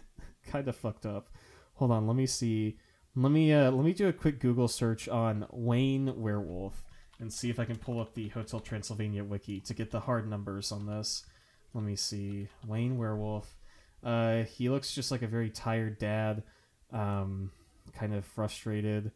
kind 0.47 0.67
of 0.67 0.75
fucked 0.75 1.05
up. 1.05 1.29
Hold 1.75 1.91
on, 1.91 2.05
let 2.07 2.15
me 2.15 2.25
see. 2.27 2.77
Let 3.15 3.31
me 3.31 3.51
uh, 3.51 3.71
let 3.71 3.83
me 3.83 3.93
do 3.93 4.07
a 4.07 4.13
quick 4.13 4.39
Google 4.39 4.67
search 4.67 5.09
on 5.09 5.45
Wayne 5.51 6.21
Werewolf 6.21 6.83
and 7.19 7.31
see 7.31 7.49
if 7.49 7.59
I 7.59 7.65
can 7.65 7.77
pull 7.77 7.99
up 7.99 8.13
the 8.13 8.29
Hotel 8.29 8.59
Transylvania 8.59 9.23
wiki 9.23 9.59
to 9.61 9.73
get 9.73 9.91
the 9.91 9.99
hard 10.01 10.29
numbers 10.29 10.71
on 10.71 10.85
this. 10.85 11.25
Let 11.73 11.83
me 11.83 11.95
see. 11.95 12.47
Wayne 12.67 12.97
Werewolf. 12.97 13.55
Uh, 14.03 14.43
he 14.43 14.69
looks 14.69 14.93
just 14.93 15.11
like 15.11 15.21
a 15.21 15.27
very 15.27 15.49
tired 15.49 15.99
dad, 15.99 16.43
um, 16.91 17.51
kind 17.93 18.13
of 18.15 18.25
frustrated. 18.25 19.11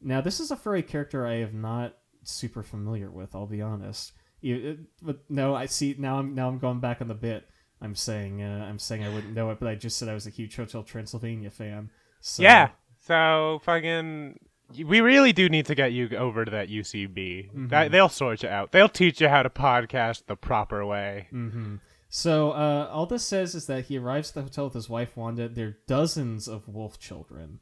Now, 0.00 0.20
this 0.20 0.38
is 0.40 0.50
a 0.50 0.56
furry 0.56 0.82
character 0.82 1.26
I 1.26 1.36
have 1.38 1.52
not 1.52 1.96
super 2.24 2.62
familiar 2.62 3.10
with. 3.10 3.34
I'll 3.34 3.46
be 3.46 3.62
honest. 3.62 4.12
You, 4.40 4.56
it, 4.56 4.78
but 5.02 5.20
no, 5.28 5.54
I 5.54 5.66
see 5.66 5.94
now. 5.98 6.18
I'm 6.18 6.34
now 6.34 6.48
I'm 6.48 6.58
going 6.58 6.80
back 6.80 7.00
on 7.00 7.08
the 7.08 7.14
bit. 7.14 7.46
I'm 7.82 7.94
saying 7.94 8.42
uh, 8.42 8.66
I'm 8.68 8.78
saying 8.78 9.04
I 9.04 9.08
wouldn't 9.12 9.34
know 9.34 9.50
it, 9.50 9.58
but 9.58 9.68
I 9.68 9.74
just 9.74 9.98
said 9.98 10.08
I 10.08 10.14
was 10.14 10.26
a 10.26 10.30
huge 10.30 10.56
Hotel 10.56 10.82
Transylvania 10.82 11.50
fan. 11.50 11.90
So, 12.20 12.42
Yeah. 12.42 12.70
So 13.06 13.60
fucking. 13.64 14.38
We 14.84 15.00
really 15.00 15.32
do 15.32 15.48
need 15.48 15.66
to 15.66 15.74
get 15.74 15.92
you 15.92 16.08
over 16.16 16.44
to 16.44 16.50
that 16.52 16.68
UCB. 16.68 17.70
That, 17.70 17.90
they'll 17.90 18.08
sort 18.08 18.44
you 18.44 18.48
out. 18.48 18.70
They'll 18.70 18.88
teach 18.88 19.20
you 19.20 19.28
how 19.28 19.42
to 19.42 19.50
podcast 19.50 20.26
the 20.26 20.36
proper 20.36 20.86
way. 20.86 21.26
hmm 21.30 21.76
So 22.08 22.52
uh, 22.52 22.88
all 22.92 23.06
this 23.06 23.24
says 23.24 23.56
is 23.56 23.66
that 23.66 23.86
he 23.86 23.98
arrives 23.98 24.28
at 24.28 24.34
the 24.34 24.42
hotel 24.42 24.66
with 24.66 24.74
his 24.74 24.88
wife 24.88 25.16
Wanda. 25.16 25.48
There 25.48 25.66
are 25.66 25.76
dozens 25.88 26.46
of 26.46 26.68
wolf 26.68 27.00
children. 27.00 27.58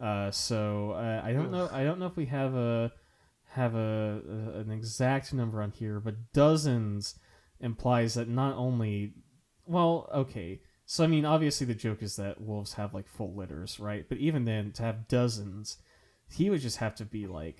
Uh, 0.00 0.30
so 0.30 0.92
uh, 0.92 1.20
I 1.22 1.32
don't 1.34 1.50
know. 1.50 1.68
I 1.70 1.84
don't 1.84 1.98
know 1.98 2.06
if 2.06 2.16
we 2.16 2.26
have 2.26 2.54
a 2.54 2.90
have 3.56 3.74
a, 3.74 4.22
a 4.28 4.60
an 4.60 4.70
exact 4.70 5.32
number 5.32 5.60
on 5.60 5.72
here, 5.72 6.00
but 6.00 6.32
dozens 6.32 7.18
implies 7.60 8.14
that 8.14 8.28
not 8.28 8.54
only. 8.56 9.14
Well, 9.66 10.08
okay. 10.14 10.60
So 10.84 11.02
I 11.02 11.08
mean, 11.08 11.24
obviously 11.24 11.66
the 11.66 11.74
joke 11.74 12.02
is 12.02 12.16
that 12.16 12.40
wolves 12.40 12.74
have 12.74 12.94
like 12.94 13.08
full 13.08 13.34
litters, 13.34 13.80
right? 13.80 14.08
But 14.08 14.18
even 14.18 14.44
then, 14.44 14.72
to 14.72 14.82
have 14.82 15.08
dozens, 15.08 15.78
he 16.30 16.48
would 16.50 16.60
just 16.60 16.76
have 16.76 16.94
to 16.96 17.04
be 17.04 17.26
like 17.26 17.58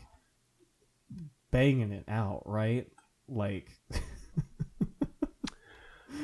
banging 1.51 1.93
it 1.93 2.05
out, 2.09 2.43
right? 2.47 2.87
Like. 3.29 3.71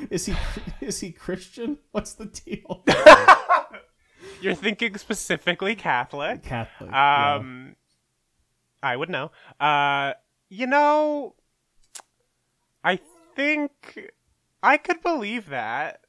Is 0.09 0.25
he 0.25 0.35
is 0.81 0.99
he 0.99 1.11
Christian? 1.11 1.77
What's 1.91 2.13
the 2.13 2.25
deal? 2.25 2.83
You're 4.41 4.55
thinking 4.55 4.97
specifically 4.97 5.75
Catholic. 5.75 6.43
Catholic. 6.43 6.91
yeah. 6.91 7.35
Um, 7.35 7.75
I 8.83 8.97
would 8.97 9.09
know. 9.09 9.31
Uh, 9.59 10.13
you 10.49 10.67
know, 10.67 11.35
I 12.83 12.99
think 13.35 14.11
I 14.61 14.77
could 14.77 15.01
believe 15.01 15.49
that. 15.49 16.01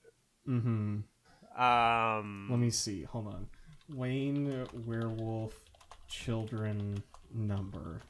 Mm-hmm. 0.47 1.61
Um, 1.63 2.49
Let 2.51 2.59
me 2.59 2.71
see. 2.71 3.05
Hold 3.05 3.29
on. 3.29 3.47
Wayne 3.89 4.67
werewolf 4.87 5.59
children 6.09 7.03
number. 7.33 8.03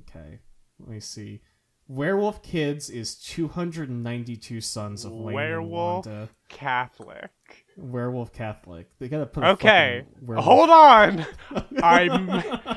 Okay. 0.00 0.40
Let 0.80 0.88
me 0.88 1.00
see. 1.00 1.40
Werewolf 1.88 2.42
Kids 2.42 2.90
is 2.90 3.14
292 3.16 4.60
sons 4.60 5.04
of 5.04 5.12
Wayne 5.12 5.34
Werewolf 5.34 6.06
and 6.06 6.14
Wanda. 6.14 6.32
Catholic. 6.62 7.30
Werewolf 7.76 8.32
Catholic. 8.32 8.86
They 9.00 9.08
gotta 9.08 9.26
put. 9.26 9.42
A 9.42 9.48
Okay, 9.50 10.04
hold 10.36 10.70
on. 10.70 11.26
I 11.82 12.08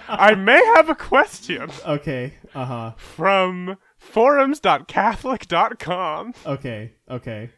I 0.07 0.33
may 0.35 0.63
have 0.75 0.89
a 0.89 0.95
question 0.95 1.69
Okay. 1.85 2.33
Uh 2.55 2.65
huh. 2.65 2.91
from 2.97 3.77
forums.catholic.com. 3.97 6.33
Okay. 6.45 6.93
Okay. 7.09 7.49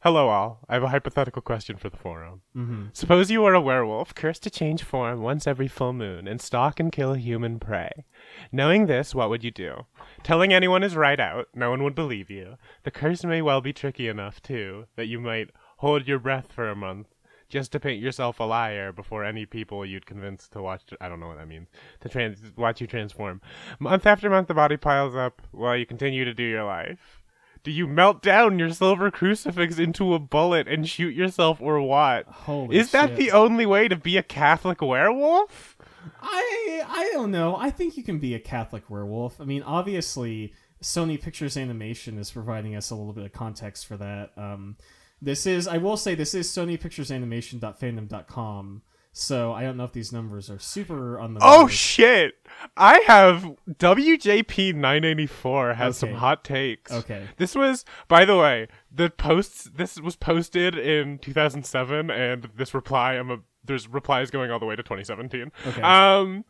Hello, 0.00 0.28
all. 0.28 0.60
I 0.68 0.74
have 0.74 0.84
a 0.84 0.88
hypothetical 0.90 1.42
question 1.42 1.76
for 1.76 1.90
the 1.90 1.96
forum. 1.96 2.42
Mm-hmm. 2.56 2.84
Suppose 2.92 3.32
you 3.32 3.44
are 3.44 3.54
a 3.54 3.60
werewolf, 3.60 4.14
cursed 4.14 4.44
to 4.44 4.50
change 4.50 4.84
form 4.84 5.22
once 5.22 5.44
every 5.44 5.66
full 5.66 5.92
moon, 5.92 6.28
and 6.28 6.40
stalk 6.40 6.78
and 6.78 6.92
kill 6.92 7.14
human 7.14 7.58
prey. 7.58 8.04
Knowing 8.52 8.86
this, 8.86 9.12
what 9.12 9.28
would 9.28 9.42
you 9.42 9.50
do? 9.50 9.86
Telling 10.22 10.54
anyone 10.54 10.84
is 10.84 10.94
right 10.94 11.18
out, 11.18 11.48
no 11.52 11.70
one 11.70 11.82
would 11.82 11.96
believe 11.96 12.30
you. 12.30 12.54
The 12.84 12.92
curse 12.92 13.24
may 13.24 13.42
well 13.42 13.60
be 13.60 13.72
tricky 13.72 14.06
enough, 14.06 14.40
too, 14.40 14.84
that 14.94 15.08
you 15.08 15.18
might 15.18 15.50
hold 15.78 16.06
your 16.06 16.18
breath 16.20 16.52
for 16.52 16.68
a 16.68 16.76
month, 16.76 17.08
just 17.48 17.72
to 17.72 17.80
paint 17.80 18.00
yourself 18.00 18.38
a 18.38 18.44
liar 18.44 18.92
before 18.92 19.24
any 19.24 19.46
people 19.46 19.84
you'd 19.84 20.06
convince 20.06 20.46
to 20.48 20.60
watch. 20.62 20.82
I 21.00 21.08
don't 21.08 21.18
know 21.18 21.28
what 21.28 21.38
that 21.38 21.48
means. 21.48 21.68
To 22.00 22.08
trans- 22.08 22.52
watch 22.56 22.80
you 22.80 22.86
transform. 22.86 23.40
Month 23.80 24.06
after 24.06 24.28
month, 24.30 24.48
the 24.48 24.54
body 24.54 24.76
piles 24.76 25.16
up 25.16 25.42
while 25.50 25.76
you 25.76 25.86
continue 25.86 26.24
to 26.24 26.34
do 26.34 26.44
your 26.44 26.64
life. 26.64 27.22
Do 27.64 27.72
you 27.72 27.86
melt 27.88 28.22
down 28.22 28.58
your 28.58 28.70
silver 28.70 29.10
crucifix 29.10 29.78
into 29.78 30.14
a 30.14 30.18
bullet 30.18 30.68
and 30.68 30.88
shoot 30.88 31.14
yourself, 31.14 31.58
or 31.60 31.80
what? 31.82 32.26
Holy 32.26 32.76
Is 32.76 32.92
that 32.92 33.10
shit. 33.10 33.16
the 33.18 33.32
only 33.32 33.66
way 33.66 33.88
to 33.88 33.96
be 33.96 34.16
a 34.16 34.22
Catholic 34.22 34.80
werewolf? 34.80 35.76
I 36.22 36.82
I 36.88 37.10
don't 37.12 37.30
know. 37.30 37.56
I 37.56 37.70
think 37.70 37.96
you 37.96 38.02
can 38.04 38.18
be 38.18 38.34
a 38.34 38.38
Catholic 38.38 38.88
werewolf. 38.88 39.40
I 39.40 39.44
mean, 39.44 39.62
obviously, 39.62 40.54
Sony 40.82 41.20
Pictures 41.20 41.56
Animation 41.56 42.16
is 42.18 42.30
providing 42.30 42.76
us 42.76 42.90
a 42.90 42.94
little 42.94 43.12
bit 43.12 43.24
of 43.24 43.32
context 43.32 43.86
for 43.86 43.96
that. 43.96 44.30
Um, 44.36 44.76
this 45.20 45.46
is, 45.46 45.66
I 45.68 45.78
will 45.78 45.96
say, 45.96 46.14
this 46.14 46.34
is 46.34 46.48
Sony 46.48 46.80
Pictures 46.80 47.10
Animation.fandom.com. 47.10 48.82
So 49.12 49.52
I 49.52 49.62
don't 49.62 49.76
know 49.76 49.84
if 49.84 49.92
these 49.92 50.12
numbers 50.12 50.48
are 50.48 50.60
super 50.60 51.18
on 51.18 51.34
the. 51.34 51.40
Oh 51.42 51.62
nose. 51.62 51.72
shit! 51.72 52.34
I 52.76 53.00
have 53.06 53.50
WJP 53.68 54.74
984 54.74 55.74
has 55.74 55.96
some 55.96 56.12
hot 56.12 56.44
takes. 56.44 56.92
Okay. 56.92 57.26
This 57.36 57.56
was, 57.56 57.84
by 58.06 58.24
the 58.24 58.36
way, 58.36 58.68
the 58.92 59.10
posts. 59.10 59.70
This 59.74 60.00
was 60.00 60.14
posted 60.14 60.78
in 60.78 61.18
2007, 61.18 62.10
and 62.12 62.48
this 62.56 62.72
reply, 62.74 63.14
I'm 63.14 63.30
a. 63.30 63.38
There's 63.64 63.88
replies 63.88 64.30
going 64.30 64.52
all 64.52 64.60
the 64.60 64.66
way 64.66 64.76
to 64.76 64.84
2017. 64.84 65.50
Okay. 65.66 65.82
Um. 65.82 66.44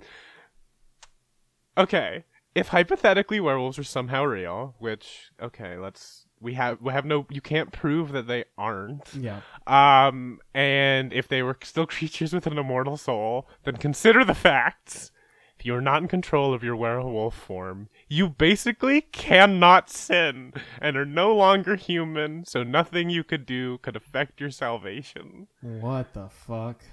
Okay, 1.79 2.25
if 2.55 2.69
hypothetically 2.69 3.41
werewolves 3.41 3.79
are 3.79 3.85
somehow 3.85 4.25
real, 4.25 4.75
which 4.79 5.31
okay, 5.41 5.79
let's 5.79 6.27
we 6.41 6.55
have 6.55 6.81
we 6.81 6.93
have 6.93 7.05
no 7.05 7.27
you 7.31 7.41
can't 7.41 7.73
prove 7.73 8.13
that 8.13 8.27
they 8.27 8.45
aren't. 8.57 9.15
yeah. 9.15 9.41
Um, 9.67 10.41
and 10.55 11.13
if 11.13 11.29
they 11.29 11.43
were 11.43 11.57
still 11.63 11.87
creatures 11.97 12.33
with 12.33 12.47
an 12.47 12.59
immortal 12.59 12.97
soul, 12.97 13.49
then 13.65 13.77
consider 13.77 14.25
the 14.25 14.35
facts. 14.35 15.11
If 15.59 15.67
you 15.67 15.75
are 15.75 15.81
not 15.81 16.03
in 16.03 16.09
control 16.09 16.55
of 16.55 16.63
your 16.63 16.77
werewolf 16.77 17.35
form, 17.35 17.89
you 18.07 18.29
basically 18.29 19.01
cannot 19.01 19.91
sin 19.91 20.53
and 20.81 20.97
are 20.97 21.05
no 21.05 21.35
longer 21.35 21.75
human, 21.75 22.45
so 22.45 22.63
nothing 22.63 23.11
you 23.11 23.25
could 23.25 23.45
do 23.45 23.79
could 23.79 23.97
affect 23.97 24.41
your 24.41 24.53
salvation. 24.53 25.49
What 25.61 26.15
the 26.15 26.29
fuck? 26.29 26.85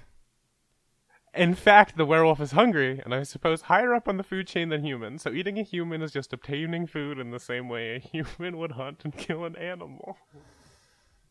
In 1.36 1.54
fact, 1.54 1.96
the 1.96 2.06
werewolf 2.06 2.40
is 2.40 2.52
hungry, 2.52 3.00
and 3.04 3.14
I 3.14 3.22
suppose 3.22 3.62
higher 3.62 3.94
up 3.94 4.08
on 4.08 4.16
the 4.16 4.22
food 4.22 4.46
chain 4.46 4.70
than 4.70 4.84
humans, 4.84 5.22
so 5.22 5.30
eating 5.30 5.58
a 5.58 5.62
human 5.62 6.02
is 6.02 6.12
just 6.12 6.32
obtaining 6.32 6.86
food 6.86 7.18
in 7.18 7.30
the 7.30 7.38
same 7.38 7.68
way 7.68 7.96
a 7.96 7.98
human 7.98 8.56
would 8.56 8.72
hunt 8.72 9.02
and 9.04 9.16
kill 9.16 9.44
an 9.44 9.56
animal. 9.56 10.16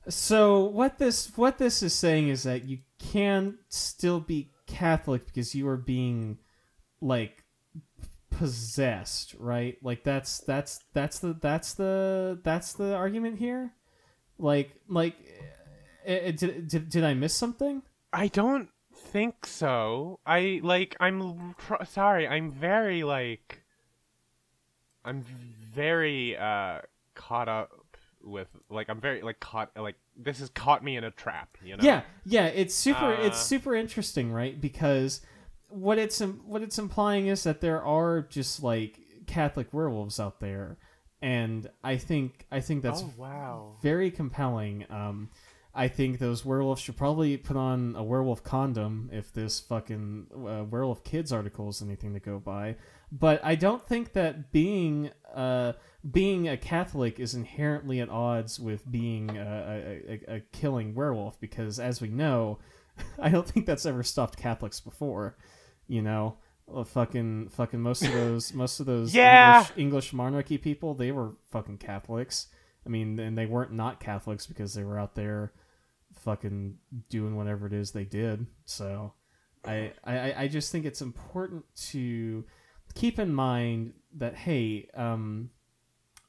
So 0.07 0.65
what 0.65 0.99
this 0.99 1.35
what 1.35 1.57
this 1.57 1.81
is 1.81 1.93
saying 1.93 2.29
is 2.29 2.43
that 2.43 2.65
you 2.65 2.79
can 2.99 3.57
still 3.69 4.19
be 4.19 4.51
Catholic 4.67 5.25
because 5.25 5.55
you 5.55 5.67
are 5.67 5.77
being 5.77 6.37
like 7.01 7.43
possessed, 8.29 9.35
right? 9.39 9.77
Like 9.81 10.03
that's 10.03 10.39
that's 10.39 10.79
that's 10.93 11.19
the 11.19 11.35
that's 11.41 11.73
the 11.73 12.39
that's 12.43 12.73
the 12.73 12.93
argument 12.95 13.39
here. 13.39 13.73
Like 14.37 14.75
like 14.87 15.15
eh, 16.05 16.19
eh, 16.23 16.31
did, 16.31 16.67
did 16.67 16.89
did 16.89 17.03
I 17.03 17.15
miss 17.15 17.33
something? 17.33 17.81
I 18.13 18.27
don't 18.27 18.69
think 19.15 19.45
so. 19.45 20.19
I 20.25 20.59
like 20.61 20.97
I'm 20.99 21.55
tr- 21.57 21.85
sorry. 21.85 22.27
I'm 22.27 22.51
very 22.51 23.03
like 23.03 23.61
I'm 25.05 25.23
very 25.73 26.35
uh 26.35 26.81
caught 27.13 27.47
up 27.47 27.97
with 28.21 28.49
like 28.69 28.89
I'm 28.89 28.99
very 28.99 29.21
like 29.21 29.39
caught 29.39 29.71
like 29.77 29.95
this 30.17 30.39
has 30.39 30.49
caught 30.49 30.83
me 30.83 30.97
in 30.97 31.05
a 31.05 31.11
trap, 31.11 31.57
you 31.63 31.77
know. 31.77 31.83
Yeah, 31.83 32.01
yeah, 32.25 32.47
it's 32.47 32.75
super 32.75 33.13
it's 33.13 33.37
Uh, 33.37 33.43
super 33.43 33.73
interesting, 33.73 34.33
right? 34.33 34.59
Because 34.59 35.21
what 35.69 35.97
it's 35.97 36.19
what 36.19 36.61
it's 36.61 36.77
implying 36.77 37.27
is 37.27 37.43
that 37.43 37.61
there 37.61 37.81
are 37.81 38.21
just 38.23 38.63
like 38.63 38.99
Catholic 39.27 39.73
werewolves 39.73 40.19
out 40.19 40.41
there, 40.41 40.77
and 41.21 41.69
I 41.85 41.95
think 41.95 42.47
I 42.51 42.59
think 42.59 42.83
that's 42.83 43.01
oh 43.01 43.13
wow. 43.15 43.77
very 43.81 44.11
compelling. 44.11 44.85
Um, 44.89 45.29
I 45.77 45.89
think 45.89 46.19
those 46.19 46.45
werewolves 46.45 46.79
should 46.81 46.95
probably 46.95 47.35
put 47.35 47.57
on 47.57 47.95
a 47.97 48.03
werewolf 48.03 48.43
condom 48.43 49.09
if 49.11 49.33
this 49.33 49.59
fucking 49.59 50.27
uh, 50.33 50.63
werewolf 50.63 51.03
kids 51.03 51.33
article 51.33 51.67
is 51.67 51.81
anything 51.81 52.13
to 52.13 52.19
go 52.21 52.39
by. 52.39 52.77
But 53.11 53.43
I 53.43 53.55
don't 53.55 53.85
think 53.85 54.13
that 54.13 54.53
being 54.53 55.11
uh, 55.33 55.73
being 56.09 56.47
a 56.47 56.55
Catholic 56.55 57.19
is 57.19 57.33
inherently 57.33 57.99
at 57.99 58.09
odds 58.09 58.57
with 58.57 58.89
being 58.89 59.35
a, 59.37 59.41
a, 59.41 60.21
a, 60.31 60.35
a 60.37 60.39
killing 60.53 60.95
werewolf 60.95 61.39
because, 61.41 61.77
as 61.77 61.99
we 61.99 62.07
know, 62.07 62.59
I 63.19 63.27
don't 63.29 63.45
think 63.47 63.65
that's 63.65 63.85
ever 63.85 64.01
stopped 64.01 64.37
Catholics 64.37 64.79
before. 64.79 65.35
You 65.87 66.01
know, 66.01 66.37
Well, 66.67 66.85
fucking 66.85 67.49
fucking 67.49 67.81
most 67.81 68.01
of 68.03 68.13
those 68.13 68.53
most 68.63 68.79
of 68.79 68.85
those 68.85 69.13
Yeah. 69.13 69.57
English, 69.59 69.77
English 69.77 70.13
monarchy 70.13 70.57
people 70.57 70.93
they 70.93 71.11
were 71.11 71.33
fucking 71.51 71.79
Catholics. 71.79 72.47
I 72.85 72.89
mean, 72.89 73.19
and 73.19 73.37
they 73.37 73.45
weren't 73.45 73.73
not 73.73 73.99
Catholics 73.99 74.47
because 74.47 74.73
they 74.73 74.83
were 74.83 74.97
out 74.97 75.15
there 75.15 75.51
fucking 76.25 76.75
doing 77.09 77.37
whatever 77.37 77.65
it 77.67 77.73
is 77.73 77.91
they 77.91 78.03
did. 78.03 78.45
So 78.65 79.13
I, 79.63 79.93
I, 80.03 80.33
I 80.37 80.47
just 80.47 80.71
think 80.71 80.85
it's 80.85 81.01
important 81.01 81.63
to 81.91 82.43
keep 82.95 83.19
in 83.19 83.33
mind 83.33 83.93
that, 84.17 84.35
hey, 84.35 84.89
um, 84.95 85.51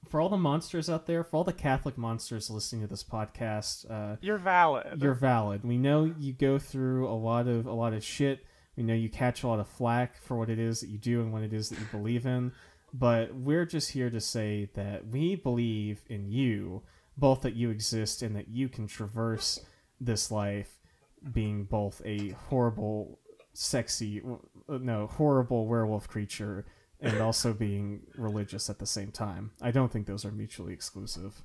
for 0.09 0.21
all 0.21 0.29
the 0.29 0.37
monsters 0.37 0.89
out 0.89 1.07
there, 1.07 1.25
for 1.25 1.39
all 1.39 1.45
the 1.45 1.53
Catholic 1.53 1.99
monsters 1.99 2.49
listening 2.49 2.83
to 2.83 2.87
this 2.87 3.03
podcast, 3.03 3.91
uh, 3.91 4.17
You're 4.21 4.39
valid. 4.39 5.03
you're 5.03 5.15
valid. 5.15 5.65
We 5.65 5.79
know 5.79 6.05
you 6.05 6.33
go 6.33 6.59
through 6.61 7.09
a 7.09 7.17
lot 7.17 7.49
of 7.49 7.67
a 7.67 7.73
lot 7.73 7.93
of 7.93 8.05
shit. 8.05 8.45
We 8.77 8.85
know 8.85 8.95
you 8.95 9.09
catch 9.09 9.43
a 9.43 9.49
lot 9.49 9.59
of 9.59 9.67
flack 9.67 10.21
for 10.23 10.37
what 10.37 10.49
it 10.51 10.59
is 10.61 10.81
that 10.81 10.91
you 10.91 10.99
do 10.99 11.23
and 11.23 11.33
what 11.33 11.43
it 11.43 11.53
is 11.53 11.71
that 11.71 11.81
you 11.81 11.87
believe 11.91 12.25
in. 12.27 12.53
But 12.95 13.35
we're 13.35 13.65
just 13.67 13.91
here 13.91 14.11
to 14.11 14.21
say 14.21 14.71
that 14.75 15.09
we 15.09 15.35
believe 15.35 16.03
in 16.09 16.31
you, 16.31 16.83
both 17.17 17.41
that 17.41 17.55
you 17.57 17.71
exist 17.71 18.23
and 18.23 18.37
that 18.37 18.49
you 18.49 18.69
can 18.69 18.87
traverse 18.87 19.59
this 20.01 20.31
life 20.31 20.79
being 21.33 21.65
both 21.65 22.03
a 22.05 22.31
horrible, 22.49 23.19
sexy, 23.53 24.21
uh, 24.69 24.79
no, 24.79 25.07
horrible 25.07 25.67
werewolf 25.67 26.09
creature 26.09 26.67
and 27.01 27.21
also 27.21 27.53
being 27.53 28.03
religious 28.17 28.71
at 28.71 28.79
the 28.79 28.87
same 28.87 29.11
time. 29.11 29.51
I 29.61 29.71
don't 29.71 29.91
think 29.93 30.07
those 30.07 30.25
are 30.25 30.33
mutually 30.33 30.73
exclusive. 30.73 31.43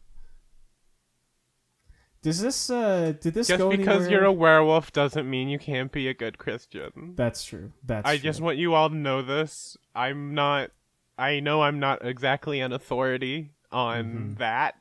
Does 2.23 2.39
this 2.39 2.69
uh 2.69 3.13
did 3.19 3.33
this 3.33 3.47
just 3.47 3.57
go 3.57 3.71
because 3.75 4.07
you're 4.07 4.25
a 4.25 4.31
werewolf 4.31 4.91
doesn't 4.93 5.27
mean 5.27 5.49
you 5.49 5.57
can't 5.57 5.91
be 5.91 6.07
a 6.07 6.13
good 6.13 6.37
Christian. 6.37 7.13
That's 7.15 7.43
true. 7.43 7.71
That's 7.83 8.07
I 8.07 8.17
true. 8.17 8.23
just 8.23 8.41
want 8.41 8.57
you 8.59 8.75
all 8.75 8.89
to 8.89 8.95
know 8.95 9.23
this. 9.23 9.75
I'm 9.95 10.35
not. 10.35 10.69
I 11.17 11.39
know 11.39 11.63
I'm 11.63 11.79
not 11.79 12.05
exactly 12.05 12.59
an 12.59 12.73
authority 12.73 13.53
on 13.71 14.05
Mhm. 14.35 14.37
that, 14.37 14.75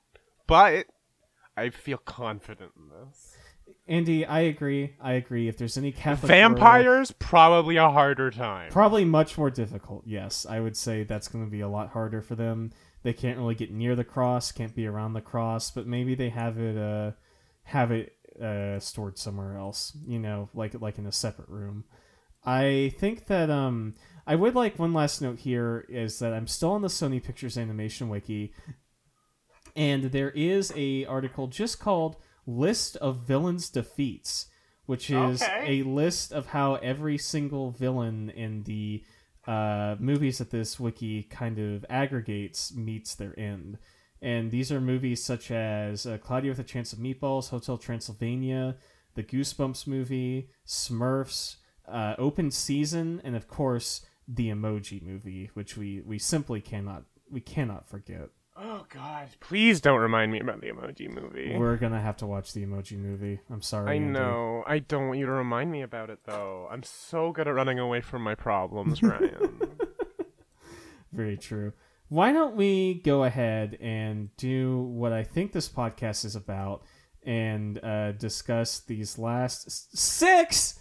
but 0.47 0.87
I 1.57 1.71
feel 1.71 1.99
confident 1.99 2.73
in 2.77 2.89
this. 2.91 3.30
Andi, 3.91 4.25
I 4.29 4.41
agree. 4.41 4.95
I 5.01 5.15
agree. 5.15 5.49
If 5.49 5.57
there's 5.57 5.77
any 5.77 5.91
Catholic 5.91 6.29
Vampires 6.29 7.11
probably 7.19 7.77
a 7.77 7.91
harder 7.91 8.31
time. 8.31 8.71
probably 8.71 9.05
much 9.05 9.37
more 9.37 9.51
difficult. 9.51 10.05
Yes, 10.07 10.47
I 10.49 10.61
would 10.61 10.77
say 10.77 11.03
that's 11.03 11.27
going 11.27 11.45
to 11.45 11.51
be 11.51 11.61
a 11.61 11.69
lot 11.69 11.89
harder 11.89 12.23
for 12.23 12.37
them. 12.37 12.71
They 13.03 13.13
can't 13.13 13.39
really 13.39 13.57
get 13.57 13.73
near 13.73 13.97
the 13.97 14.05
cross, 14.05 14.53
can't 14.53 14.75
be 14.75 14.87
around 14.87 15.15
the 15.15 15.21
cross, 15.21 15.71
but 15.71 15.87
maybe 15.87 16.15
they 16.15 16.29
have 16.29 16.59
it 16.59 16.77
uh 16.77 17.13
have 17.65 17.91
it 17.91 18.15
uh 18.41 18.79
stored 18.79 19.19
somewhere 19.19 19.57
else, 19.57 19.97
you 20.07 20.21
know, 20.21 20.49
like 20.55 20.81
like 20.81 20.99
in 20.99 21.07
a 21.07 21.13
separate 21.13 21.49
room. 21.49 21.85
I 22.45 22.95
think 22.99 23.27
that 23.27 23.51
um 23.51 23.95
I 24.25 24.37
would 24.37 24.55
like 24.55 24.79
one 24.79 24.93
last 24.93 25.21
note 25.21 25.41
here 25.41 25.85
is 25.89 26.21
that 26.21 26.33
I'm 26.33 26.47
still 26.47 26.71
on 26.71 26.83
the 26.83 26.89
Sony 26.89 27.23
Pictures 27.23 27.59
Animation 27.59 28.09
Wiki 28.09 28.53
and 29.75 30.05
there 30.05 30.31
is 30.31 30.73
a 30.77 31.05
article 31.07 31.49
just 31.49 31.81
called 31.81 32.17
List 32.59 32.97
of 32.97 33.19
Villains 33.19 33.69
Defeats, 33.71 34.47
which 34.87 35.11
is 35.11 35.43
Okay. 35.43 35.81
a 35.81 35.83
list 35.85 36.33
of 36.33 36.47
how 36.47 36.75
every 36.77 37.17
single 37.19 37.71
villain 37.71 38.31
in 38.31 38.65
the 38.65 39.05
uh, 39.47 39.97
movies 39.99 40.39
that 40.39 40.51
this 40.51 40.79
wiki 40.81 41.23
kind 41.25 41.59
of 41.59 41.85
aggregates 41.89 42.75
meets 42.75 43.15
their 43.15 43.39
end. 43.39 43.79
And 44.23 44.51
these 44.51 44.71
are 44.71 44.81
movies 44.81 45.23
such 45.25 45.51
as 45.51 46.05
uh, 46.07 46.19
Cloudy 46.19 46.49
with 46.49 46.59
a 46.59 46.65
Chance 46.65 46.93
of 46.93 46.99
Meatballs, 46.99 47.49
Hotel 47.51 47.79
Transylvania, 47.79 48.77
the 49.15 49.23
Goosebumps 49.23 49.87
movie, 49.87 50.51
Smurfs, 50.67 51.57
uh, 51.89 52.15
Open 52.19 52.51
Season, 52.51 53.21
and 53.25 53.35
of 53.35 53.49
course 53.49 54.05
the 54.29 54.49
Emoji 54.51 55.03
movie, 55.03 55.51
which 55.55 55.77
we 55.77 56.01
we 56.03 56.19
simply 56.19 56.61
cannot 56.61 57.05
we 57.31 57.41
cannot 57.41 57.89
forget. 57.89 58.29
Oh 58.63 58.85
God! 58.93 59.29
Please 59.41 59.81
don't 59.81 59.99
remind 60.01 60.31
me 60.33 60.39
about 60.41 60.61
the 60.61 60.69
Emoji 60.69 61.09
Movie. 61.11 61.57
We're 61.57 61.77
gonna 61.77 62.01
have 62.01 62.19
to 62.19 62.27
watch 62.27 62.53
the 62.53 62.65
Emoji 62.67 62.99
movie. 62.99 63.41
I'm 63.51 63.63
sorry. 63.63 63.97
I 63.97 63.99
Andi. 63.99 64.11
know. 64.11 64.65
I 64.67 64.81
don't 64.81 65.07
want 65.09 65.19
you 65.19 65.25
to 65.27 65.33
remind 65.33 65.73
me 65.73 65.81
about 65.83 66.11
it 66.11 66.19
though. 66.27 66.69
I'm 66.71 66.83
so 66.83 67.33
good 67.33 67.49
at 67.49 67.55
running 67.55 67.79
away 67.79 68.03
from 68.03 68.23
my 68.23 68.35
problems, 68.35 69.03
Ryan. 69.05 69.61
Very 71.13 71.39
true. 71.39 71.73
Why 72.09 72.33
don't 72.33 72.55
we 72.57 72.95
go 73.03 73.25
ahead 73.25 73.79
and 73.81 74.35
do 74.37 74.79
what 74.79 75.13
I 75.13 75.23
think 75.25 75.53
this 75.53 75.69
podcast 75.69 76.25
is 76.25 76.37
about 76.37 76.83
and 77.25 77.83
uh, 77.83 78.13
discuss 78.13 78.81
these 78.81 79.17
last 79.19 79.67
s- 79.69 79.89
six? 79.95 80.79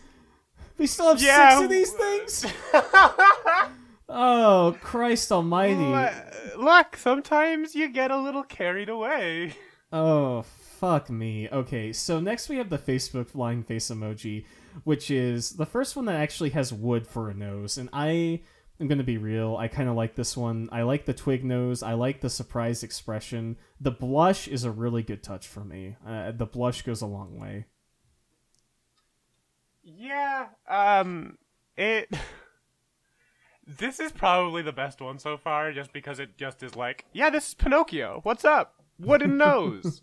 We 0.78 0.86
still 0.88 1.10
have 1.10 1.22
Yeah, 1.22 1.52
six 1.60 1.64
of 1.64 1.70
these 1.70 1.92
things? 1.94 2.46
Oh, 4.10 4.76
Christ 4.82 5.32
Almighty. 5.32 5.94
L- 5.94 6.14
Look, 6.58 6.98
sometimes 6.98 7.76
you 7.76 7.90
get 7.90 8.12
a 8.12 8.18
little 8.18 8.44
carried 8.44 8.90
away. 8.90 9.54
Oh, 9.94 10.42
fuck 10.42 11.10
me. 11.10 11.48
Okay, 11.50 11.94
so 11.94 12.20
next 12.20 12.50
we 12.50 12.58
have 12.58 12.70
the 12.70 12.78
Facebook 12.78 13.30
flying 13.30 13.64
face 13.64 13.90
emoji, 13.90 14.46
which 14.84 15.12
is 15.12 15.52
the 15.52 15.66
first 15.66 15.96
one 15.96 16.06
that 16.06 16.16
actually 16.16 16.50
has 16.52 16.74
wood 16.74 17.08
for 17.08 17.30
a 17.30 17.34
nose. 17.34 17.78
And 17.78 17.90
I 17.94 18.42
am 18.80 18.88
going 18.88 18.98
to 18.98 19.04
be 19.04 19.18
real. 19.18 19.56
I 19.58 19.68
kind 19.68 19.90
of 19.90 19.96
like 19.96 20.16
this 20.16 20.36
one. 20.36 20.70
I 20.72 20.82
like 20.82 21.06
the 21.06 21.14
twig 21.14 21.44
nose. 21.46 21.84
I 21.84 21.94
like 21.94 22.22
the 22.22 22.30
surprised 22.30 22.84
expression. 22.84 23.58
The 23.80 23.92
blush 23.92 24.48
is 24.48 24.64
a 24.64 24.72
really 24.72 25.04
good 25.04 25.22
touch 25.22 25.48
for 25.48 25.64
me. 25.64 25.96
Uh, 26.06 26.32
the 26.32 26.46
blush 26.48 26.82
goes 26.82 27.02
a 27.02 27.08
long 27.08 27.40
way. 27.40 27.66
Yeah. 29.84 30.48
Um. 30.68 31.38
It. 31.78 32.10
This 33.78 34.00
is 34.00 34.12
probably 34.12 34.64
the 34.64 34.72
best 34.74 35.00
one 35.00 35.20
so 35.20 35.38
far, 35.38 35.72
just 35.72 35.94
because 35.94 36.20
it 36.20 36.38
just 36.38 36.64
is 36.64 36.76
like, 36.76 37.06
yeah, 37.14 37.30
this 37.30 37.50
is 37.50 37.54
Pinocchio. 37.54 38.22
What's 38.24 38.44
up? 38.44 38.74
Wooden 38.98 39.38
nose. 39.38 40.02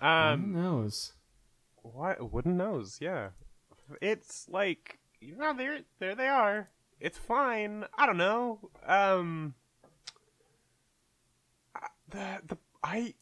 um. 0.00 0.52
nose. 0.52 1.12
What 1.82 2.32
wooden 2.32 2.56
nose? 2.56 2.98
Yeah, 3.00 3.28
it's 4.00 4.48
like 4.48 4.98
you 5.20 5.36
know 5.36 5.52
there 5.56 5.80
there 6.00 6.14
they 6.16 6.26
are. 6.28 6.68
It's 7.00 7.18
fine. 7.18 7.84
I 7.96 8.06
don't 8.06 8.16
know. 8.18 8.70
Um, 8.86 9.54
the 12.08 12.40
the 12.46 12.58
I 12.84 13.14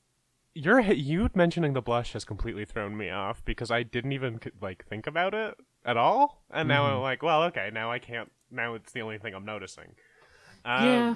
you're 0.54 0.80
you 0.80 1.28
mentioning 1.34 1.72
the 1.74 1.80
blush 1.82 2.12
has 2.14 2.24
completely 2.24 2.64
thrown 2.64 2.96
me 2.96 3.08
off 3.10 3.44
because 3.44 3.70
I 3.70 3.82
didn't 3.82 4.12
even 4.12 4.40
like 4.60 4.84
think 4.86 5.06
about 5.06 5.32
it 5.34 5.54
at 5.84 5.96
all, 5.96 6.42
and 6.50 6.68
now 6.68 6.84
I'm 6.86 6.98
Mhm. 6.98 7.02
like, 7.02 7.22
well, 7.22 7.42
okay, 7.44 7.70
now 7.72 7.90
I 7.92 7.98
can't. 7.98 8.30
Now 8.50 8.74
it's 8.74 8.92
the 8.92 9.02
only 9.02 9.18
thing 9.18 9.34
I'm 9.34 9.44
noticing. 9.44 9.94
Um, 10.64 10.84
yeah. 10.84 11.14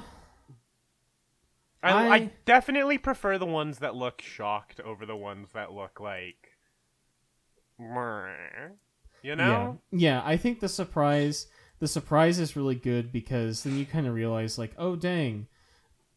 I, 1.82 1.90
I 1.90 2.14
I- 2.14 2.30
definitely 2.44 2.98
prefer 2.98 3.38
the 3.38 3.46
ones 3.46 3.78
that 3.80 3.94
look 3.94 4.22
shocked 4.22 4.80
over 4.80 5.04
the 5.04 5.16
ones 5.16 5.48
that 5.52 5.72
look 5.72 6.00
like, 6.00 6.52
you 9.22 9.36
know. 9.36 9.78
Yeah, 9.92 9.98
yeah. 9.98 10.22
I 10.24 10.36
think 10.36 10.60
the 10.60 10.68
surprise, 10.68 11.46
the 11.80 11.88
surprise 11.88 12.38
is 12.38 12.56
really 12.56 12.74
good 12.76 13.12
because 13.12 13.62
then 13.62 13.76
you 13.76 13.84
kind 13.84 14.06
of 14.06 14.14
realize, 14.14 14.58
like, 14.58 14.72
oh 14.78 14.96
dang, 14.96 15.46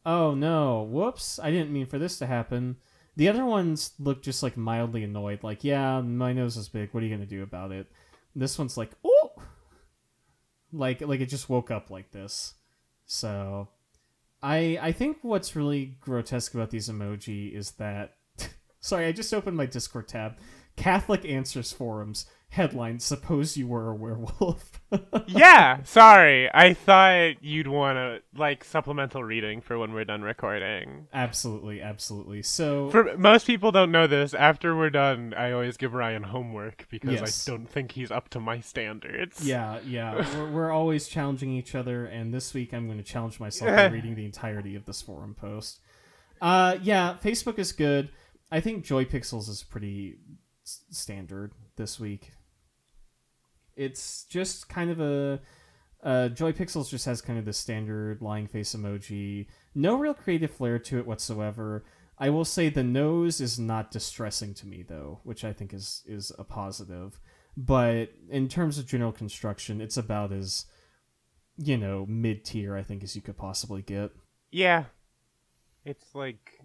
oh 0.05 0.33
no, 0.35 0.83
whoops, 0.83 1.39
I 1.39 1.51
didn't 1.51 1.73
mean 1.73 1.85
for 1.87 1.99
this 1.99 2.17
to 2.19 2.27
happen. 2.27 2.77
The 3.17 3.27
other 3.27 3.43
ones 3.43 3.93
look 3.99 4.21
just 4.21 4.43
like 4.43 4.55
mildly 4.55 5.03
annoyed, 5.03 5.43
like, 5.43 5.63
yeah, 5.63 5.99
my 6.01 6.31
nose 6.33 6.55
is 6.55 6.69
big. 6.69 6.93
What 6.93 7.01
are 7.01 7.05
you 7.07 7.13
gonna 7.13 7.25
do 7.25 7.43
about 7.43 7.71
it? 7.71 7.87
This 8.35 8.59
one's 8.59 8.77
like, 8.77 8.91
oh, 9.03 9.16
like, 10.71 11.01
like 11.01 11.19
it 11.19 11.27
just 11.27 11.49
woke 11.49 11.71
up 11.71 11.89
like 11.89 12.11
this. 12.11 12.55
So, 13.05 13.69
I 14.41 14.77
I 14.81 14.91
think 14.91 15.17
what's 15.21 15.55
really 15.55 15.97
grotesque 15.99 16.53
about 16.53 16.69
these 16.69 16.89
emoji 16.89 17.53
is 17.53 17.71
that. 17.73 18.15
Sorry, 18.79 19.05
I 19.05 19.11
just 19.11 19.33
opened 19.33 19.57
my 19.57 19.65
Discord 19.65 20.07
tab. 20.07 20.37
Catholic 20.77 21.25
Answers 21.25 21.73
forums 21.73 22.25
headline: 22.49 22.99
Suppose 22.99 23.57
you 23.57 23.67
were 23.67 23.89
a 23.91 23.95
werewolf. 23.95 24.79
yeah. 25.27 25.83
Sorry, 25.83 26.49
I 26.53 26.73
thought 26.73 27.43
you'd 27.43 27.67
want 27.67 27.97
to 27.97 28.21
like 28.39 28.63
supplemental 28.63 29.21
reading 29.23 29.59
for 29.59 29.77
when 29.77 29.91
we're 29.91 30.05
done 30.05 30.21
recording. 30.21 31.07
absolutely, 31.13 31.81
absolutely. 31.81 32.41
So 32.43 32.89
For 32.89 33.17
most 33.17 33.45
people 33.47 33.71
don't 33.73 33.91
know 33.91 34.07
this. 34.07 34.33
After 34.33 34.77
we're 34.77 34.89
done, 34.91 35.33
I 35.35 35.51
always 35.51 35.75
give 35.75 35.93
Ryan 35.93 36.23
homework 36.23 36.87
because 36.89 37.19
Yes. 37.19 37.47
I 37.47 37.51
don't 37.51 37.67
think 37.69 37.91
he's 37.91 38.11
up 38.11 38.29
to 38.29 38.39
my 38.39 38.61
standards. 38.61 39.43
yeah, 39.45 39.79
yeah, 39.85 40.25
we're, 40.37 40.49
we're 40.51 40.71
always 40.71 41.07
challenging 41.09 41.51
each 41.51 41.75
other, 41.75 42.05
and 42.05 42.33
this 42.33 42.53
week 42.53 42.73
I'm 42.73 42.85
going 42.85 42.99
to 42.99 43.03
challenge 43.03 43.39
myself 43.41 43.75
by 43.75 43.87
reading 43.91 44.15
the 44.15 44.25
entirety 44.25 44.75
of 44.75 44.85
this 44.85 45.01
forum 45.01 45.35
post. 45.37 45.79
Uh, 46.41 46.77
yeah, 46.81 47.17
Facebook 47.21 47.59
is 47.59 47.71
good. 47.73 48.09
I 48.49 48.61
think 48.61 48.85
Joy 48.85 49.03
Pixels 49.03 49.49
is 49.49 49.63
pretty 49.63 50.15
standard 50.91 51.53
this 51.75 51.99
week. 51.99 52.31
It's 53.75 54.23
just 54.23 54.69
kind 54.69 54.89
of 54.89 54.99
a 54.99 55.39
uh, 56.03 56.29
Joy 56.29 56.51
Pixels 56.51 56.89
just 56.89 57.05
has 57.05 57.21
kind 57.21 57.39
of 57.39 57.45
the 57.45 57.53
standard 57.53 58.21
lying 58.21 58.47
face 58.47 58.75
emoji. 58.75 59.47
No 59.73 59.95
real 59.95 60.13
creative 60.13 60.51
flair 60.51 60.79
to 60.79 60.99
it 60.99 61.07
whatsoever. 61.07 61.83
I 62.19 62.29
will 62.29 62.45
say 62.45 62.69
the 62.69 62.83
nose 62.83 63.41
is 63.41 63.59
not 63.59 63.91
distressing 63.91 64.53
to 64.55 64.67
me 64.67 64.83
though, 64.87 65.19
which 65.23 65.43
I 65.43 65.53
think 65.53 65.73
is 65.73 66.03
is 66.05 66.31
a 66.37 66.43
positive. 66.43 67.19
But 67.55 68.11
in 68.29 68.47
terms 68.47 68.77
of 68.77 68.87
general 68.87 69.11
construction, 69.11 69.81
it's 69.81 69.97
about 69.97 70.31
as 70.31 70.65
you 71.57 71.77
know 71.77 72.05
mid 72.07 72.45
tier 72.45 72.75
I 72.75 72.83
think 72.83 73.03
as 73.03 73.15
you 73.15 73.21
could 73.21 73.37
possibly 73.37 73.81
get. 73.81 74.11
Yeah. 74.51 74.85
It's 75.85 76.13
like 76.13 76.61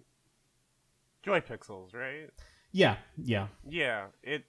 Joy 1.23 1.39
Pixels, 1.39 1.93
right? 1.93 2.29
Yeah, 2.73 2.97
yeah, 3.17 3.47
Yeah, 3.69 4.07
it. 4.23 4.45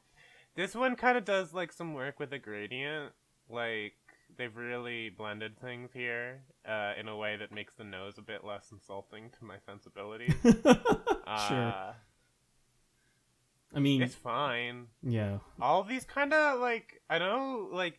This 0.56 0.74
one 0.74 0.96
kind 0.96 1.18
of 1.18 1.24
does 1.24 1.52
like 1.52 1.72
some 1.72 1.94
work 1.94 2.18
with 2.18 2.30
the 2.30 2.38
gradient. 2.38 3.12
Like 3.50 3.94
they've 4.36 4.56
really 4.56 5.10
blended 5.10 5.58
things 5.60 5.90
here 5.92 6.40
uh, 6.66 6.94
in 6.98 7.06
a 7.08 7.16
way 7.16 7.36
that 7.36 7.52
makes 7.52 7.74
the 7.74 7.84
nose 7.84 8.14
a 8.18 8.22
bit 8.22 8.44
less 8.44 8.72
insulting 8.72 9.30
to 9.38 9.44
my 9.44 9.56
sensibilities. 9.66 10.34
sure. 10.42 10.54
Uh, 11.26 11.92
I 13.74 13.80
mean, 13.80 14.02
it's 14.02 14.14
fine. 14.14 14.86
yeah, 15.02 15.38
All 15.60 15.80
of 15.80 15.88
these 15.88 16.04
kind 16.04 16.32
of 16.32 16.60
like 16.60 17.02
I 17.10 17.18
know 17.18 17.68
like 17.72 17.98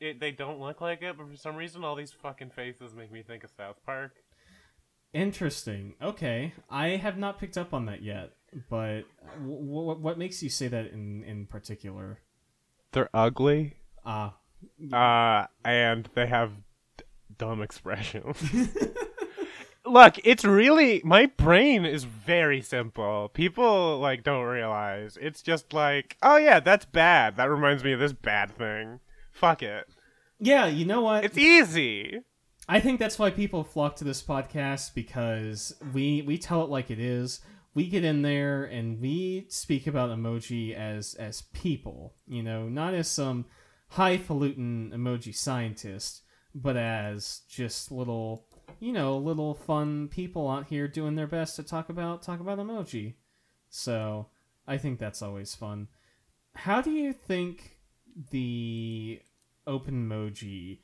it, 0.00 0.20
they 0.20 0.30
don't 0.30 0.60
look 0.60 0.80
like 0.80 1.02
it, 1.02 1.16
but 1.18 1.28
for 1.28 1.36
some 1.36 1.56
reason 1.56 1.84
all 1.84 1.96
these 1.96 2.12
fucking 2.12 2.50
faces 2.50 2.94
make 2.94 3.12
me 3.12 3.22
think 3.22 3.44
of 3.44 3.50
South 3.50 3.76
Park. 3.84 4.23
Interesting. 5.14 5.94
Okay, 6.02 6.52
I 6.68 6.88
have 6.90 7.16
not 7.16 7.38
picked 7.38 7.56
up 7.56 7.72
on 7.72 7.86
that 7.86 8.02
yet. 8.02 8.30
But 8.70 9.02
w- 9.40 9.66
w- 9.66 9.98
what 10.00 10.16
makes 10.18 10.42
you 10.42 10.48
say 10.50 10.68
that 10.68 10.92
in 10.92 11.24
in 11.24 11.46
particular? 11.46 12.20
They're 12.92 13.10
ugly. 13.14 13.74
Ah, 14.04 14.34
Uh, 14.92 15.46
and 15.64 16.08
they 16.14 16.26
have 16.26 16.52
d- 16.96 17.04
dumb 17.36 17.60
expressions. 17.62 18.36
Look, 19.86 20.14
it's 20.24 20.44
really 20.44 21.02
my 21.04 21.26
brain 21.26 21.84
is 21.84 22.04
very 22.04 22.62
simple. 22.62 23.28
People 23.34 23.98
like 23.98 24.22
don't 24.22 24.44
realize. 24.46 25.18
It's 25.20 25.42
just 25.42 25.72
like, 25.74 26.16
oh 26.22 26.36
yeah, 26.36 26.60
that's 26.60 26.86
bad. 26.86 27.36
That 27.36 27.50
reminds 27.50 27.84
me 27.84 27.92
of 27.92 28.00
this 28.00 28.12
bad 28.14 28.56
thing. 28.56 29.00
Fuck 29.32 29.62
it. 29.62 29.86
yeah. 30.38 30.66
You 30.66 30.84
know 30.86 31.02
what? 31.02 31.24
It's 31.24 31.36
easy. 31.36 32.20
I 32.68 32.80
think 32.80 32.98
that's 32.98 33.18
why 33.18 33.30
people 33.30 33.62
flock 33.62 33.96
to 33.96 34.04
this 34.04 34.22
podcast 34.22 34.94
because 34.94 35.74
we 35.92 36.22
we 36.22 36.38
tell 36.38 36.62
it 36.62 36.70
like 36.70 36.90
it 36.90 36.98
is. 36.98 37.40
We 37.74 37.88
get 37.88 38.04
in 38.04 38.22
there 38.22 38.64
and 38.64 39.00
we 39.00 39.46
speak 39.48 39.86
about 39.86 40.10
emoji 40.10 40.74
as 40.74 41.14
as 41.14 41.42
people, 41.52 42.14
you 42.26 42.42
know, 42.42 42.68
not 42.68 42.94
as 42.94 43.08
some 43.08 43.44
highfalutin 43.90 44.92
emoji 44.94 45.34
scientist, 45.34 46.22
but 46.54 46.76
as 46.76 47.42
just 47.48 47.92
little, 47.92 48.46
you 48.80 48.92
know, 48.92 49.18
little 49.18 49.54
fun 49.54 50.08
people 50.08 50.48
out 50.48 50.68
here 50.68 50.88
doing 50.88 51.16
their 51.16 51.26
best 51.26 51.56
to 51.56 51.62
talk 51.62 51.90
about 51.90 52.22
talk 52.22 52.40
about 52.40 52.58
emoji. 52.58 53.16
So, 53.68 54.28
I 54.66 54.78
think 54.78 54.98
that's 54.98 55.20
always 55.20 55.54
fun. 55.54 55.88
How 56.54 56.80
do 56.80 56.92
you 56.92 57.12
think 57.12 57.78
the 58.30 59.20
open 59.66 60.08
emoji 60.08 60.78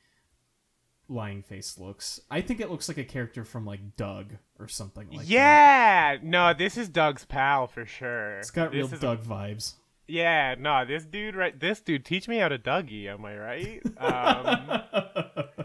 lying 1.11 1.43
face 1.43 1.77
looks. 1.79 2.21
I 2.31 2.41
think 2.41 2.61
it 2.61 2.71
looks 2.71 2.89
like 2.89 2.97
a 2.99 3.05
character 3.05 3.45
from 3.45 3.67
like 3.67 3.97
Doug 3.97 4.35
or 4.59 4.69
something 4.69 5.09
like 5.11 5.19
that. 5.21 5.27
yeah. 5.27 6.17
No, 6.23 6.55
this 6.55 6.77
is 6.77 6.89
Doug's 6.89 7.25
pal 7.25 7.67
for 7.67 7.85
sure. 7.85 8.39
It's 8.39 8.51
got 8.51 8.73
real 8.73 8.87
This 8.87 8.95
is- 8.95 9.01
Doug 9.01 9.23
vibes. 9.25 9.75
Yeah, 10.07 10.57
no, 10.59 10.85
this 10.85 11.05
dude 11.05 11.37
right 11.37 11.59
this 11.59 11.81
dude 11.81 12.05
teach 12.05 12.27
me 12.27 12.39
how 12.39 12.49
to 12.49 12.59
Dougie, 12.59 13.07
am 13.07 13.25
I 13.25 13.37
right? 13.37 13.81
Um 13.99 15.65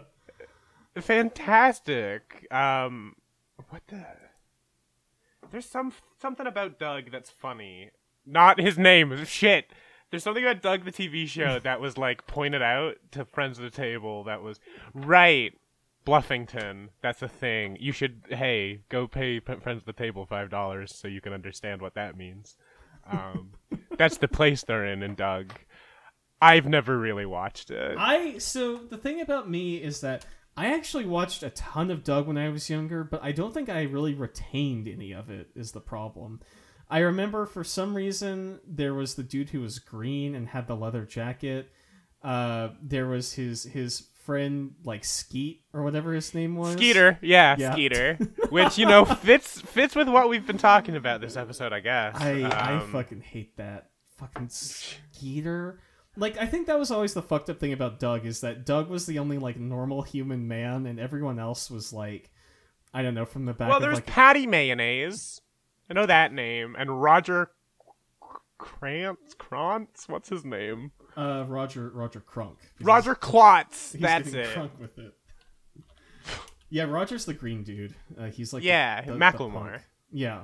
fantastic. 1.02 2.46
Um, 2.52 3.16
what 3.70 3.82
the? 3.88 4.04
There's 5.50 5.66
some 5.66 5.92
something 6.20 6.46
about 6.46 6.78
Doug 6.78 7.10
that's 7.10 7.30
funny. 7.30 7.90
Not 8.24 8.60
his 8.60 8.78
name. 8.78 9.24
Shit. 9.24 9.66
There's 10.16 10.24
something 10.24 10.44
about 10.44 10.62
Doug 10.62 10.86
the 10.86 10.92
TV 10.92 11.28
show 11.28 11.58
that 11.64 11.78
was 11.78 11.98
like 11.98 12.26
pointed 12.26 12.62
out 12.62 12.94
to 13.10 13.26
friends 13.26 13.58
of 13.58 13.64
the 13.64 13.70
table 13.70 14.24
that 14.24 14.40
was 14.40 14.58
right. 14.94 15.52
Bluffington, 16.06 16.88
that's 17.02 17.20
a 17.20 17.28
thing. 17.28 17.76
You 17.78 17.92
should 17.92 18.22
hey 18.30 18.80
go 18.88 19.06
pay 19.06 19.40
friends 19.40 19.82
of 19.82 19.84
the 19.84 19.92
table 19.92 20.24
five 20.24 20.48
dollars 20.48 20.94
so 20.94 21.06
you 21.06 21.20
can 21.20 21.34
understand 21.34 21.82
what 21.82 21.96
that 21.96 22.16
means. 22.16 22.56
Um, 23.06 23.50
that's 23.98 24.16
the 24.16 24.26
place 24.26 24.62
they're 24.62 24.86
in 24.86 25.02
and 25.02 25.18
Doug. 25.18 25.52
I've 26.40 26.66
never 26.66 26.98
really 26.98 27.26
watched 27.26 27.70
it. 27.70 27.96
I 27.98 28.38
so 28.38 28.76
the 28.78 28.96
thing 28.96 29.20
about 29.20 29.50
me 29.50 29.76
is 29.82 30.00
that 30.00 30.24
I 30.56 30.72
actually 30.72 31.04
watched 31.04 31.42
a 31.42 31.50
ton 31.50 31.90
of 31.90 32.04
Doug 32.04 32.26
when 32.26 32.38
I 32.38 32.48
was 32.48 32.70
younger, 32.70 33.04
but 33.04 33.22
I 33.22 33.32
don't 33.32 33.52
think 33.52 33.68
I 33.68 33.82
really 33.82 34.14
retained 34.14 34.88
any 34.88 35.12
of 35.12 35.28
it. 35.28 35.50
Is 35.54 35.72
the 35.72 35.80
problem? 35.82 36.40
I 36.88 36.98
remember 37.00 37.46
for 37.46 37.64
some 37.64 37.96
reason 37.96 38.60
there 38.66 38.94
was 38.94 39.14
the 39.14 39.22
dude 39.22 39.50
who 39.50 39.60
was 39.60 39.78
green 39.78 40.34
and 40.34 40.48
had 40.48 40.66
the 40.68 40.76
leather 40.76 41.04
jacket. 41.04 41.70
Uh, 42.22 42.70
there 42.82 43.06
was 43.06 43.32
his 43.32 43.64
his 43.64 44.08
friend 44.24 44.74
like 44.84 45.04
Skeet 45.04 45.62
or 45.72 45.82
whatever 45.82 46.12
his 46.12 46.34
name 46.34 46.56
was. 46.56 46.72
Skeeter, 46.74 47.18
yeah, 47.22 47.56
Yeah. 47.58 47.72
Skeeter, 47.72 48.14
which 48.50 48.78
you 48.78 48.86
know 48.86 49.04
fits 49.04 49.60
fits 49.60 49.94
with 49.94 50.08
what 50.08 50.28
we've 50.28 50.46
been 50.46 50.58
talking 50.58 50.96
about 50.96 51.20
this 51.20 51.36
episode, 51.36 51.72
I 51.72 51.80
guess. 51.80 52.16
I 52.18 52.42
I 52.42 52.80
Um, 52.80 52.90
fucking 52.92 53.20
hate 53.20 53.56
that 53.56 53.90
fucking 54.16 54.48
Skeeter. 54.48 55.80
Like 56.16 56.38
I 56.38 56.46
think 56.46 56.66
that 56.68 56.78
was 56.78 56.90
always 56.90 57.14
the 57.14 57.22
fucked 57.22 57.50
up 57.50 57.60
thing 57.60 57.72
about 57.72 58.00
Doug 58.00 58.24
is 58.26 58.40
that 58.40 58.64
Doug 58.64 58.88
was 58.88 59.06
the 59.06 59.18
only 59.18 59.38
like 59.38 59.58
normal 59.58 60.02
human 60.02 60.48
man, 60.48 60.86
and 60.86 60.98
everyone 60.98 61.38
else 61.38 61.70
was 61.70 61.92
like, 61.92 62.30
I 62.94 63.02
don't 63.02 63.14
know, 63.14 63.26
from 63.26 63.44
the 63.44 63.52
back. 63.54 63.68
Well, 63.68 63.76
of, 63.78 63.82
there's 63.82 63.96
like, 63.96 64.06
Patty 64.06 64.46
Mayonnaise. 64.46 65.40
I 65.88 65.94
know 65.94 66.06
that 66.06 66.32
name, 66.32 66.74
and 66.78 67.00
Roger 67.02 67.50
Krantz. 68.58 69.34
Krantz. 69.34 70.08
What's 70.08 70.28
his 70.28 70.44
name? 70.44 70.92
uh, 71.16 71.44
Roger 71.46 71.88
Roger 71.90 72.20
Crunk. 72.20 72.56
Roger 72.80 73.14
Klotz. 73.14 73.92
he's 73.92 74.00
That's 74.02 74.32
it. 74.34 74.48
Crunk 74.48 74.78
with 74.78 74.98
it. 74.98 75.14
Yeah, 76.68 76.84
Roger's 76.84 77.24
the 77.24 77.34
green 77.34 77.62
dude. 77.62 77.94
Uh, 78.18 78.26
he's 78.26 78.52
like 78.52 78.64
Yeah, 78.64 79.00
the, 79.02 79.12
the 79.12 79.18
Macklemore. 79.18 79.52
punk. 79.70 79.82
Yeah. 80.10 80.40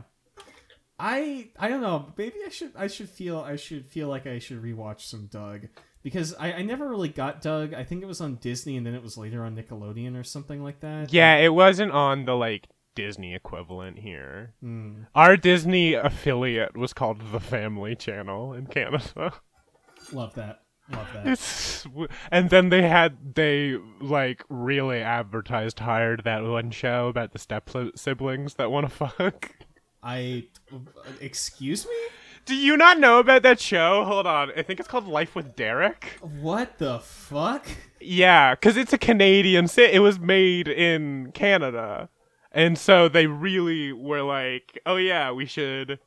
I 0.99 1.49
I 1.59 1.69
don't 1.69 1.81
know. 1.81 2.13
Maybe 2.17 2.37
I 2.47 2.49
should 2.49 2.73
I 2.77 2.87
should 2.87 3.09
feel 3.09 3.41
I 3.41 3.57
should 3.57 3.87
feel 3.91 4.09
like 4.09 4.27
I 4.27 4.39
should 4.39 4.63
rewatch 4.63 5.01
some 5.01 5.27
Doug 5.27 5.67
because 6.05 6.33
I, 6.39 6.53
I 6.53 6.63
never 6.63 6.89
really 6.89 7.09
got 7.09 7.43
Doug. 7.43 7.75
I 7.75 7.83
think 7.83 8.03
it 8.03 8.07
was 8.07 8.21
on 8.21 8.37
Disney 8.37 8.77
and 8.77 8.87
then 8.87 8.95
it 8.95 9.03
was 9.03 9.19
later 9.19 9.45
on 9.45 9.57
Nickelodeon 9.57 10.19
or 10.19 10.23
something 10.23 10.63
like 10.63 10.79
that. 10.81 11.13
Yeah, 11.13 11.37
it 11.39 11.53
wasn't 11.53 11.91
on 11.91 12.25
the 12.25 12.35
like 12.35 12.69
Disney 12.95 13.35
equivalent 13.35 13.99
here. 13.99 14.55
Hmm. 14.61 15.03
Our 15.15 15.37
Disney 15.37 15.95
affiliate 15.95 16.77
was 16.77 16.93
called 16.93 17.33
the 17.33 17.41
Family 17.41 17.95
Channel 17.95 18.53
in 18.55 18.67
Canada. 18.67 19.35
love 20.13 20.35
that. 20.35 20.63
Love 20.91 21.09
that. 21.15 21.27
It's, 21.27 21.87
and 22.31 22.51
then 22.51 22.69
they 22.69 22.83
had 22.83 23.35
they 23.35 23.77
like 24.01 24.43
really 24.49 24.99
advertised 24.99 25.79
hard 25.79 26.23
that 26.25 26.43
one 26.43 26.71
show 26.71 27.09
about 27.09 27.33
the 27.33 27.39
step 27.39 27.71
siblings 27.95 28.55
that 28.55 28.71
want 28.71 28.89
to 28.89 28.95
fuck. 28.95 29.53
I 30.03 30.49
excuse 31.21 31.87
me. 31.87 31.95
Do 32.45 32.57
you 32.57 32.77
not 32.77 32.99
know 32.99 33.21
about 33.21 33.45
that 33.45 33.61
show? 33.61 34.05
Hold 34.05 34.27
on, 34.27 34.51
I 34.57 34.63
think 34.63 34.81
it's 34.81 34.89
called 34.89 35.07
Life 35.07 35.37
with 35.37 35.55
Derek. 35.55 36.19
What 36.21 36.79
the 36.79 36.99
fuck? 36.99 37.65
Yeah, 38.01 38.57
because 38.57 38.77
it's 38.77 38.93
a 38.93 38.99
Canadian. 38.99 39.69
Si- 39.69 39.85
it 39.85 40.01
was 40.01 40.19
made 40.19 40.67
in 40.67 41.31
Canada, 41.33 42.09
and 42.53 42.79
so 42.79 43.09
they 43.09 43.27
really 43.27 43.93
were 43.93 44.23
like, 44.23 44.79
"Oh 44.87 44.97
yeah, 44.97 45.33
we 45.33 45.47
should, 45.47 45.99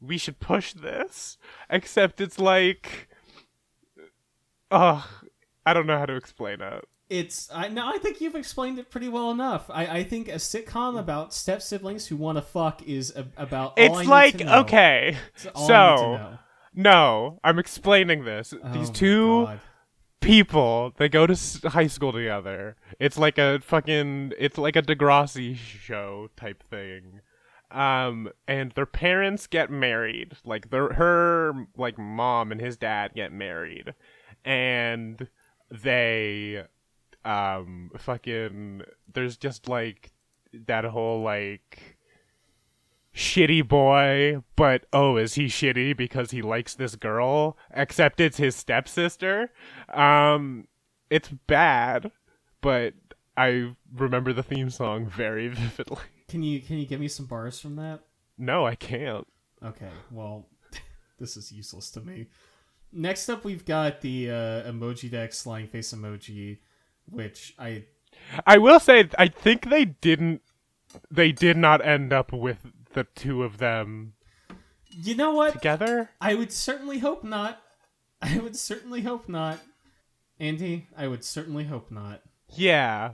we 0.00 0.18
should 0.18 0.38
push 0.38 0.72
this." 0.72 1.38
Except 1.68 2.20
it's 2.20 2.38
like, 2.38 3.08
ugh, 4.70 5.04
I 5.64 5.74
don't 5.74 5.86
know 5.86 5.98
how 5.98 6.06
to 6.06 6.16
explain 6.16 6.60
it. 6.60 6.84
It's 7.08 7.48
I 7.52 7.68
no, 7.68 7.88
I 7.88 7.98
think 7.98 8.20
you've 8.20 8.34
explained 8.34 8.78
it 8.78 8.90
pretty 8.90 9.08
well 9.08 9.30
enough. 9.30 9.70
I, 9.70 9.98
I 9.98 10.04
think 10.04 10.28
a 10.28 10.34
sitcom 10.34 10.92
hmm. 10.92 10.98
about 10.98 11.32
step 11.32 11.62
siblings 11.62 12.06
who 12.06 12.16
want 12.16 12.36
to 12.36 12.42
fuck 12.42 12.82
is 12.82 13.14
a, 13.16 13.26
about. 13.36 13.74
It's 13.76 14.06
like 14.06 14.40
okay, 14.40 15.16
It's 15.34 15.46
all 15.54 15.70
I 15.72 15.90
need 15.90 15.96
to 15.96 16.06
so 16.28 16.38
no, 16.74 17.40
I'm 17.42 17.58
explaining 17.58 18.24
this. 18.24 18.52
Oh 18.62 18.72
These 18.72 18.90
two 18.90 19.44
God. 19.46 19.60
People 20.20 20.92
they 20.96 21.08
go 21.08 21.26
to 21.26 21.68
high 21.68 21.86
school 21.86 22.12
together. 22.12 22.76
It's 22.98 23.18
like 23.18 23.38
a 23.38 23.60
fucking 23.60 24.32
it's 24.38 24.58
like 24.58 24.76
a 24.76 24.82
degrassi 24.82 25.56
show 25.56 26.28
type 26.36 26.62
thing. 26.62 27.20
Um 27.70 28.30
and 28.46 28.72
their 28.72 28.86
parents 28.86 29.46
get 29.46 29.70
married. 29.70 30.36
Like 30.44 30.70
their 30.70 30.92
her 30.94 31.66
like 31.76 31.98
mom 31.98 32.52
and 32.52 32.60
his 32.60 32.76
dad 32.76 33.12
get 33.14 33.32
married. 33.32 33.94
And 34.44 35.28
they 35.70 36.64
um 37.24 37.90
fucking 37.98 38.82
there's 39.12 39.36
just 39.36 39.68
like 39.68 40.12
that 40.66 40.84
whole 40.84 41.22
like 41.22 41.95
shitty 43.16 43.66
boy, 43.66 44.42
but 44.54 44.84
oh, 44.92 45.16
is 45.16 45.34
he 45.34 45.46
shitty 45.46 45.96
because 45.96 46.30
he 46.30 46.42
likes 46.42 46.74
this 46.74 46.94
girl? 46.94 47.56
Except 47.74 48.20
it's 48.20 48.36
his 48.36 48.54
stepsister. 48.54 49.50
Um, 49.92 50.68
it's 51.10 51.30
bad, 51.46 52.12
but 52.60 52.94
I 53.36 53.72
remember 53.94 54.32
the 54.32 54.42
theme 54.42 54.70
song 54.70 55.06
very 55.06 55.48
vividly. 55.48 56.02
Can 56.28 56.42
you 56.42 56.60
can 56.60 56.78
you 56.78 56.86
give 56.86 57.00
me 57.00 57.08
some 57.08 57.26
bars 57.26 57.58
from 57.58 57.76
that? 57.76 58.00
No, 58.38 58.66
I 58.66 58.74
can't. 58.74 59.26
Okay, 59.64 59.90
well, 60.10 60.46
this 61.18 61.36
is 61.36 61.50
useless 61.50 61.90
to 61.92 62.00
me. 62.00 62.26
Next 62.92 63.28
up, 63.28 63.44
we've 63.44 63.64
got 63.64 64.00
the 64.00 64.30
uh, 64.30 64.70
Emoji 64.70 65.10
Dex 65.10 65.46
lying 65.46 65.66
face 65.66 65.92
emoji, 65.92 66.58
which 67.10 67.54
I 67.58 67.84
I 68.46 68.58
will 68.58 68.80
say, 68.80 69.08
I 69.18 69.28
think 69.28 69.70
they 69.70 69.86
didn't. 69.86 70.42
They 71.10 71.32
did 71.32 71.56
not 71.56 71.84
end 71.84 72.12
up 72.12 72.32
with 72.32 72.72
the 72.96 73.04
two 73.14 73.44
of 73.44 73.58
them 73.58 74.14
you 74.90 75.14
know 75.14 75.32
what 75.32 75.52
together. 75.52 76.10
I 76.20 76.34
would 76.34 76.50
certainly 76.50 76.98
hope 76.98 77.22
not. 77.22 77.62
I 78.22 78.38
would 78.38 78.56
certainly 78.56 79.02
hope 79.02 79.28
not. 79.28 79.60
Andi, 80.40 80.84
I 80.96 81.06
would 81.06 81.22
certainly 81.22 81.64
hope 81.64 81.90
not. 81.90 82.22
Yeah, 82.54 83.12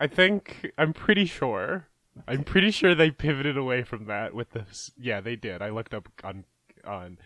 I 0.00 0.06
think 0.06 0.72
I'm 0.78 0.92
pretty 0.92 1.26
sure. 1.26 1.88
I'm 2.26 2.42
pretty 2.42 2.70
sure 2.70 2.94
they 2.94 3.10
pivoted 3.10 3.56
away 3.56 3.82
from 3.82 4.06
that 4.06 4.34
with 4.34 4.50
this. 4.50 4.90
Yeah, 4.98 5.20
they 5.20 5.36
did. 5.36 5.62
I 5.62 5.68
looked 5.70 5.94
up 5.94 6.08
on 6.24 6.44
on. 6.84 7.18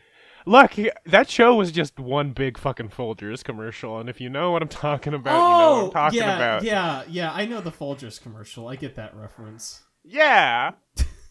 Look, 0.44 0.72
that 1.06 1.30
show 1.30 1.54
was 1.54 1.70
just 1.70 2.00
one 2.00 2.32
big 2.32 2.58
fucking 2.58 2.88
Folgers 2.88 3.44
commercial, 3.44 4.00
and 4.00 4.08
if 4.08 4.20
you 4.20 4.28
know 4.28 4.50
what 4.50 4.60
I'm 4.62 4.68
talking 4.68 5.14
about, 5.14 5.34
you 5.34 5.38
know 5.38 5.70
what 5.70 5.78
I'm 5.78 5.84
oh, 5.84 5.90
talking 5.90 6.22
Oh, 6.22 6.26
yeah, 6.26 6.36
about. 6.36 6.62
yeah, 6.64 7.02
yeah. 7.08 7.32
I 7.32 7.46
know 7.46 7.60
the 7.60 7.70
Folgers 7.70 8.20
commercial. 8.20 8.66
I 8.66 8.74
get 8.74 8.96
that 8.96 9.14
reference. 9.14 9.82
Yeah. 10.04 10.72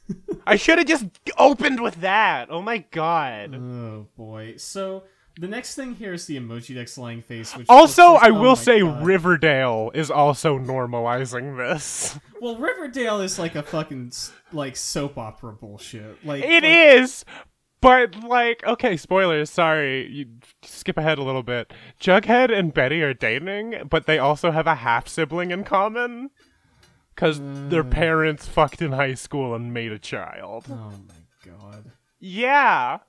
I 0.46 0.56
should 0.56 0.78
have 0.78 0.88
just 0.88 1.06
opened 1.38 1.82
with 1.82 1.96
that. 2.02 2.48
Oh 2.50 2.62
my 2.62 2.80
god. 2.92 3.56
Oh 3.56 4.08
boy. 4.16 4.56
So 4.58 5.04
the 5.40 5.48
next 5.48 5.76
thing 5.76 5.96
here 5.96 6.14
is 6.14 6.26
the 6.26 6.38
Emoji 6.38 6.76
Dex 6.76 6.98
lying 6.98 7.22
face. 7.22 7.56
Which 7.56 7.68
Also, 7.70 8.14
looks 8.14 8.24
I 8.24 8.30
oh 8.30 8.42
will 8.42 8.56
say 8.56 8.82
God. 8.82 9.04
Riverdale 9.04 9.92
is 9.94 10.12
also 10.12 10.58
normalizing 10.60 11.58
this. 11.58 12.20
Well, 12.42 12.58
Riverdale 12.58 13.22
is 13.22 13.38
like 13.40 13.56
a 13.56 13.64
fucking 13.64 14.12
like 14.52 14.76
soap 14.76 15.18
opera 15.18 15.54
bullshit. 15.54 16.26
Like 16.26 16.44
It 16.44 16.64
like, 16.64 17.02
is, 17.04 17.24
but 17.82 18.24
like, 18.24 18.64
okay, 18.66 18.98
spoilers. 18.98 19.50
Sorry, 19.50 20.08
you 20.12 20.26
skip 20.64 20.98
ahead 20.98 21.18
a 21.18 21.24
little 21.24 21.44
bit. 21.44 21.72
Jughead 22.00 22.52
and 22.52 22.74
Betty 22.74 23.02
are 23.02 23.14
dating, 23.14 23.88
but 23.90 24.06
they 24.08 24.20
also 24.20 24.52
have 24.52 24.68
a 24.68 24.76
half 24.76 25.08
sibling 25.08 25.52
in 25.52 25.64
common 25.64 26.32
because 27.16 27.40
their 27.70 27.84
Mm. 27.84 27.92
parents 27.92 28.48
fucked 28.48 28.82
in 28.82 28.92
high 28.94 29.14
school 29.16 29.54
and 29.56 29.74
made 29.74 29.92
a 29.92 30.00
child. 30.00 30.66
Oh 30.70 30.92
my 31.08 31.52
god. 31.52 31.92
Yeah, 32.20 33.00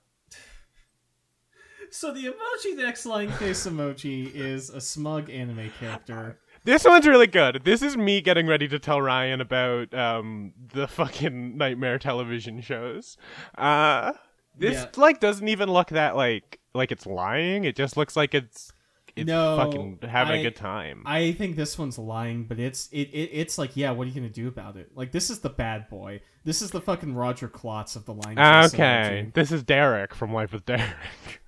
So 1.90 2.10
the 2.12 2.24
Emoji 2.24 2.76
Dex 2.78 3.04
lying 3.04 3.30
face 3.32 3.66
emoji 3.66 4.34
is 4.34 4.70
a 4.70 4.80
smug 4.80 5.28
anime 5.28 5.70
character. 5.78 6.38
this 6.64 6.84
one's 6.84 7.06
really 7.06 7.26
good. 7.26 7.62
This 7.64 7.82
is 7.82 7.96
me 7.96 8.20
getting 8.22 8.46
ready 8.46 8.66
to 8.68 8.78
tell 8.78 9.02
Ryan 9.02 9.40
about 9.42 9.92
um 9.92 10.54
the 10.72 10.88
fucking 10.88 11.56
nightmare 11.58 11.98
television 11.98 12.60
shows. 12.62 13.18
Uh, 13.58 14.12
this 14.56 14.74
Yeah. 14.84 14.88
like 14.96 15.20
doesn't 15.20 15.48
even 15.48 15.68
look 15.70 15.88
that 15.88 16.16
like 16.16 16.60
like 16.74 16.92
it's 16.92 17.04
lying. 17.06 17.64
It 17.64 17.76
just 17.76 17.96
looks 17.98 18.16
like 18.16 18.34
it's 18.34 18.72
it's 19.16 19.26
No, 19.26 19.56
fucking 19.56 19.98
having 20.02 20.34
I- 20.34 20.36
a 20.38 20.42
good 20.42 20.56
time. 20.56 21.02
I 21.06 21.32
think 21.32 21.56
this 21.56 21.78
one's 21.78 21.98
lying, 21.98 22.44
but 22.44 22.58
it's 22.58 22.88
it, 22.92 23.08
it 23.12 23.30
it's 23.32 23.58
like 23.58 23.76
yeah, 23.76 23.90
what 23.90 24.04
are 24.06 24.10
you 24.10 24.14
gonna 24.14 24.28
do 24.30 24.48
about 24.48 24.76
it? 24.76 24.90
Like 24.94 25.12
this 25.12 25.30
is 25.30 25.40
the 25.40 25.50
bad 25.50 25.88
boy. 25.88 26.20
This 26.44 26.60
is 26.62 26.70
the 26.70 26.80
fucking 26.80 27.14
Roger 27.14 27.48
Klotz 27.48 27.94
of 27.96 28.04
the 28.04 28.14
line. 28.14 28.34
Ah, 28.38 28.66
okay, 28.66 29.26
emoji. 29.28 29.34
this 29.34 29.52
is 29.52 29.62
Derek 29.62 30.14
from 30.14 30.32
Life 30.32 30.52
with 30.52 30.64
Derek. 30.64 30.82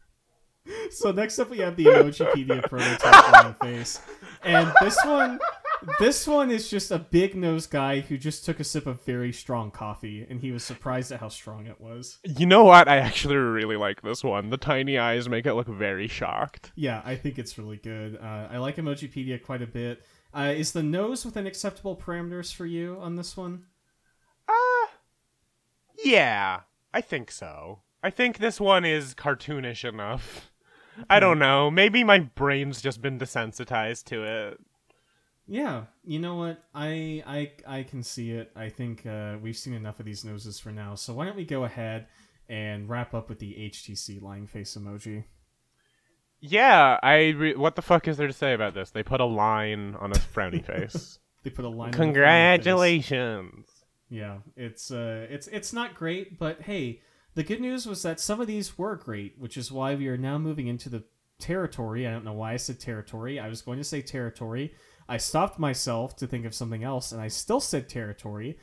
So 0.91 1.11
next 1.11 1.39
up 1.39 1.51
we 1.51 1.59
have 1.59 1.77
the 1.77 1.85
Emojipedia 1.87 2.63
prototype 2.69 3.33
line 3.33 3.55
face, 3.61 4.01
and 4.45 4.73
this 4.81 4.97
one, 5.05 5.39
this 5.99 6.27
one 6.27 6.51
is 6.51 6.69
just 6.69 6.91
a 6.91 6.99
big 6.99 7.35
nose 7.35 7.67
guy 7.67 8.01
who 8.01 8.17
just 8.19 8.45
took 8.45 8.61
a 8.61 8.65
sip 8.65 8.87
of 8.87 9.03
very 9.05 9.33
strong 9.33 9.71
coffee 9.71 10.27
and 10.29 10.41
he 10.41 10.53
was 10.53 10.65
surprised 10.65 11.13
at 11.13 11.21
how 11.21 11.29
strong 11.29 11.67
it 11.67 11.81
was. 11.81 12.19
You 12.25 12.47
know 12.47 12.65
what? 12.65 12.89
I 12.89 12.99
actually 12.99 13.37
really 13.37 13.77
like 13.77 14.03
this 14.03 14.23
one. 14.23 14.51
The 14.51 14.57
tiny 14.57 14.99
eyes 14.99 15.29
make 15.29 15.47
it 15.47 15.55
look 15.55 15.69
very 15.69 16.09
shocked. 16.09 16.73
Yeah, 16.75 17.03
I 17.05 17.17
think 17.17 17.39
it's 17.39 17.59
really 17.59 17.77
good. 17.77 18.17
Uh, 18.17 18.49
I 18.51 18.59
like 18.59 18.77
Emojipedia 18.77 19.43
quite 19.43 19.63
a 19.63 19.67
bit. 19.67 20.03
Uh, 20.33 20.53
is 20.57 20.73
the 20.73 20.83
nose 20.83 21.25
within 21.25 21.47
acceptable 21.47 21.97
parameters 21.97 22.53
for 22.53 22.67
you 22.67 22.99
on 23.01 23.17
this 23.17 23.37
one? 23.37 23.67
Uh, 24.49 24.87
yeah, 26.05 26.61
I 26.93 27.01
think 27.01 27.31
so. 27.31 27.81
I 28.03 28.11
think 28.11 28.39
this 28.39 28.61
one 28.61 28.85
is 28.85 29.15
cartoonish 29.15 29.89
enough. 29.89 30.51
I 31.09 31.21
don't 31.21 31.39
know. 31.39 31.71
Maybe 31.71 32.05
my 32.05 32.19
brain's 32.19 32.81
just 32.83 33.01
been 33.01 33.19
desensitized 33.19 34.05
to 34.05 34.25
it. 34.25 34.61
Yeah, 35.47 35.85
you 36.05 36.19
know 36.19 36.37
what? 36.37 36.65
I 36.75 37.23
I 37.27 37.79
I 37.79 37.83
can 37.83 38.03
see 38.03 38.33
it. 38.33 38.51
I 38.57 38.69
think 38.71 39.05
uh, 39.07 39.37
we've 39.43 39.57
seen 39.57 39.75
enough 39.75 40.01
of 40.01 40.07
these 40.07 40.25
noses 40.25 40.59
for 40.59 40.71
now. 40.71 40.95
So 40.95 41.13
why 41.13 41.27
don't 41.27 41.37
we 41.37 41.45
go 41.45 41.65
ahead 41.65 42.07
and 42.49 42.89
wrap 42.89 43.13
up 43.15 43.29
with 43.29 43.39
the 43.41 43.53
HTC 43.53 44.23
lying 44.23 44.47
face 44.47 44.77
emoji? 44.77 45.25
Yeah, 46.41 46.99
I. 47.03 47.29
Re- 47.31 47.55
what 47.57 47.77
the 47.77 47.83
fuck 47.83 48.09
is 48.09 48.17
there 48.17 48.27
to 48.27 48.33
say 48.33 48.55
about 48.55 48.75
this? 48.75 48.91
They 48.91 49.03
put 49.03 49.21
a 49.21 49.27
line 49.27 49.97
on 50.01 50.13
a 50.13 50.17
frowny 50.17 50.65
face. 50.67 51.19
They 51.43 51.51
put 51.51 51.65
a 51.65 51.69
line. 51.69 51.89
on 51.89 51.93
face. 51.93 51.99
Congratulations. 51.99 53.67
Yeah, 54.09 54.39
it's 54.57 54.91
uh, 54.91 55.27
it's 55.29 55.47
it's 55.49 55.73
not 55.73 55.95
great, 55.95 56.39
but 56.39 56.63
hey, 56.63 57.01
the 57.35 57.43
good 57.43 57.61
news 57.61 57.87
was 57.87 58.03
that 58.03 58.21
some 58.21 58.41
of 58.41 58.47
these 58.47 58.79
were 58.79 58.97
great, 58.97 59.35
which 59.39 59.57
is 59.57 59.73
why 59.73 59.95
we 59.95 60.09
are 60.09 60.17
now 60.17 60.39
moving 60.39 60.69
into 60.69 60.89
the 60.89 61.05
territory. 61.39 62.07
I 62.07 62.11
don't 62.13 62.25
know 62.25 62.33
why 62.33 62.53
I 62.53 62.57
said 62.57 62.81
territory. 62.81 63.41
I 63.41 63.49
was 63.49 63.63
going 63.63 63.79
to 63.79 63.85
say 63.85 64.03
territory. 64.03 64.75
I 65.09 65.17
stopped 65.19 65.59
myself 65.59 66.17
to 66.17 66.27
think 66.27 66.47
of 66.47 66.55
something 66.55 66.83
else, 66.83 67.13
and 67.13 67.21
I 67.21 67.29
still 67.29 67.61
said 67.61 67.89
territory. 67.89 68.59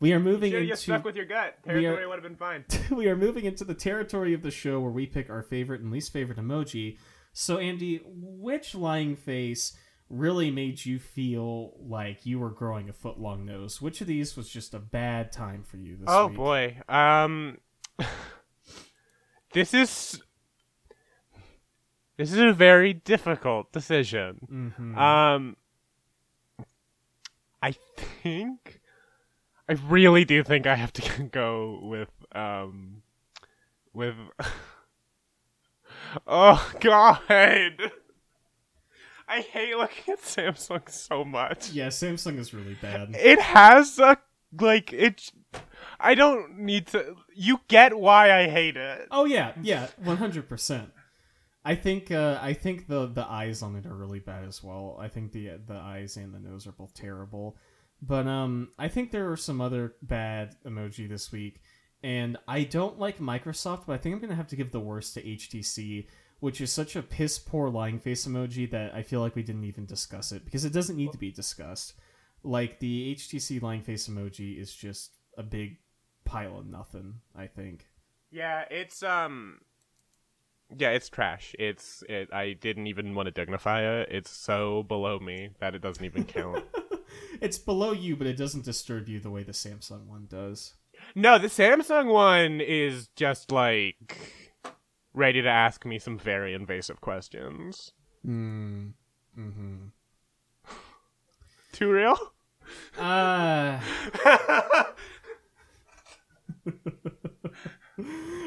We 0.00 0.12
are 0.12 0.18
moving 0.20 0.52
into 0.52 0.64
You 0.66 0.74
stuck 0.76 1.04
with 1.04 1.14
your 1.16 1.26
gut. 1.26 1.58
Territory 1.64 2.06
would 2.06 2.14
have 2.14 2.22
been 2.22 2.36
fine. 2.36 2.64
we 2.90 3.08
are 3.08 3.16
moving 3.16 3.44
into 3.44 3.64
the 3.64 3.74
territory 3.74 4.34
of 4.34 4.42
the 4.42 4.50
show 4.50 4.80
where 4.80 4.90
we 4.90 5.06
pick 5.06 5.30
our 5.30 5.42
favorite 5.42 5.80
and 5.80 5.92
least 5.92 6.12
favorite 6.12 6.38
emoji. 6.38 6.98
So, 7.32 7.58
Andi, 7.58 8.00
which 8.04 8.74
lying 8.74 9.14
face 9.16 9.76
really 10.10 10.50
made 10.50 10.84
you 10.84 10.98
feel 10.98 11.72
like 11.78 12.26
you 12.26 12.38
were 12.38 12.50
growing 12.50 12.88
a 12.88 12.92
foot 12.92 13.18
long 13.18 13.46
nose? 13.46 13.80
Which 13.80 14.00
of 14.00 14.06
these 14.06 14.36
was 14.36 14.48
just 14.48 14.74
a 14.74 14.78
bad 14.78 15.30
time 15.32 15.62
for 15.62 15.76
you 15.78 15.96
this 15.96 16.06
Oh 16.08 16.26
week? 16.26 16.36
boy. 16.36 16.76
Um 16.88 17.58
This 19.54 19.72
is 19.74 20.20
This 22.18 22.32
is 22.32 22.38
a 22.40 22.52
very 22.52 22.92
difficult 22.92 23.72
decision. 23.72 24.74
Mhm. 24.78 24.96
Um 24.98 25.56
I 27.62 27.72
think 27.72 28.80
I 29.68 29.74
really 29.74 30.24
do 30.24 30.42
think 30.42 30.66
I 30.66 30.74
have 30.74 30.92
to 30.94 31.22
go 31.32 31.78
with 31.82 32.10
um 32.34 33.02
with 33.92 34.16
Oh 36.26 36.72
god. 36.80 37.20
I 39.28 39.40
hate 39.40 39.76
looking 39.76 40.12
at 40.12 40.20
Samsung 40.20 40.90
so 40.90 41.24
much. 41.24 41.70
yeah, 41.70 41.86
Samsung 41.88 42.38
is 42.38 42.52
really 42.52 42.74
bad. 42.74 43.14
It 43.14 43.40
has 43.40 43.98
a 43.98 44.18
like 44.60 44.92
it 44.92 45.32
I 45.98 46.14
don't 46.14 46.58
need 46.58 46.88
to 46.88 47.16
you 47.34 47.60
get 47.68 47.96
why 47.96 48.32
I 48.32 48.48
hate 48.48 48.76
it. 48.76 49.08
Oh 49.10 49.24
yeah, 49.24 49.52
yeah, 49.62 49.86
one 50.02 50.18
hundred 50.18 50.48
percent. 50.48 50.90
I 51.64 51.74
think 51.76 52.10
uh, 52.10 52.38
I 52.42 52.54
think 52.54 52.88
the 52.88 53.06
the 53.06 53.24
eyes 53.24 53.62
on 53.62 53.76
it 53.76 53.86
are 53.86 53.94
really 53.94 54.18
bad 54.18 54.44
as 54.44 54.62
well. 54.62 54.98
I 55.00 55.08
think 55.08 55.32
the 55.32 55.60
the 55.64 55.76
eyes 55.76 56.16
and 56.16 56.34
the 56.34 56.40
nose 56.40 56.66
are 56.66 56.72
both 56.72 56.92
terrible. 56.94 57.56
But 58.00 58.26
um, 58.26 58.70
I 58.78 58.88
think 58.88 59.12
there 59.12 59.30
are 59.30 59.36
some 59.36 59.60
other 59.60 59.94
bad 60.02 60.56
emoji 60.66 61.08
this 61.08 61.30
week, 61.30 61.60
and 62.02 62.36
I 62.48 62.64
don't 62.64 62.98
like 62.98 63.18
Microsoft, 63.18 63.86
but 63.86 63.92
I 63.92 63.98
think 63.98 64.14
I'm 64.14 64.20
gonna 64.20 64.34
have 64.34 64.48
to 64.48 64.56
give 64.56 64.72
the 64.72 64.80
worst 64.80 65.14
to 65.14 65.22
HTC, 65.22 66.08
which 66.40 66.60
is 66.60 66.72
such 66.72 66.96
a 66.96 67.02
piss 67.02 67.38
poor 67.38 67.70
lying 67.70 68.00
face 68.00 68.26
emoji 68.26 68.68
that 68.72 68.92
I 68.92 69.02
feel 69.02 69.20
like 69.20 69.36
we 69.36 69.44
didn't 69.44 69.64
even 69.64 69.86
discuss 69.86 70.32
it 70.32 70.44
because 70.44 70.64
it 70.64 70.72
doesn't 70.72 70.96
need 70.96 71.12
to 71.12 71.18
be 71.18 71.30
discussed. 71.30 71.94
Like 72.42 72.80
the 72.80 73.14
HTC 73.14 73.62
lying 73.62 73.82
face 73.82 74.08
emoji 74.08 74.60
is 74.60 74.74
just 74.74 75.12
a 75.38 75.44
big 75.44 75.78
pile 76.24 76.58
of 76.58 76.66
nothing. 76.66 77.20
I 77.36 77.46
think. 77.46 77.86
Yeah, 78.32 78.64
it's 78.68 79.04
um 79.04 79.60
yeah, 80.76 80.90
it's 80.90 81.08
trash. 81.08 81.54
It's 81.58 82.02
it 82.08 82.32
I 82.32 82.54
didn't 82.54 82.86
even 82.86 83.14
want 83.14 83.26
to 83.26 83.30
dignify 83.30 83.82
it. 83.82 84.08
It's 84.10 84.30
so 84.30 84.82
below 84.84 85.18
me 85.18 85.50
that 85.60 85.74
it 85.74 85.82
doesn't 85.82 86.04
even 86.04 86.24
count. 86.24 86.64
it's 87.40 87.58
below 87.58 87.92
you, 87.92 88.16
but 88.16 88.26
it 88.26 88.36
doesn't 88.36 88.64
disturb 88.64 89.08
you 89.08 89.20
the 89.20 89.30
way 89.30 89.42
the 89.42 89.52
Samsung 89.52 90.06
one 90.06 90.26
does. 90.28 90.74
no, 91.14 91.38
the 91.38 91.48
Samsung 91.48 92.12
one 92.12 92.60
is 92.60 93.08
just 93.16 93.52
like 93.52 94.18
ready 95.14 95.42
to 95.42 95.48
ask 95.48 95.84
me 95.84 95.98
some 95.98 96.18
very 96.18 96.54
invasive 96.54 97.00
questions. 97.00 97.92
Mm. 98.26 98.92
Mm-hmm. 99.38 99.76
Too 101.72 101.90
real? 101.90 102.16
Uh, 102.98 103.80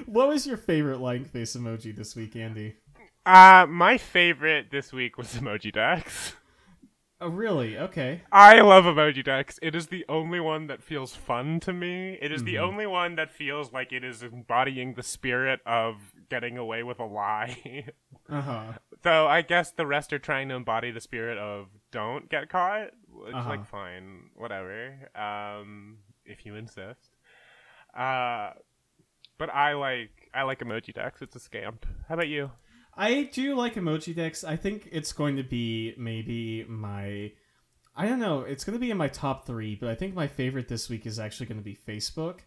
what 0.06 0.28
was 0.28 0.45
your 0.47 0.58
favorite 0.58 0.99
lying 0.99 1.26
face 1.26 1.56
emoji 1.56 1.95
this 1.95 2.16
week, 2.16 2.34
Andi? 2.34 2.74
Uh 3.26 3.66
my 3.68 3.97
favorite 3.97 4.68
this 4.72 4.93
week 4.93 5.18
was 5.18 5.34
Emoji 5.34 5.74
Dex. 5.74 6.34
Oh, 7.22 7.30
really? 7.30 7.78
Okay. 7.78 8.22
I 8.30 8.60
love 8.60 8.84
Emoji 8.84 9.24
Dex. 9.24 9.58
It 9.62 9.74
is 9.74 9.88
the 9.88 10.03
only 10.10 10.39
one 10.41 10.68
that 10.68 10.84
feels 10.84 11.16
fun 11.16 11.62
to 11.62 11.72
me. 11.72 12.18
It 12.22 12.32
is 12.32 12.43
the 12.43 12.56
Mhm. 12.56 12.62
only 12.68 12.86
one 12.86 13.16
that 13.16 13.32
feels 13.32 13.72
like 13.72 13.93
it 13.93 14.03
is 14.03 14.22
embodying 14.22 14.93
the 14.95 15.01
spirit 15.01 15.62
of 15.66 16.14
getting 16.30 16.58
away 16.58 16.84
with 16.84 16.99
a 16.99 17.06
lie. 17.06 17.86
Uh 18.30 18.41
huh. 18.41 18.74
Though 19.03 19.28
I 19.28 19.43
guess 19.43 19.72
the 19.72 19.86
rest 19.86 20.12
are 20.12 20.18
trying 20.20 20.49
to 20.49 20.56
embody 20.56 20.89
the 20.91 20.99
spirit 20.99 21.38
of 21.38 21.68
don't 21.91 22.28
get 22.28 22.49
caught. 22.49 22.89
Which 23.08 23.34
Uh-huh. 23.36 23.49
like 23.49 23.66
fine, 23.68 24.32
whatever. 24.36 25.10
Um, 25.16 25.99
if 26.26 26.43
you 26.45 26.56
insist. 26.56 27.12
Uh, 27.95 28.51
but 29.38 29.53
I 29.53 29.73
like 29.73 30.29
I 30.33 30.43
like 30.43 30.59
Emoji 30.59 30.93
Dex. 30.93 31.21
It's 31.21 31.36
a 31.36 31.39
scam. 31.39 31.75
How 32.07 32.15
about 32.15 32.27
you? 32.27 32.51
I 32.97 33.29
do 33.33 33.55
like 33.55 33.75
Emoji 33.75 34.15
Dex. 34.15 34.43
I 34.43 34.55
think 34.55 34.89
it's 34.91 35.13
going 35.13 35.38
to 35.38 35.43
be 35.43 35.93
maybe 35.97 36.65
my. 36.67 37.31
I 37.95 38.07
don't 38.07 38.19
know. 38.19 38.41
It's 38.41 38.63
going 38.63 38.75
to 38.75 38.79
be 38.79 38.91
in 38.91 38.97
my 38.97 39.07
top 39.07 39.45
three, 39.45 39.75
but 39.75 39.89
I 39.89 39.95
think 39.95 40.13
my 40.13 40.27
favorite 40.27 40.67
this 40.67 40.89
week 40.89 41.05
is 41.05 41.17
actually 41.17 41.45
going 41.45 41.59
to 41.59 41.63
be 41.63 41.75
Facebook. 41.75 42.39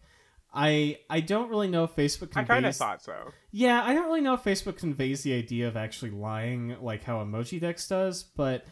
I 0.53 0.99
I 1.09 1.19
don't 1.19 1.49
really 1.49 1.67
know 1.67 1.83
if 1.83 1.95
Facebook 1.95 2.35
I 2.35 2.43
kind 2.43 2.65
of 2.65 2.75
thought 2.75 3.03
so. 3.03 3.31
Yeah, 3.51 3.83
I 3.83 3.93
don't 3.93 4.05
really 4.05 4.21
know 4.21 4.33
if 4.33 4.43
Facebook 4.43 4.77
conveys 4.77 5.21
the 5.23 5.33
idea 5.33 5.67
of 5.67 5.77
actually 5.77 6.11
lying 6.11 6.77
like 6.81 7.03
how 7.03 7.23
Emoji 7.23 7.59
Dex 7.59 7.87
does, 7.87 8.23
but 8.23 8.65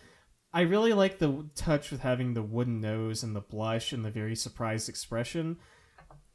I 0.53 0.61
really 0.61 0.93
like 0.93 1.20
the 1.20 1.47
touch 1.55 1.91
with 1.91 2.01
having 2.01 2.34
the 2.34 2.41
wooden 2.41 2.82
nose 2.82 3.22
and 3.22 3.36
the 3.36 3.41
blush 3.41 3.93
and 3.93 4.03
the 4.03 4.09
very 4.09 4.36
surprised 4.36 4.89
expression. 4.89 5.57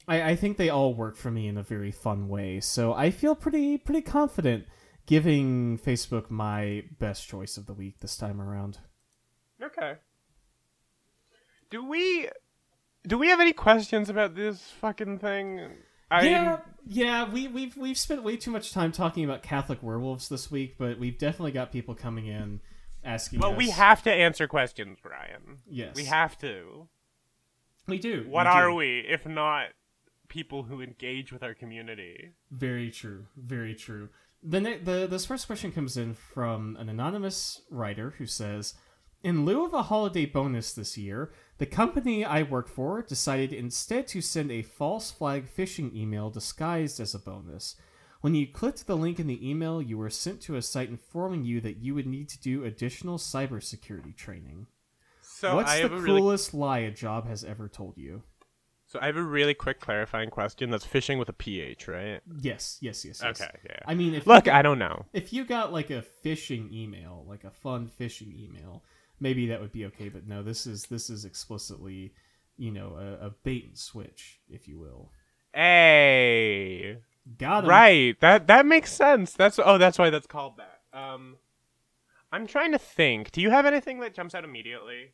I, 0.08 0.30
I 0.30 0.36
think 0.36 0.56
they 0.56 0.68
all 0.68 0.94
work 0.94 1.16
for 1.16 1.30
me 1.30 1.46
in 1.48 1.56
a 1.56 1.62
very 1.62 1.92
fun 1.92 2.28
way, 2.28 2.60
so 2.60 2.92
I 2.92 3.10
feel 3.10 3.34
pretty 3.34 3.78
pretty 3.78 4.02
confident 4.02 4.66
giving 5.06 5.78
Facebook 5.78 6.30
my 6.30 6.84
best 6.98 7.26
choice 7.28 7.56
of 7.56 7.66
the 7.66 7.74
week 7.74 8.00
this 8.00 8.16
time 8.16 8.40
around. 8.40 8.78
Okay. 9.62 9.94
Do 11.70 11.84
we 11.84 12.28
do 13.06 13.18
we 13.18 13.28
have 13.28 13.40
any 13.40 13.52
questions 13.52 14.08
about 14.08 14.34
this 14.34 14.60
fucking 14.80 15.18
thing? 15.18 15.68
I 16.10 16.28
yeah, 16.28 16.58
yeah, 16.86 17.30
we, 17.30 17.48
we've 17.48 17.76
we've 17.76 17.96
spent 17.96 18.22
way 18.22 18.36
too 18.36 18.50
much 18.50 18.72
time 18.72 18.92
talking 18.92 19.24
about 19.24 19.42
Catholic 19.42 19.82
werewolves 19.82 20.28
this 20.28 20.50
week, 20.50 20.76
but 20.78 20.98
we've 20.98 21.16
definitely 21.16 21.52
got 21.52 21.72
people 21.72 21.94
coming 21.94 22.26
in 22.26 22.60
asking. 23.02 23.40
Well, 23.40 23.52
us, 23.52 23.56
we 23.56 23.70
have 23.70 24.02
to 24.02 24.12
answer 24.12 24.46
questions, 24.46 24.98
Brian. 25.02 25.60
Yes, 25.66 25.96
We 25.96 26.04
have 26.04 26.36
to. 26.38 26.88
We 27.88 27.98
do. 27.98 28.26
What 28.28 28.44
we 28.46 28.50
are 28.50 28.68
do. 28.68 28.74
we 28.74 29.00
if 29.08 29.26
not 29.26 29.68
people 30.32 30.62
who 30.62 30.80
engage 30.80 31.30
with 31.30 31.42
our 31.42 31.52
community? 31.52 32.30
Very 32.50 32.90
true. 32.90 33.26
Very 33.36 33.74
true. 33.74 34.08
The, 34.42 34.60
the 34.82 35.06
this 35.08 35.26
first 35.26 35.46
question 35.46 35.70
comes 35.72 35.98
in 35.98 36.14
from 36.14 36.76
an 36.76 36.88
anonymous 36.88 37.60
writer 37.70 38.14
who 38.16 38.26
says, 38.26 38.74
"In 39.22 39.44
lieu 39.44 39.66
of 39.66 39.74
a 39.74 39.84
holiday 39.84 40.24
bonus 40.24 40.72
this 40.72 40.96
year, 40.96 41.32
the 41.58 41.66
company 41.66 42.24
I 42.24 42.42
work 42.44 42.66
for 42.66 43.02
decided 43.02 43.52
instead 43.52 44.08
to 44.08 44.22
send 44.22 44.50
a 44.50 44.62
false 44.62 45.10
flag 45.10 45.44
phishing 45.54 45.94
email 45.94 46.30
disguised 46.30 46.98
as 46.98 47.14
a 47.14 47.18
bonus. 47.18 47.76
When 48.22 48.34
you 48.34 48.46
clicked 48.46 48.86
the 48.86 48.96
link 48.96 49.20
in 49.20 49.26
the 49.26 49.46
email, 49.46 49.82
you 49.82 49.98
were 49.98 50.10
sent 50.10 50.40
to 50.42 50.56
a 50.56 50.62
site 50.62 50.88
informing 50.88 51.44
you 51.44 51.60
that 51.60 51.76
you 51.76 51.94
would 51.94 52.06
need 52.06 52.30
to 52.30 52.40
do 52.40 52.64
additional 52.64 53.18
cybersecurity 53.18 54.16
training. 54.16 54.66
So 55.20 55.56
What's 55.56 55.74
the 55.74 55.86
a 55.86 55.88
really 55.88 56.20
coolest 56.20 56.54
lie 56.54 56.78
a 56.78 56.90
job 56.90 57.26
has 57.26 57.44
ever 57.44 57.68
told 57.68 57.98
you?" 57.98 58.22
So 58.92 58.98
I 59.00 59.06
have 59.06 59.16
a 59.16 59.22
really 59.22 59.54
quick 59.54 59.80
clarifying 59.80 60.28
question. 60.28 60.68
That's 60.70 60.84
fishing 60.84 61.16
with 61.16 61.30
a 61.30 61.32
ph, 61.32 61.88
right? 61.88 62.20
Yes, 62.42 62.76
yes, 62.82 63.06
yes. 63.06 63.22
yes. 63.24 63.40
Okay, 63.40 63.50
yeah. 63.64 63.78
I 63.86 63.94
mean, 63.94 64.12
if 64.14 64.26
Look, 64.26 64.44
you 64.44 64.52
I 64.52 64.60
don't 64.60 64.78
know. 64.78 65.06
if 65.14 65.32
you 65.32 65.46
got 65.46 65.72
like 65.72 65.88
a 65.88 66.04
phishing 66.22 66.70
email, 66.70 67.24
like 67.26 67.44
a 67.44 67.50
fun 67.50 67.90
phishing 67.98 68.38
email, 68.38 68.84
maybe 69.18 69.46
that 69.46 69.62
would 69.62 69.72
be 69.72 69.86
okay. 69.86 70.10
But 70.10 70.28
no, 70.28 70.42
this 70.42 70.66
is 70.66 70.84
this 70.84 71.08
is 71.08 71.24
explicitly, 71.24 72.12
you 72.58 72.70
know, 72.70 72.98
a, 72.98 73.28
a 73.28 73.30
bait 73.30 73.64
and 73.68 73.78
switch, 73.78 74.40
if 74.50 74.68
you 74.68 74.78
will. 74.78 75.10
Hey, 75.54 76.98
Got 77.38 77.64
him. 77.64 77.70
right. 77.70 78.20
That 78.20 78.46
that 78.48 78.66
makes 78.66 78.92
sense. 78.92 79.32
That's 79.32 79.58
oh, 79.58 79.78
that's 79.78 79.98
why 79.98 80.10
that's 80.10 80.26
called 80.26 80.58
that. 80.58 80.80
Um, 80.92 81.36
I'm 82.30 82.46
trying 82.46 82.72
to 82.72 82.78
think. 82.78 83.30
Do 83.30 83.40
you 83.40 83.48
have 83.48 83.64
anything 83.64 84.00
that 84.00 84.12
jumps 84.12 84.34
out 84.34 84.44
immediately? 84.44 85.12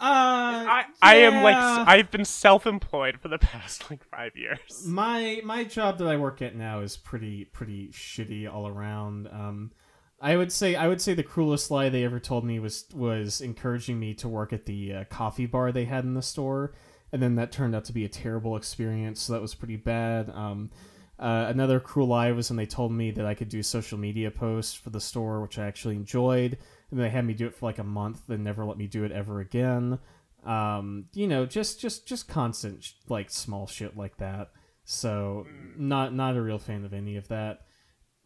Uh, 0.00 0.64
I 0.68 0.84
I 1.02 1.16
am 1.16 1.42
like 1.42 1.56
I've 1.56 2.10
been 2.10 2.24
self-employed 2.24 3.18
for 3.20 3.26
the 3.26 3.38
past 3.38 3.90
like 3.90 4.04
five 4.04 4.36
years. 4.36 4.84
my 4.86 5.40
my 5.44 5.64
job 5.64 5.98
that 5.98 6.06
I 6.06 6.16
work 6.16 6.40
at 6.40 6.54
now 6.54 6.80
is 6.80 6.96
pretty 6.96 7.46
pretty 7.46 7.88
shitty 7.88 8.52
all 8.52 8.68
around. 8.68 9.26
Um, 9.26 9.72
I 10.20 10.36
would 10.36 10.52
say 10.52 10.76
I 10.76 10.86
would 10.86 11.00
say 11.00 11.14
the 11.14 11.24
cruelest 11.24 11.70
lie 11.70 11.88
they 11.88 12.04
ever 12.04 12.20
told 12.20 12.44
me 12.44 12.60
was 12.60 12.84
was 12.94 13.40
encouraging 13.40 13.98
me 13.98 14.14
to 14.14 14.28
work 14.28 14.52
at 14.52 14.66
the 14.66 14.94
uh, 14.94 15.04
coffee 15.04 15.46
bar 15.46 15.72
they 15.72 15.84
had 15.84 16.04
in 16.04 16.14
the 16.14 16.22
store, 16.22 16.74
and 17.12 17.20
then 17.20 17.34
that 17.34 17.50
turned 17.50 17.74
out 17.74 17.84
to 17.86 17.92
be 17.92 18.04
a 18.04 18.08
terrible 18.08 18.56
experience. 18.56 19.20
So 19.20 19.32
that 19.32 19.42
was 19.42 19.54
pretty 19.54 19.76
bad. 19.76 20.30
Um, 20.30 20.70
uh, 21.18 21.46
another 21.48 21.80
cruel 21.80 22.08
lie 22.08 22.30
was 22.30 22.50
when 22.50 22.56
they 22.56 22.66
told 22.66 22.92
me 22.92 23.10
that 23.10 23.26
I 23.26 23.34
could 23.34 23.48
do 23.48 23.62
social 23.62 23.98
media 23.98 24.30
posts 24.30 24.74
for 24.74 24.90
the 24.90 25.00
store, 25.00 25.40
which 25.40 25.58
I 25.58 25.66
actually 25.66 25.96
enjoyed. 25.96 26.58
And 26.90 27.00
they 27.00 27.10
had 27.10 27.24
me 27.26 27.34
do 27.34 27.46
it 27.46 27.54
for 27.54 27.66
like 27.66 27.78
a 27.78 27.84
month, 27.84 28.22
then 28.28 28.42
never 28.44 28.64
let 28.64 28.78
me 28.78 28.86
do 28.86 29.04
it 29.04 29.12
ever 29.12 29.40
again. 29.40 29.98
Um, 30.44 31.06
you 31.12 31.26
know, 31.26 31.44
just 31.46 31.80
just 31.80 32.06
just 32.06 32.28
constant 32.28 32.82
sh- 32.84 32.92
like 33.08 33.30
small 33.30 33.66
shit 33.66 33.96
like 33.96 34.16
that. 34.18 34.50
So 34.84 35.46
not 35.76 36.14
not 36.14 36.36
a 36.36 36.40
real 36.42 36.58
fan 36.58 36.84
of 36.84 36.94
any 36.94 37.16
of 37.16 37.28
that. 37.28 37.60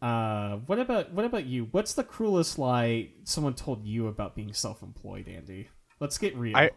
Uh, 0.01 0.57
what 0.65 0.79
about 0.79 1.11
what 1.13 1.25
about 1.25 1.45
you? 1.45 1.67
What's 1.71 1.93
the 1.93 2.03
cruelest 2.03 2.57
lie 2.59 3.09
someone 3.23 3.53
told 3.53 3.85
you 3.85 4.07
about 4.07 4.35
being 4.35 4.53
self-employed, 4.53 5.25
Andi? 5.27 5.67
Let's 5.99 6.17
get 6.17 6.35
real. 6.37 6.55
I- 6.57 6.71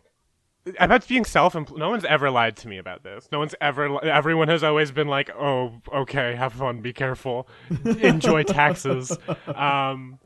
About 0.80 1.06
being 1.06 1.24
self-employed, 1.24 1.78
no 1.78 1.90
one's 1.90 2.04
ever 2.04 2.28
lied 2.30 2.56
to 2.56 2.68
me 2.68 2.78
about 2.78 3.04
this. 3.04 3.28
No 3.30 3.38
one's 3.38 3.54
ever. 3.60 3.88
li- 3.88 4.00
Everyone 4.10 4.48
has 4.48 4.64
always 4.64 4.90
been 4.90 5.06
like, 5.06 5.30
"Oh, 5.30 5.80
okay, 5.94 6.34
have 6.34 6.52
fun, 6.54 6.80
be 6.82 6.92
careful, 6.92 7.46
enjoy 7.84 8.42
taxes." 8.42 9.16
Um, 9.54 10.18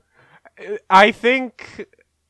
I 0.89 1.13
think 1.13 1.87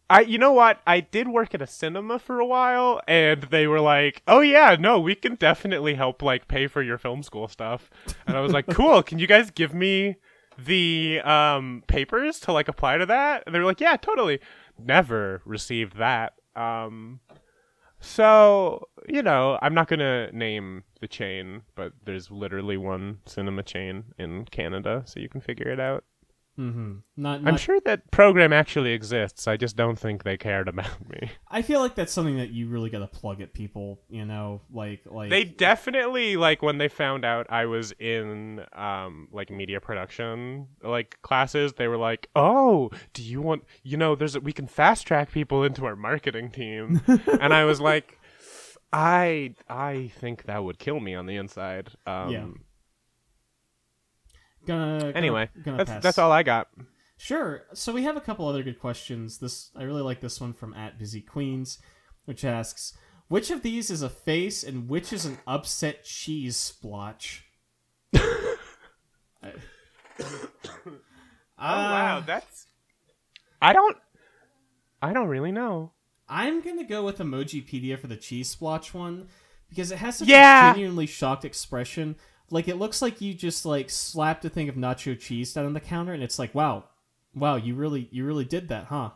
I. 0.09 0.21
You 0.23 0.39
know 0.39 0.53
what? 0.53 0.81
I 0.87 1.01
did 1.01 1.29
work 1.29 1.55
at 1.55 1.63
a 1.63 1.67
cinema 1.67 2.19
for 2.19 2.41
a 2.41 2.47
while, 2.47 3.01
and 3.09 3.43
they 3.45 3.67
were 3.67 3.81
like, 3.81 4.23
"Oh 4.27 4.41
yeah, 4.41 4.77
no, 4.79 4.99
we 5.01 5.15
can 5.15 5.35
definitely 5.35 5.95
help 5.95 6.23
like 6.23 6.49
pay 6.49 6.67
for 6.67 6.83
your 6.83 6.99
film 6.99 7.23
school 7.23 7.49
stuff." 7.49 7.91
And 8.27 8.37
I 8.37 8.41
was 8.41 8.53
like, 8.53 8.67
"Cool, 8.69 9.03
can 9.03 9.19
you 9.19 9.27
guys 9.27 9.51
give 9.51 9.75
me 9.75 10.17
the 10.59 11.21
um 11.21 11.83
papers 11.87 12.39
to 12.41 12.53
like 12.53 12.69
apply 12.69 12.99
to 12.99 13.07
that?" 13.07 13.43
And 13.47 13.55
they 13.55 13.59
were 13.59 13.65
like, 13.65 13.81
"Yeah, 13.81 13.97
totally." 13.97 14.41
Never 14.79 15.43
received 15.45 15.99
that. 15.99 16.33
Um, 16.57 17.21
so, 18.01 18.89
you 19.07 19.23
know, 19.23 19.59
I'm 19.61 19.75
not 19.75 19.89
going 19.89 19.99
to 20.01 20.31
name 20.37 20.85
the 21.01 21.09
chain, 21.09 21.63
but 21.75 21.93
there's 22.05 22.31
literally 22.31 22.79
one 22.79 23.19
cinema 23.27 23.63
chain 23.63 24.05
in 24.19 24.47
Canada, 24.47 25.03
so 25.05 25.21
you 25.21 25.29
can 25.29 25.43
figure 25.43 25.69
it 25.69 25.79
out. 25.79 26.05
Mm-hmm. 26.59 26.99
Not, 27.17 27.47
I'm 27.47 27.57
sure 27.57 27.81
that 27.85 28.11
program 28.11 28.53
actually 28.53 28.93
exists. 28.93 29.47
I 29.47 29.57
just 29.57 29.77
don't 29.77 29.99
think 29.99 30.23
they 30.23 30.37
cared 30.37 30.69
about 30.69 31.09
me. 31.11 31.31
I 31.49 31.63
feel 31.63 31.81
like 31.81 31.95
that's 31.95 32.13
something 32.13 32.37
that 32.39 32.51
you 32.51 32.69
really 32.69 32.91
got 32.91 33.01
to 33.01 33.07
plug 33.07 33.41
at 33.41 33.53
people. 33.53 34.01
You 34.09 34.25
know, 34.25 34.63
like 34.73 35.01
like 35.07 35.31
They 35.31 35.45
definitely 35.45 36.37
like 36.37 36.63
when 36.63 36.79
they 36.79 36.89
found 36.89 37.25
out 37.25 37.47
I 37.51 37.67
was 37.67 37.93
in 37.93 38.65
um 38.73 39.29
like 39.33 39.51
media 39.51 39.81
production 39.81 40.69
like 40.83 41.19
classes, 41.23 41.75
they 41.75 41.89
were 41.89 41.99
like, 41.99 42.29
"Oh, 42.35 42.91
do 43.13 43.23
you 43.23 43.41
want, 43.41 43.65
you 43.83 43.97
know, 43.97 44.15
there's 44.15 44.37
a, 44.37 44.41
we 44.41 44.53
can 44.53 44.67
fast 44.67 45.07
track 45.07 45.31
people 45.33 45.65
into 45.65 45.85
our 45.87 45.97
marketing 45.97 46.51
team." 46.51 47.01
and 47.41 47.53
I 47.53 47.65
was 47.65 47.81
like, 47.81 48.19
I 48.93 49.55
I 49.69 50.11
think 50.19 50.45
that 50.45 50.65
would 50.65 50.79
kill 50.79 51.01
me 51.01 51.15
on 51.15 51.27
the 51.27 51.37
inside. 51.37 51.91
Um 52.07 52.31
Yeah. 52.31 52.47
Gonna, 54.67 54.99
gonna 55.01 55.13
Anyway, 55.15 55.49
gonna 55.65 55.77
that's 55.79 55.91
pass. 55.91 56.03
that's 56.03 56.19
all 56.19 56.33
I 56.33 56.43
got. 56.43 56.69
Sure. 57.17 57.63
So 57.75 57.93
we 57.93 58.03
have 58.05 58.17
a 58.17 58.21
couple 58.21 58.47
other 58.49 58.63
good 58.63 58.79
questions. 58.81 59.39
This 59.39 59.71
I 59.77 59.83
really 59.83 60.03
like 60.03 60.21
this 60.21 60.41
one 60.41 60.53
from 60.53 60.73
at 60.75 60.99
Busy 60.99 61.21
Queens, 61.21 61.79
which 62.25 62.45
asks, 62.45 62.97
"Which 63.29 63.51
of 63.51 63.63
these 63.63 63.91
is 63.91 64.01
a 64.03 64.09
face 64.09 64.63
and 64.65 64.89
which 64.89 65.13
is 65.13 65.27
an 65.27 65.39
upset 65.47 66.05
cheese 66.05 66.57
splotch?" 66.57 67.45
Oh 71.63 71.67
wow, 71.67 72.19
Uh, 72.19 72.21
that's 72.21 72.67
I 73.61 73.73
don't 73.73 73.97
I 75.03 75.13
don't 75.13 75.29
really 75.29 75.53
know. 75.53 75.93
I'm 76.29 76.61
gonna 76.63 76.85
go 76.85 77.05
with 77.05 77.19
Emojipedia 77.19 77.99
for 77.99 78.07
the 78.07 78.17
cheese 78.17 78.49
splotch 78.49 78.95
one 78.95 79.29
because 79.69 79.91
it 79.91 79.99
has 79.99 80.19
such 80.19 80.29
Yeah. 80.29 80.71
a 80.71 80.75
genuinely 80.75 81.07
shocked 81.07 81.45
expression. 81.45 82.17
Like 82.51 82.69
it 82.69 82.77
looks 82.77 83.01
like 83.01 83.21
you 83.21 83.33
just 83.35 83.65
like 83.65 83.91
slapped 83.91 84.45
a 84.45 84.49
thing 84.49 84.69
of 84.69 84.75
nacho 84.75 85.19
cheese 85.19 85.53
down 85.53 85.67
on 85.67 85.73
the 85.73 85.81
counter, 85.81 86.13
and 86.13 86.23
it's 86.23 86.39
like, 86.39 86.55
wow, 86.55 86.85
wow, 87.35 87.57
you 87.57 87.75
really, 87.75 88.09
you 88.11 88.25
really 88.27 88.45
did 88.45 88.69
that, 88.69 88.87
huh? 88.87 89.11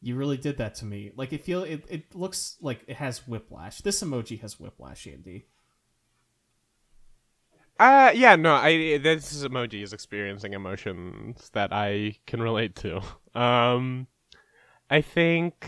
You 0.00 0.16
really 0.16 0.36
did 0.36 0.58
that 0.58 0.74
to 0.76 0.84
me. 0.84 1.12
Like 1.16 1.32
it 1.32 1.42
feel, 1.42 1.62
it, 1.62 1.84
it 1.88 2.14
looks 2.14 2.56
like 2.60 2.84
it 2.86 2.96
has 2.96 3.26
whiplash. 3.28 3.80
This 3.80 4.02
emoji 4.02 4.40
has 4.40 4.60
whiplash, 4.60 5.06
Andi. 5.06 5.44
Uh 7.78 8.12
yeah, 8.14 8.36
no, 8.36 8.54
I 8.54 8.98
this 8.98 9.42
emoji 9.44 9.82
is 9.82 9.92
experiencing 9.92 10.52
emotions 10.52 11.50
that 11.54 11.72
I 11.72 12.18
can 12.26 12.40
relate 12.40 12.76
to. 12.76 13.00
Um 13.34 14.06
I 14.90 15.00
think 15.00 15.66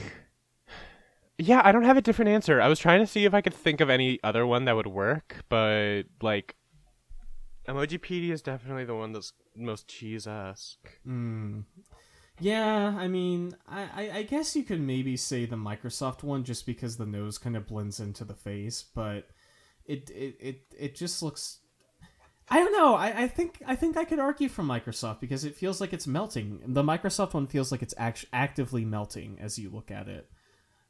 Yeah, 1.39 1.61
I 1.65 1.73
don't 1.73 1.85
have 1.85 1.97
a 1.99 2.03
different 2.03 2.31
answer. 2.31 2.61
I 2.63 2.69
was 2.69 2.79
trying 2.79 3.01
to 3.01 3.07
see 3.07 3.25
if 3.25 3.35
I 3.35 3.41
could 3.43 3.55
think 3.55 3.81
of 3.81 3.91
any 3.91 4.19
other 4.25 4.47
one 4.47 4.65
that 4.67 4.77
would 4.77 4.87
work, 4.87 5.45
but 5.49 6.05
like 6.23 6.57
Emojipedia 7.69 8.31
is 8.31 8.43
definitely 8.43 8.85
the 8.85 8.95
one 8.95 9.12
that's 9.12 9.33
most 9.57 9.89
cheese-esque. 9.89 11.01
Hmm. 11.05 11.61
Yeah, 12.39 12.95
I 12.99 13.09
mean, 13.09 13.57
I, 13.67 13.83
I, 13.95 14.11
I 14.19 14.23
guess 14.23 14.55
you 14.55 14.62
could 14.62 14.81
maybe 14.81 15.17
say 15.17 15.47
the 15.47 15.57
Microsoft 15.57 16.23
one 16.23 16.45
just 16.45 16.67
because 16.67 16.97
the 16.97 17.07
nose 17.07 17.39
kind 17.39 17.57
of 17.57 17.67
blends 17.67 17.99
into 17.99 18.25
the 18.25 18.35
face, 18.35 18.85
but 18.95 19.29
it 19.87 20.11
it, 20.11 20.37
it, 20.39 20.61
it 20.79 20.95
just 20.95 21.23
looks. 21.23 21.61
I 22.49 22.59
don't 22.59 22.73
know. 22.73 22.95
I, 22.95 23.23
I 23.23 23.29
think 23.29 23.62
I 23.67 23.75
think 23.75 23.97
I 23.97 24.05
could 24.05 24.19
argue 24.19 24.51
for 24.51 24.62
Microsoft 24.62 25.21
because 25.21 25.45
it 25.45 25.57
feels 25.57 25.81
like 25.81 25.95
it's 25.95 26.07
melting. 26.07 26.61
The 26.67 26.83
Microsoft 26.83 27.33
one 27.33 27.47
feels 27.47 27.73
like 27.73 27.83
it's 27.83 27.95
act- 27.97 28.27
actively 28.33 28.85
melting 28.85 29.39
as 29.41 29.59
you 29.59 29.71
look 29.71 29.91
at 29.91 30.07
it, 30.07 30.31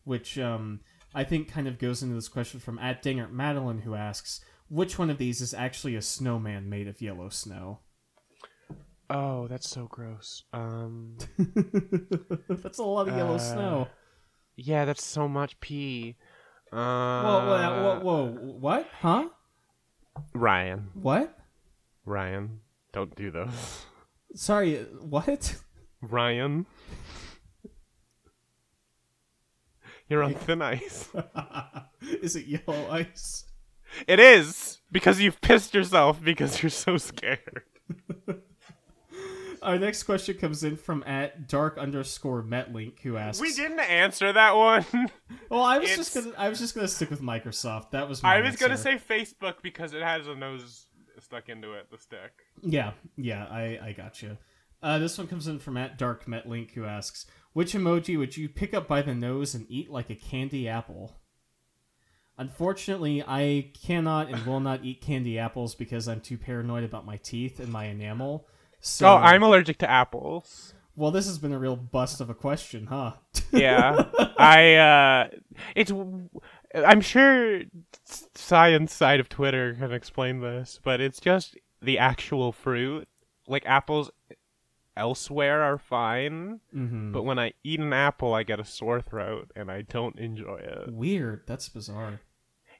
which 0.02 0.38
um, 0.38 0.80
I 1.14 1.22
think 1.22 1.48
kind 1.48 1.68
of 1.68 1.78
goes 1.78 2.02
into 2.02 2.16
this 2.16 2.28
question 2.28 2.58
from 2.58 2.78
at 2.80 3.02
Dingert 3.02 3.32
Madeline 3.32 3.78
who 3.78 3.94
asks, 3.94 4.40
which 4.68 4.98
one 4.98 5.10
of 5.10 5.18
these 5.18 5.40
is 5.40 5.54
actually 5.54 5.94
a 5.96 6.02
snowman 6.02 6.68
made 6.68 6.88
of 6.88 7.00
yellow 7.00 7.28
snow? 7.28 7.80
Oh, 9.08 9.46
that's 9.46 9.68
so 9.68 9.86
gross. 9.86 10.44
Um 10.52 11.16
That's 12.48 12.78
a 12.78 12.82
lot 12.82 13.08
of 13.08 13.16
yellow 13.16 13.36
Uh, 13.36 13.38
snow. 13.38 13.88
yeah, 14.56 14.84
that's 14.84 15.04
so 15.04 15.28
much 15.28 15.58
pee. 15.60 16.16
Uh 16.72 17.22
Whoa, 17.22 17.46
whoa, 17.46 17.82
whoa, 17.82 18.00
whoa, 18.00 18.26
what? 18.58 18.88
Huh? 19.00 19.28
Ryan. 20.34 20.88
What? 20.94 21.38
Ryan, 22.04 22.60
don't 22.92 23.14
do 23.14 23.30
those. 23.30 23.84
Sorry, 24.34 24.78
what? 25.00 25.54
Ryan. 26.02 26.66
You're 30.08 30.22
on 30.22 30.34
thin 30.34 30.62
ice. 30.62 31.08
Is 32.22 32.36
it 32.36 32.46
yellow 32.46 32.90
ice? 32.90 33.44
It 34.06 34.20
is 34.20 34.78
because 34.92 35.20
you've 35.20 35.40
pissed 35.40 35.74
yourself 35.74 36.22
because 36.22 36.62
you're 36.62 36.70
so 36.70 36.96
scared. 36.96 37.62
Our 39.62 39.78
next 39.78 40.04
question 40.04 40.36
comes 40.36 40.62
in 40.62 40.76
from 40.76 41.02
at 41.06 41.48
dark 41.48 41.76
underscore 41.78 42.42
metlink 42.42 43.00
who 43.00 43.16
asks. 43.16 43.40
We 43.40 43.52
didn't 43.52 43.80
answer 43.80 44.32
that 44.32 44.54
one. 44.54 44.84
Well, 45.48 45.62
I 45.62 45.78
was 45.78 45.94
just 45.94 46.12
gonna. 46.12 46.32
I 46.36 46.48
was 46.48 46.58
just 46.58 46.74
gonna 46.74 46.88
stick 46.88 47.08
with 47.08 47.20
Microsoft. 47.20 47.92
That 47.92 48.08
was. 48.08 48.20
My 48.20 48.36
I 48.36 48.40
was 48.40 48.56
gonna 48.56 48.72
answer. 48.72 48.98
say 48.98 49.20
Facebook 49.24 49.62
because 49.62 49.94
it 49.94 50.02
has 50.02 50.26
a 50.26 50.34
nose 50.34 50.86
stuck 51.20 51.48
into 51.48 51.72
it, 51.74 51.88
the 51.88 51.98
stick. 51.98 52.32
Yeah, 52.62 52.92
yeah. 53.16 53.44
I 53.44 53.78
I 53.80 53.94
got 53.96 54.22
you. 54.22 54.38
Uh, 54.82 54.98
this 54.98 55.16
one 55.16 55.28
comes 55.28 55.46
in 55.46 55.60
from 55.60 55.76
at 55.76 55.98
dark 55.98 56.26
metlink 56.26 56.72
who 56.72 56.84
asks, 56.84 57.26
"Which 57.52 57.74
emoji 57.74 58.18
would 58.18 58.36
you 58.36 58.48
pick 58.48 58.74
up 58.74 58.88
by 58.88 59.02
the 59.02 59.14
nose 59.14 59.54
and 59.54 59.66
eat 59.68 59.88
like 59.88 60.10
a 60.10 60.16
candy 60.16 60.68
apple?" 60.68 61.16
Unfortunately, 62.38 63.22
I 63.26 63.70
cannot 63.82 64.28
and 64.30 64.44
will 64.46 64.60
not 64.60 64.84
eat 64.84 65.00
candy 65.00 65.38
apples 65.38 65.74
because 65.74 66.06
I'm 66.06 66.20
too 66.20 66.36
paranoid 66.36 66.84
about 66.84 67.06
my 67.06 67.16
teeth 67.16 67.60
and 67.60 67.70
my 67.72 67.86
enamel. 67.86 68.46
So, 68.80 69.08
oh, 69.08 69.16
I'm 69.16 69.42
allergic 69.42 69.78
to 69.78 69.90
apples. 69.90 70.74
well. 70.94 71.10
This 71.10 71.26
has 71.26 71.38
been 71.38 71.52
a 71.52 71.58
real 71.58 71.76
bust 71.76 72.20
of 72.20 72.28
a 72.30 72.34
question, 72.34 72.86
huh? 72.86 73.14
Yeah, 73.52 74.04
I. 74.36 74.74
uh 74.74 75.28
It's. 75.74 75.92
I'm 76.74 77.00
sure 77.00 77.62
science 78.34 78.92
side 78.92 79.18
of 79.20 79.28
Twitter 79.30 79.74
can 79.74 79.92
explain 79.92 80.40
this, 80.40 80.78
but 80.82 81.00
it's 81.00 81.20
just 81.20 81.56
the 81.80 81.98
actual 81.98 82.52
fruit. 82.52 83.08
Like 83.48 83.64
apples 83.64 84.10
elsewhere 84.96 85.62
are 85.62 85.78
fine, 85.78 86.60
Mm-hmm. 86.74 87.12
but 87.12 87.22
when 87.24 87.38
I 87.38 87.52
eat 87.64 87.80
an 87.80 87.92
apple, 87.92 88.34
I 88.34 88.42
get 88.42 88.60
a 88.60 88.64
sore 88.64 89.00
throat 89.00 89.50
and 89.56 89.70
I 89.70 89.82
don't 89.82 90.18
enjoy 90.18 90.56
it. 90.58 90.92
Weird. 90.92 91.42
That's 91.46 91.68
bizarre. 91.68 92.20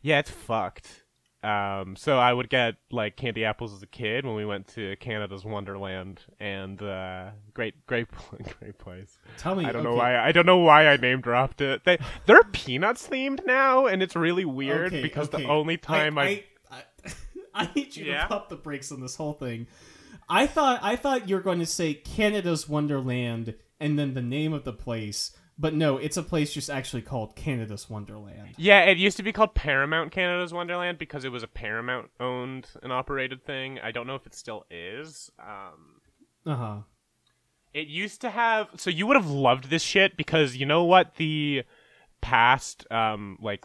Yeah, 0.02 0.18
it's 0.20 0.30
fucked. 0.30 1.04
Um, 1.42 1.94
so 1.94 2.18
I 2.18 2.32
would 2.32 2.48
get 2.48 2.74
like 2.90 3.16
candy 3.16 3.44
apples 3.44 3.72
as 3.72 3.80
a 3.82 3.86
kid 3.86 4.24
when 4.26 4.34
we 4.34 4.44
went 4.44 4.66
to 4.74 4.96
Canada's 4.96 5.44
Wonderland, 5.44 6.22
and 6.40 6.80
uh, 6.82 7.30
great, 7.54 7.86
great, 7.86 8.08
great 8.60 8.78
place. 8.78 9.16
Tell 9.38 9.54
me. 9.54 9.64
I 9.64 9.70
don't 9.70 9.84
know 9.84 9.94
why. 9.94 10.18
I 10.18 10.32
don't 10.32 10.46
know 10.46 10.56
why 10.58 10.88
I 10.88 10.96
name 10.96 11.20
dropped 11.20 11.60
it. 11.60 11.84
They 11.84 11.98
they're 12.24 12.42
peanuts 12.42 13.06
themed 13.06 13.46
now, 13.46 13.86
and 13.86 14.02
it's 14.02 14.16
really 14.16 14.44
weird 14.44 14.88
okay, 14.88 15.02
because 15.02 15.28
okay. 15.28 15.44
the 15.44 15.48
only 15.48 15.76
time 15.76 16.18
I, 16.18 16.42
I, 16.70 16.82
I, 17.04 17.12
I 17.54 17.70
need 17.76 17.94
you 17.94 18.06
Yeah? 18.06 18.22
to 18.22 18.28
pump 18.28 18.48
the 18.48 18.56
brakes 18.56 18.90
on 18.90 19.00
this 19.00 19.14
whole 19.14 19.34
thing. 19.34 19.68
I 20.29 20.47
thought 20.47 20.81
I 20.83 20.97
thought 20.97 21.29
you 21.29 21.37
were 21.37 21.43
going 21.43 21.61
to 21.61 21.66
say 21.66 21.95
Canada's 21.95 22.68
Wonderland 22.68 23.55
and 23.81 23.99
then 23.99 24.14
the 24.14 24.22
name 24.22 24.53
of 24.53 24.64
the 24.64 24.72
place, 24.72 25.37
but 25.59 25.74
no, 25.74 25.99
it's 25.99 26.16
a 26.16 26.22
place 26.22 26.53
just 26.53 26.70
actually 26.70 27.03
called 27.03 27.37
Canada's 27.37 27.89
Wonderland. 27.89 28.51
yeah, 28.57 28.81
it 28.85 28.99
used 28.99 29.16
to 29.18 29.22
be 29.22 29.33
called 29.33 29.55
Paramount 29.55 30.12
Canada's 30.12 30.53
Wonderland 30.53 30.99
because 30.99 31.24
it 31.24 31.33
was 31.33 31.43
a 31.43 31.49
Paramount 31.49 32.11
owned 32.18 32.66
and 32.83 32.93
operated 32.93 33.45
thing. 33.45 33.79
I 33.83 33.93
don't 33.93 34.07
know 34.07 34.14
if 34.14 34.27
it 34.27 34.35
still 34.35 34.64
is. 34.70 35.31
Um, 35.39 36.01
Uh 36.45 36.57
huh. 36.57 36.77
It 37.74 37.89
used 37.89 38.22
to 38.22 38.31
have 38.31 38.68
so 38.77 38.89
you 38.91 39.07
would 39.07 39.16
have 39.16 39.31
loved 39.31 39.68
this 39.70 39.83
shit 39.83 40.16
because 40.16 40.57
you 40.57 40.64
know 40.66 40.85
what 40.85 41.16
the 41.16 41.62
past 42.22 42.91
um 42.91 43.39
like 43.41 43.62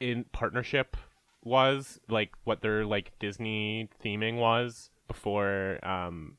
in 0.00 0.24
partnership 0.32 0.96
was 1.42 2.00
like 2.08 2.32
what 2.44 2.60
their 2.62 2.84
like 2.84 3.12
Disney 3.20 3.88
theming 4.04 4.38
was 4.38 4.90
before 5.08 5.78
um 5.86 6.36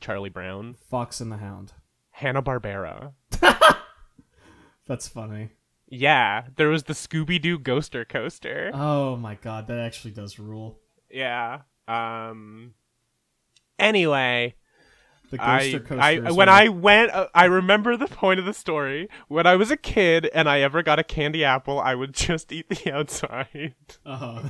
Charlie 0.00 0.28
Brown 0.30 0.74
Fox 0.90 1.20
and 1.20 1.30
the 1.32 1.36
Hound. 1.38 1.72
Hanna 2.10 2.42
Barbera. 2.42 3.12
That's 4.86 5.08
funny. 5.08 5.50
Yeah, 5.90 6.44
there 6.56 6.68
was 6.68 6.84
the 6.84 6.92
Scooby 6.92 7.40
Doo 7.40 7.58
Ghoster 7.58 8.06
coaster. 8.08 8.70
Oh 8.74 9.16
my 9.16 9.34
god, 9.36 9.66
that 9.68 9.78
actually 9.78 10.10
does 10.12 10.38
rule. 10.38 10.78
yeah. 11.10 11.60
Um. 11.86 12.74
Anyway, 13.78 14.54
The 15.30 15.38
I, 15.42 15.60
Ghoster 15.60 15.86
Coaster. 15.86 16.00
I 16.02 16.10
is 16.28 16.34
when 16.36 16.48
I 16.48 16.68
went, 16.68 17.12
uh, 17.12 17.28
I 17.34 17.44
remember 17.46 17.96
the 17.96 18.08
point 18.08 18.40
of 18.40 18.46
the 18.46 18.52
story. 18.52 19.08
When 19.28 19.46
I 19.46 19.56
was 19.56 19.70
a 19.70 19.76
kid 19.76 20.28
and 20.34 20.48
I 20.48 20.60
ever 20.60 20.82
got 20.82 20.98
a 20.98 21.04
candy 21.04 21.44
apple, 21.44 21.78
I 21.80 21.94
would 21.94 22.12
just 22.14 22.50
eat 22.52 22.68
the 22.68 22.92
outside 22.92 23.74
Uh-huh. 24.04 24.42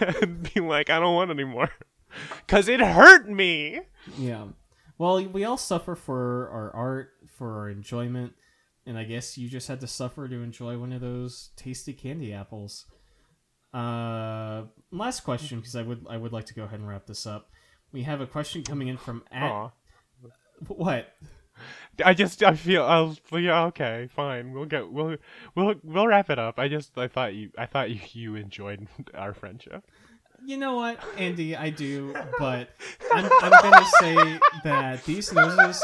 and 0.22 0.52
be 0.54 0.60
like, 0.60 0.90
I 0.90 1.00
don't 1.00 1.14
want 1.14 1.30
any 1.30 1.44
more, 1.44 1.70
because 2.46 2.68
it 2.68 2.80
hurt 2.80 3.28
me. 3.28 3.80
Yeah. 4.16 4.46
Well, 4.98 5.24
we 5.24 5.44
all 5.44 5.56
suffer 5.56 5.94
for 5.94 6.48
our 6.50 6.74
art, 6.74 7.10
for 7.36 7.58
our 7.58 7.68
enjoyment, 7.68 8.32
and 8.84 8.98
I 8.98 9.04
guess 9.04 9.38
you 9.38 9.48
just 9.48 9.68
had 9.68 9.80
to 9.80 9.86
suffer 9.86 10.28
to 10.28 10.42
enjoy 10.42 10.76
one 10.78 10.92
of 10.92 11.00
those 11.00 11.50
tasty 11.56 11.92
candy 11.92 12.32
apples. 12.32 12.86
Uh, 13.72 14.62
last 14.90 15.20
question, 15.20 15.58
because 15.58 15.76
I 15.76 15.82
would 15.82 16.06
I 16.08 16.16
would 16.16 16.32
like 16.32 16.46
to 16.46 16.54
go 16.54 16.64
ahead 16.64 16.80
and 16.80 16.88
wrap 16.88 17.06
this 17.06 17.26
up. 17.26 17.50
We 17.92 18.02
have 18.02 18.20
a 18.20 18.26
question 18.26 18.64
coming 18.64 18.88
in 18.88 18.96
from 18.96 19.22
at 19.30 19.50
Aw. 19.50 19.70
what? 20.68 21.14
I 22.04 22.14
just 22.14 22.42
I 22.42 22.54
feel 22.54 22.84
I'll 22.84 23.16
yeah 23.38 23.64
okay 23.66 24.08
fine 24.14 24.52
we'll 24.52 24.66
get 24.66 24.90
we'll 24.90 25.16
we'll 25.54 25.74
we'll 25.82 26.06
wrap 26.06 26.30
it 26.30 26.38
up. 26.38 26.58
I 26.58 26.68
just 26.68 26.96
I 26.96 27.08
thought 27.08 27.34
you 27.34 27.50
I 27.58 27.66
thought 27.66 27.90
you 27.90 28.00
you 28.12 28.36
enjoyed 28.36 28.86
our 29.14 29.34
friendship. 29.34 29.84
You 30.44 30.56
know 30.56 30.76
what, 30.76 31.00
Andi? 31.16 31.58
I 31.58 31.70
do, 31.70 32.14
but 32.38 32.70
I'm, 33.12 33.28
I'm 33.42 33.62
gonna 33.62 33.86
say 34.00 34.38
that 34.64 35.04
these 35.04 35.32
noses, 35.32 35.82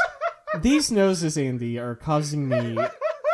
these 0.61 0.91
noses, 0.91 1.37
Andi, 1.37 1.77
are 1.77 1.95
causing 1.95 2.47
me 2.47 2.77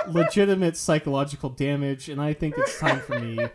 legitimate 0.07 0.75
psychological 0.77 1.49
damage, 1.49 2.09
and 2.09 2.21
I 2.21 2.33
think 2.33 2.57
it's 2.57 2.79
time 2.79 2.99
for 2.99 3.19
me 3.19 3.47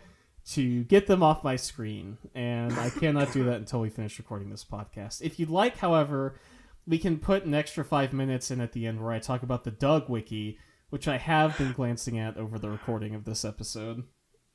to 0.51 0.83
get 0.85 1.07
them 1.07 1.21
off 1.21 1.43
my 1.43 1.55
screen. 1.55 2.17
And 2.33 2.73
I 2.73 2.89
cannot 2.89 3.33
do 3.33 3.43
that 3.45 3.57
until 3.57 3.81
we 3.81 3.89
finish 3.89 4.17
recording 4.17 4.49
this 4.49 4.65
podcast. 4.65 5.21
If 5.21 5.39
you'd 5.39 5.49
like, 5.49 5.77
however, 5.77 6.39
we 6.85 6.97
can 6.97 7.19
put 7.19 7.43
an 7.43 7.53
extra 7.53 7.83
five 7.83 8.13
minutes 8.13 8.49
in 8.49 8.61
at 8.61 8.71
the 8.71 8.87
end 8.87 9.01
where 9.01 9.11
I 9.11 9.19
talk 9.19 9.43
about 9.43 9.65
the 9.65 9.71
Doug 9.71 10.09
Wiki, 10.09 10.57
which 10.89 11.07
I 11.07 11.17
have 11.17 11.57
been 11.57 11.73
glancing 11.73 12.17
at 12.17 12.37
over 12.37 12.57
the 12.57 12.69
recording 12.69 13.13
of 13.13 13.25
this 13.25 13.43
episode. 13.43 14.03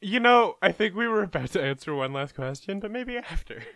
You 0.03 0.21
know 0.21 0.57
I 0.61 0.73
think 0.73 0.95
we 0.95 1.07
were 1.07 1.23
about 1.23 1.53
to 1.53 1.63
answer 1.63 1.95
one 1.95 2.13
last 2.13 2.35
question, 2.35 2.81
but 2.81 2.91
maybe 2.91 3.17
after. 3.17 3.63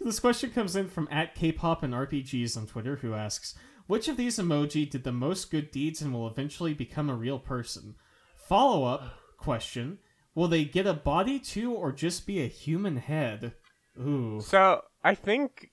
This 0.00 0.18
question 0.18 0.50
comes 0.50 0.74
in 0.74 0.88
from 0.88 1.06
at 1.12 1.36
K-pop 1.36 1.84
and 1.84 1.94
RPGs 1.94 2.56
on 2.56 2.66
Twitter, 2.66 2.96
who 2.96 3.14
asks, 3.14 3.54
"Which 3.86 4.08
of 4.08 4.16
these 4.16 4.36
emoji 4.36 4.88
did 4.90 5.04
the 5.04 5.12
most 5.12 5.48
good 5.48 5.70
deeds 5.70 6.02
and 6.02 6.12
will 6.12 6.26
eventually 6.26 6.74
become 6.74 7.08
a 7.08 7.14
real 7.14 7.38
person?" 7.38 7.94
Follow-up 8.34 9.14
question: 9.36 9.98
Will 10.34 10.48
they 10.48 10.64
get 10.64 10.88
a 10.88 10.92
body 10.94 11.38
too, 11.38 11.72
or 11.72 11.92
just 11.92 12.26
be 12.26 12.42
a 12.42 12.48
human 12.48 12.96
head? 12.96 13.54
Ooh, 13.96 14.40
So 14.40 14.82
I 15.04 15.14
think 15.14 15.70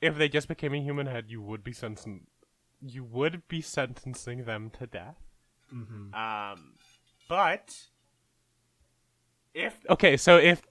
if 0.00 0.16
they 0.16 0.28
just 0.30 0.48
became 0.48 0.72
a 0.72 0.80
human 0.80 1.06
head, 1.06 1.26
you 1.28 1.42
would 1.42 1.62
be 1.62 1.72
sentencing, 1.72 2.28
you 2.80 3.04
would 3.04 3.46
be 3.46 3.60
sentencing 3.60 4.44
them 4.44 4.70
to 4.78 4.86
death. 4.86 5.18
Mhm. 5.70 6.14
Um, 6.14 6.76
but 7.28 7.88
if 9.56 9.74
okay, 9.88 10.16
so 10.16 10.36
if 10.36 10.62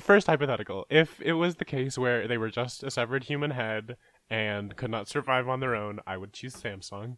first 0.00 0.26
hypothetical, 0.26 0.84
if 0.90 1.20
it 1.20 1.34
was 1.34 1.56
the 1.56 1.64
case 1.64 1.96
where 1.96 2.26
they 2.26 2.36
were 2.36 2.50
just 2.50 2.82
a 2.82 2.90
severed 2.90 3.24
human 3.24 3.52
head 3.52 3.96
and 4.28 4.76
could 4.76 4.90
not 4.90 5.08
survive 5.08 5.48
on 5.48 5.60
their 5.60 5.76
own, 5.76 6.00
I 6.06 6.16
would 6.16 6.32
choose 6.32 6.56
Samsung. 6.56 7.16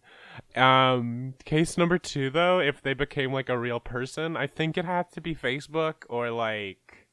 Um, 0.55 1.35
case 1.45 1.79
number 1.79 1.99
two, 1.99 2.31
though, 2.31 2.61
if 2.61 2.83
they 2.83 2.95
became 2.95 3.33
like 3.33 3.49
a 3.49 3.59
real 3.59 3.81
person, 3.81 4.37
I 4.37 4.47
think 4.47 4.77
it 4.77 4.85
had 4.85 5.11
to 5.13 5.21
be 5.21 5.35
Facebook 5.35 5.95
or 6.09 6.31
like. 6.31 7.09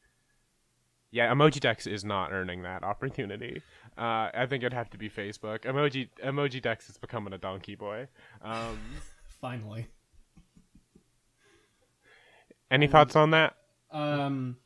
Yeah, 1.12 1.32
Emoji 1.32 1.60
Dex 1.60 1.86
is 1.86 2.04
not 2.04 2.34
earning 2.34 2.64
that 2.64 2.84
opportunity. 2.84 3.62
Uh, 3.96 4.30
I 4.34 4.48
think 4.50 4.64
it'd 4.64 4.74
have 4.74 4.90
to 4.90 4.98
be 4.98 5.10
Facebook. 5.10 5.62
Emoji 5.62 6.10
Emoji 6.24 6.62
Dex 6.62 6.90
is 6.90 6.98
becoming 6.98 7.34
a 7.34 7.38
donkey 7.38 7.76
boy. 7.76 8.08
Um, 8.42 8.80
finally. 9.42 9.88
Any 12.72 12.88
thoughts 12.88 13.16
on 13.16 13.32
that? 13.32 13.56
Um, 13.92 14.58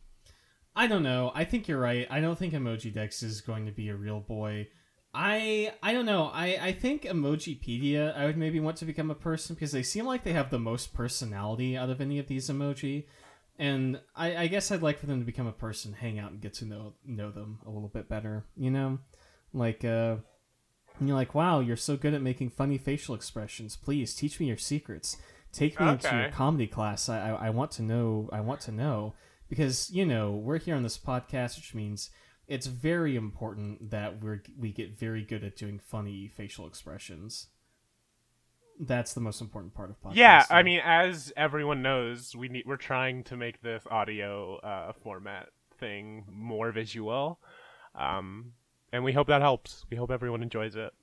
I 0.76 0.88
don't 0.88 1.04
know. 1.04 1.32
I 1.34 1.44
think 1.44 1.68
you're 1.68 1.80
right. 1.80 2.08
I 2.10 2.22
don't 2.22 2.38
think 2.38 2.54
Emoji 2.54 2.94
Dex 2.94 3.24
is 3.24 3.42
going 3.42 3.66
to 3.66 3.72
be 3.72 3.90
a 3.90 3.96
real 3.96 4.20
boy. 4.20 4.68
I 5.14 5.74
I 5.82 5.94
don't 5.94 6.06
know. 6.06 6.30
I 6.32 6.58
I 6.62 6.72
think 6.72 7.04
Emojipedia. 7.04 8.16
I 8.16 8.26
would 8.26 8.38
maybe 8.38 8.60
want 8.60 8.78
to 8.78 8.86
become 8.86 9.10
a 9.10 9.16
person 9.16 9.56
because 9.56 9.72
they 9.72 9.84
seem 9.84 10.06
like 10.06 10.24
they 10.24 10.34
have 10.34 10.52
the 10.52 10.60
most 10.60 10.94
personality 10.94 11.76
out 11.76 11.90
of 11.90 12.00
any 12.00 12.20
of 12.20 12.28
these 12.28 12.50
emoji. 12.50 13.06
And 13.60 14.00
I, 14.16 14.38
I 14.38 14.48
guess 14.48 14.72
I'd 14.72 14.84
like 14.84 15.00
for 15.00 15.08
them 15.08 15.20
to 15.20 15.26
become 15.26 15.48
a 15.48 15.52
person, 15.52 15.94
hang 15.94 16.20
out, 16.20 16.32
and 16.32 16.40
get 16.42 16.54
to 16.56 16.66
know 16.66 16.94
know 17.04 17.32
them 17.32 17.60
a 17.66 17.72
little 17.72 17.90
bit 17.90 18.08
better. 18.08 18.46
You 18.56 18.70
know, 18.70 19.00
like 19.54 19.84
uh, 19.84 20.18
you're 21.02 21.16
like, 21.16 21.34
wow, 21.34 21.60
you're 21.60 21.76
so 21.76 21.98
good 21.98 22.14
at 22.14 22.22
making 22.22 22.52
funny 22.52 22.78
facial 22.78 23.16
expressions. 23.16 23.76
Please 23.76 24.14
teach 24.14 24.40
me 24.40 24.46
your 24.46 24.58
secrets. 24.58 25.18
Take 25.54 25.80
me 25.80 25.88
into 25.90 26.08
your 26.14 26.26
Okay. 26.26 26.32
comedy 26.32 26.68
class. 26.68 27.10
I, 27.10 27.30
I 27.32 27.48
I 27.48 27.50
want 27.50 27.72
to 27.72 27.82
know. 27.82 28.30
I 28.32 28.42
want 28.42 28.62
to 28.62 28.72
know 28.72 29.14
because 29.50 29.90
you 29.92 30.06
know 30.06 30.32
we're 30.32 30.60
here 30.60 30.76
on 30.76 30.84
this 30.84 30.98
podcast, 30.98 31.56
which 31.56 31.74
means 31.74 32.10
it's 32.48 32.68
very 32.68 33.16
important 33.16 33.90
that 33.92 34.22
we're 34.22 34.44
we 34.58 34.72
get 34.72 34.98
very 34.98 35.24
good 35.24 35.44
at 35.44 35.56
doing 35.56 35.80
funny 35.80 36.28
facial 36.28 36.68
expressions. 36.68 37.48
That's 38.80 39.14
the 39.16 39.22
most 39.22 39.42
important 39.42 39.74
part 39.74 39.90
of 39.90 40.00
podcast. 40.02 40.16
Yeah, 40.16 40.46
I 40.52 40.62
mean, 40.62 40.80
as 40.84 41.34
everyone 41.36 41.82
knows, 41.82 42.36
we 42.36 42.48
need 42.48 42.66
we're 42.68 42.78
trying 42.78 43.24
to 43.26 43.36
make 43.36 43.62
this 43.64 43.84
audio 43.90 44.58
uh, 44.58 44.94
format 45.04 45.50
thing 45.80 46.26
more 46.32 46.72
visual, 46.72 47.40
um, 47.96 48.54
and 48.94 49.04
we 49.04 49.14
hope 49.14 49.28
that 49.28 49.42
helps. 49.42 49.86
We 49.90 49.98
hope 49.98 50.12
everyone 50.12 50.44
enjoys 50.44 50.76
it. 50.76 50.94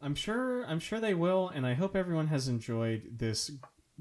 I'm 0.00 0.14
sure 0.14 0.64
I'm 0.64 0.80
sure 0.80 1.00
they 1.00 1.14
will, 1.14 1.48
and 1.48 1.66
I 1.66 1.74
hope 1.74 1.96
everyone 1.96 2.28
has 2.28 2.48
enjoyed 2.48 3.18
this 3.18 3.50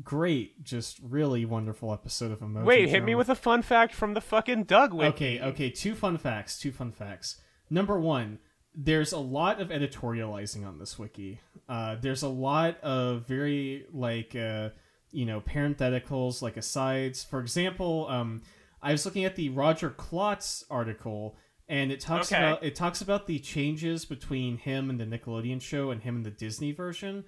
great, 0.03 0.63
just 0.63 0.99
really 1.01 1.45
wonderful 1.45 1.93
episode 1.93 2.31
of 2.31 2.39
Emoji. 2.39 2.65
Wait, 2.65 2.89
hit 2.89 3.03
me 3.03 3.15
with 3.15 3.29
a 3.29 3.35
fun 3.35 3.61
fact 3.61 3.93
from 3.93 4.13
the 4.13 4.21
fucking 4.21 4.65
Doug 4.65 4.93
wiki. 4.93 5.07
Okay, 5.09 5.41
okay, 5.41 5.69
two 5.69 5.95
fun 5.95 6.17
facts. 6.17 6.59
Two 6.59 6.71
fun 6.71 6.91
facts. 6.91 7.41
Number 7.69 7.99
one, 7.99 8.39
there's 8.75 9.13
a 9.13 9.17
lot 9.19 9.61
of 9.61 9.69
editorializing 9.69 10.67
on 10.67 10.79
this 10.79 10.99
wiki. 10.99 11.39
Uh, 11.67 11.95
there's 12.01 12.23
a 12.23 12.29
lot 12.29 12.79
of 12.81 13.25
very 13.25 13.85
like 13.91 14.35
uh, 14.35 14.69
you 15.11 15.25
know 15.25 15.41
parentheticals, 15.41 16.41
like 16.41 16.57
asides. 16.57 17.23
For 17.23 17.39
example, 17.39 18.07
um, 18.09 18.41
I 18.81 18.91
was 18.91 19.05
looking 19.05 19.25
at 19.25 19.35
the 19.35 19.49
Roger 19.49 19.89
Klotz 19.89 20.65
article, 20.69 21.37
and 21.67 21.91
it 21.91 21.99
talks 21.99 22.31
Okay. 22.31 22.37
about 22.41 22.63
it 22.63 22.75
talks 22.75 23.01
about 23.01 23.27
the 23.27 23.39
changes 23.39 24.05
between 24.05 24.57
him 24.57 24.89
and 24.89 24.99
the 24.99 25.05
Nickelodeon 25.05 25.61
show 25.61 25.91
and 25.91 26.01
him 26.03 26.17
and 26.17 26.25
the 26.25 26.31
Disney 26.31 26.71
version. 26.71 27.25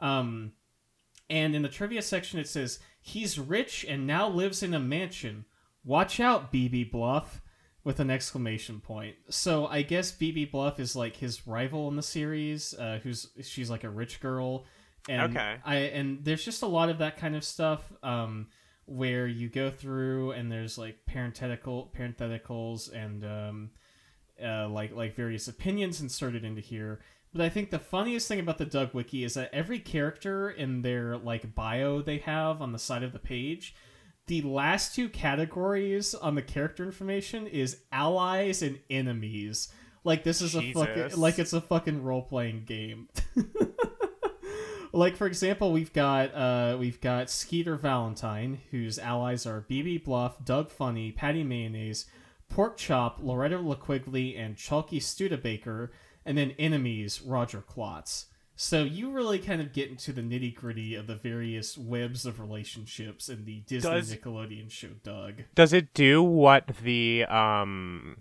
Um, 0.00 0.52
and 1.30 1.54
in 1.54 1.62
the 1.62 1.68
trivia 1.68 2.02
section, 2.02 2.38
it 2.38 2.48
says 2.48 2.78
he's 3.00 3.38
rich 3.38 3.84
and 3.88 4.06
now 4.06 4.28
lives 4.28 4.62
in 4.62 4.74
a 4.74 4.80
mansion. 4.80 5.44
Watch 5.84 6.20
out, 6.20 6.52
Beebe 6.52 6.84
Bluff. 6.84 7.40
with 7.84 7.98
an 7.98 8.10
exclamation 8.10 8.78
point. 8.78 9.16
So 9.28 9.66
I 9.66 9.82
guess 9.82 10.12
Beebe 10.12 10.44
Bluff 10.44 10.78
is 10.78 10.94
like 10.94 11.16
his 11.16 11.48
rival 11.48 11.88
in 11.88 11.96
the 11.96 12.02
series, 12.02 12.74
uh, 12.74 13.00
who's 13.02 13.26
she's 13.42 13.70
like 13.70 13.82
a 13.82 13.90
rich 13.90 14.20
girl, 14.20 14.66
and 15.08 15.36
Okay. 15.36 15.56
I 15.64 15.74
and 15.76 16.24
there's 16.24 16.44
just 16.44 16.62
a 16.62 16.66
lot 16.68 16.90
of 16.90 16.98
that 16.98 17.16
kind 17.16 17.34
of 17.34 17.42
stuff 17.42 17.92
um, 18.04 18.46
where 18.92 19.26
you 19.26 19.48
go 19.48 19.70
through 19.70 20.32
and 20.32 20.52
there's 20.52 20.76
like 20.76 21.06
parenthetical 21.06 21.90
parentheticals 21.96 22.92
and 22.92 23.24
um, 23.24 23.70
uh, 24.44 24.68
like 24.68 24.94
like 24.94 25.16
various 25.16 25.48
opinions 25.48 26.00
inserted 26.00 26.44
into 26.44 26.60
here. 26.60 27.00
But 27.32 27.42
I 27.42 27.48
think 27.48 27.70
the 27.70 27.78
funniest 27.78 28.28
thing 28.28 28.40
about 28.40 28.58
the 28.58 28.66
Doug 28.66 28.92
Wiki 28.92 29.24
is 29.24 29.34
that 29.34 29.48
every 29.54 29.78
character 29.78 30.50
in 30.50 30.82
their 30.82 31.16
like 31.16 31.54
bio 31.54 32.02
they 32.02 32.18
have 32.18 32.60
on 32.60 32.72
the 32.72 32.78
side 32.78 33.02
of 33.02 33.14
the 33.14 33.18
page, 33.18 33.74
the 34.26 34.42
last 34.42 34.94
two 34.94 35.08
categories 35.08 36.14
on 36.14 36.34
the 36.34 36.42
character 36.42 36.84
information 36.84 37.46
is 37.46 37.78
allies 37.90 38.60
and 38.60 38.78
enemies. 38.90 39.68
Like 40.04 40.22
this 40.22 40.42
is 40.42 40.54
a 40.54 40.72
fucking 40.72 41.16
like 41.16 41.38
it's 41.38 41.54
a 41.54 41.62
fucking 41.62 42.02
role 42.02 42.22
playing 42.22 42.64
game. 42.66 43.08
like 44.92 45.16
for 45.16 45.26
example, 45.26 45.72
we've 45.72 45.92
got 45.92 46.34
uh 46.34 46.76
we've 46.78 47.00
got 47.00 47.30
Skeeter 47.30 47.76
Valentine, 47.76 48.60
whose 48.70 48.98
allies 48.98 49.46
are 49.46 49.60
Beebe 49.62 49.98
Bluff, 49.98 50.44
Doug 50.44 50.70
Funnie, 50.70 51.12
Patty 51.12 51.42
Mayonnaise, 51.42 52.06
Pork 52.48 52.76
Chop, 52.76 53.18
Loretta 53.22 53.56
LaQuigley, 53.58 54.38
and 54.38 54.56
Chalky 54.56 55.00
Studebaker, 55.00 55.92
and 56.24 56.36
then 56.36 56.52
enemies 56.58 57.22
Roger 57.22 57.62
Klotz. 57.62 58.26
So 58.54 58.84
you 58.84 59.10
really 59.10 59.38
kind 59.38 59.60
of 59.62 59.72
get 59.72 59.88
into 59.88 60.12
the 60.12 60.20
nitty 60.20 60.54
gritty 60.54 60.94
of 60.94 61.06
the 61.06 61.16
various 61.16 61.76
webs 61.78 62.26
of 62.26 62.38
relationships 62.38 63.28
in 63.28 63.44
the 63.44 63.60
Disney 63.60 63.90
Does- 63.90 64.14
Nickelodeon 64.14 64.70
show 64.70 64.90
Doug. 65.02 65.42
Does 65.54 65.72
it 65.72 65.94
do 65.94 66.22
what 66.22 66.70
the 66.82 67.24
um 67.24 68.18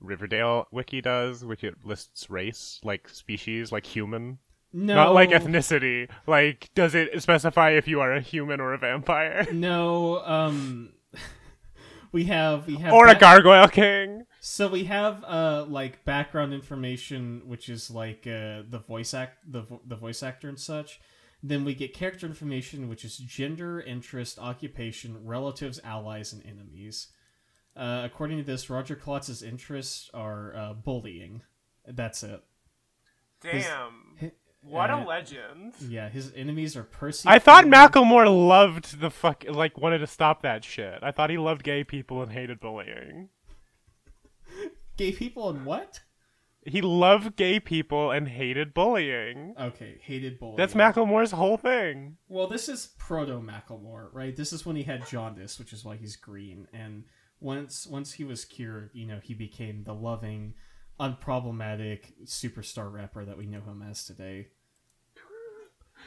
Riverdale 0.00 0.66
wiki 0.70 1.00
does, 1.02 1.44
which 1.44 1.62
it 1.64 1.84
lists 1.84 2.30
race, 2.30 2.80
like 2.82 3.08
species, 3.08 3.70
like 3.72 3.84
human? 3.84 4.38
No, 4.72 4.94
Not 4.94 5.14
like 5.14 5.30
ethnicity. 5.30 6.08
Like, 6.26 6.70
does 6.74 6.94
it 6.94 7.20
specify 7.22 7.70
if 7.70 7.88
you 7.88 8.00
are 8.00 8.12
a 8.12 8.20
human 8.20 8.60
or 8.60 8.72
a 8.72 8.78
vampire? 8.78 9.46
No, 9.52 10.20
um, 10.24 10.92
we 12.12 12.24
have 12.24 12.66
we 12.66 12.76
have 12.76 12.92
or 12.92 13.08
a 13.08 13.14
ba- 13.14 13.20
gargoyle 13.20 13.68
king? 13.68 14.24
So 14.40 14.68
we 14.68 14.84
have 14.84 15.22
uh 15.24 15.66
like 15.68 16.04
background 16.04 16.54
information, 16.54 17.42
which 17.46 17.68
is 17.68 17.90
like 17.90 18.26
uh 18.26 18.62
the 18.68 18.82
voice 18.86 19.12
act 19.12 19.38
the 19.50 19.62
vo- 19.62 19.82
the 19.86 19.96
voice 19.96 20.22
actor 20.22 20.48
and 20.48 20.58
such. 20.58 21.00
Then 21.42 21.64
we 21.64 21.74
get 21.74 21.94
character 21.94 22.26
information, 22.26 22.88
which 22.88 23.04
is 23.04 23.16
gender, 23.16 23.80
interest, 23.80 24.38
occupation, 24.38 25.24
relatives, 25.24 25.80
allies, 25.82 26.32
and 26.34 26.44
enemies. 26.44 27.08
Uh, 27.74 28.02
according 28.04 28.36
to 28.38 28.44
this, 28.44 28.68
Roger 28.68 28.94
Klotz's 28.94 29.42
interests 29.42 30.10
are 30.12 30.54
uh, 30.54 30.72
bullying. 30.74 31.40
That's 31.86 32.22
it. 32.22 32.42
Damn. 33.40 34.16
hi- 34.20 34.32
What 34.62 34.90
uh, 34.90 34.96
a 34.96 35.04
legend. 35.06 35.74
Yeah, 35.80 36.08
his 36.08 36.32
enemies 36.36 36.76
are 36.76 36.84
Percy. 36.84 37.28
I 37.28 37.38
thought 37.38 37.64
Phelan- 37.64 37.90
Macklemore 37.90 38.48
loved 38.48 39.00
the 39.00 39.10
fuck, 39.10 39.44
like, 39.48 39.78
wanted 39.78 39.98
to 39.98 40.06
stop 40.06 40.42
that 40.42 40.64
shit. 40.64 40.98
I 41.02 41.10
thought 41.12 41.30
he 41.30 41.38
loved 41.38 41.62
gay 41.62 41.82
people 41.84 42.22
and 42.22 42.32
hated 42.32 42.60
bullying. 42.60 43.30
gay 44.96 45.12
people 45.12 45.48
and 45.48 45.64
what? 45.64 46.00
He 46.66 46.82
loved 46.82 47.36
gay 47.36 47.58
people 47.58 48.10
and 48.10 48.28
hated 48.28 48.74
bullying. 48.74 49.54
Okay, 49.58 49.98
hated 50.02 50.38
bullying. 50.38 50.58
That's 50.58 50.74
Macklemore's 50.74 51.30
whole 51.30 51.56
thing. 51.56 52.18
Well, 52.28 52.48
this 52.48 52.68
is 52.68 52.90
proto 52.98 53.40
Macklemore, 53.40 54.12
right? 54.12 54.36
This 54.36 54.52
is 54.52 54.66
when 54.66 54.76
he 54.76 54.82
had 54.82 55.06
jaundice, 55.06 55.58
which 55.58 55.72
is 55.72 55.86
why 55.86 55.96
he's 55.96 56.16
green. 56.16 56.68
And 56.74 57.04
once 57.40 57.86
once 57.86 58.12
he 58.12 58.24
was 58.24 58.44
cured, 58.44 58.90
you 58.92 59.06
know, 59.06 59.20
he 59.22 59.32
became 59.32 59.84
the 59.84 59.94
loving, 59.94 60.52
unproblematic 61.00 62.12
superstar 62.24 62.92
rapper 62.92 63.24
that 63.24 63.38
we 63.38 63.46
know 63.46 63.60
him 63.62 63.82
as 63.88 64.04
today. 64.04 64.48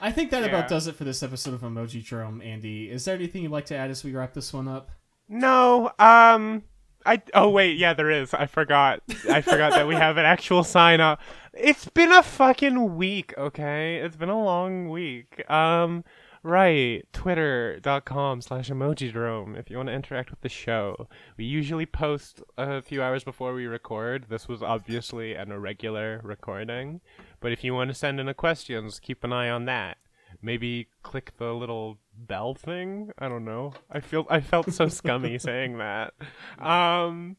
I 0.02 0.12
think 0.12 0.32
that 0.32 0.41
Yeah. 0.41 0.50
about 0.50 0.68
does 0.68 0.88
it 0.88 0.96
for 0.96 1.04
this 1.04 1.22
episode 1.24 1.54
of 1.54 1.62
Emoji 1.62 2.04
Drome, 2.04 2.41
Andi. 2.41 2.89
Is 2.89 3.06
there 3.06 3.16
anything 3.16 3.44
you'd 3.44 3.52
like 3.52 3.66
to 3.68 3.76
add 3.76 3.91
as 3.91 4.04
we 4.04 4.14
wrap 4.14 4.34
this 4.34 4.52
one 4.54 4.68
up? 4.68 4.91
No, 5.30 5.91
um, 6.00 6.64
I. 7.06 7.22
Oh 7.34 7.50
wait, 7.50 7.78
yeah, 7.78 7.94
there 7.94 8.10
is. 8.12 8.34
I 8.34 8.46
forgot. 8.48 9.02
I 9.30 9.41
forgot 9.41 9.72
that 9.74 9.88
we 9.88 9.96
have 9.96 10.18
an 10.18 10.26
actual 10.26 10.64
sign 10.64 11.00
up. 11.00 11.22
It's 11.54 11.88
been 11.89 12.12
a 12.12 12.24
fucking 12.24 12.96
week. 12.96 13.34
Okay, 13.38 13.98
it's 13.98 14.16
been 14.16 14.30
a 14.30 14.44
long 14.44 14.89
week. 14.89 15.50
Um, 15.50 16.04
right. 16.44 17.06
Twitter.com 17.14 18.41
slash 18.41 18.70
emojidrome 18.70 19.58
if 19.58 19.70
you 19.70 19.78
want 19.78 19.88
to 19.88 19.94
interact 19.94 20.30
with 20.30 20.41
the 20.41 20.50
show. 20.50 21.08
We 21.38 21.46
usually 21.46 21.86
post 21.86 22.41
a 22.58 22.82
few 22.82 23.02
hours 23.02 23.24
before 23.24 23.54
we 23.54 23.66
record. 23.66 24.26
This 24.30 24.48
was 24.48 24.62
obviously 24.62 25.34
an 25.34 25.52
irregular 25.52 26.22
recording, 26.24 27.02
but 27.39 27.52
if 27.52 27.64
you 27.64 27.74
want 27.74 27.89
to 27.89 27.96
send 27.96 28.20
in 28.20 28.26
the 28.26 28.34
questions, 28.34 29.00
keep 29.00 29.24
an 29.24 29.34
eye 29.34 29.50
on 29.50 29.66
that 29.66 29.98
maybe 30.41 30.88
click 31.04 31.32
the 31.38 31.54
little 31.54 31.98
bell 32.16 32.54
thing 32.54 33.12
i 33.18 33.28
don't 33.28 33.46
know 33.46 33.74
i 33.91 34.00
feel 34.00 34.26
i 34.30 34.39
felt 34.39 34.72
so 34.72 34.88
scummy 34.88 35.38
saying 35.39 35.78
that 35.78 36.14
um 36.60 37.38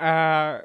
uh 0.00 0.58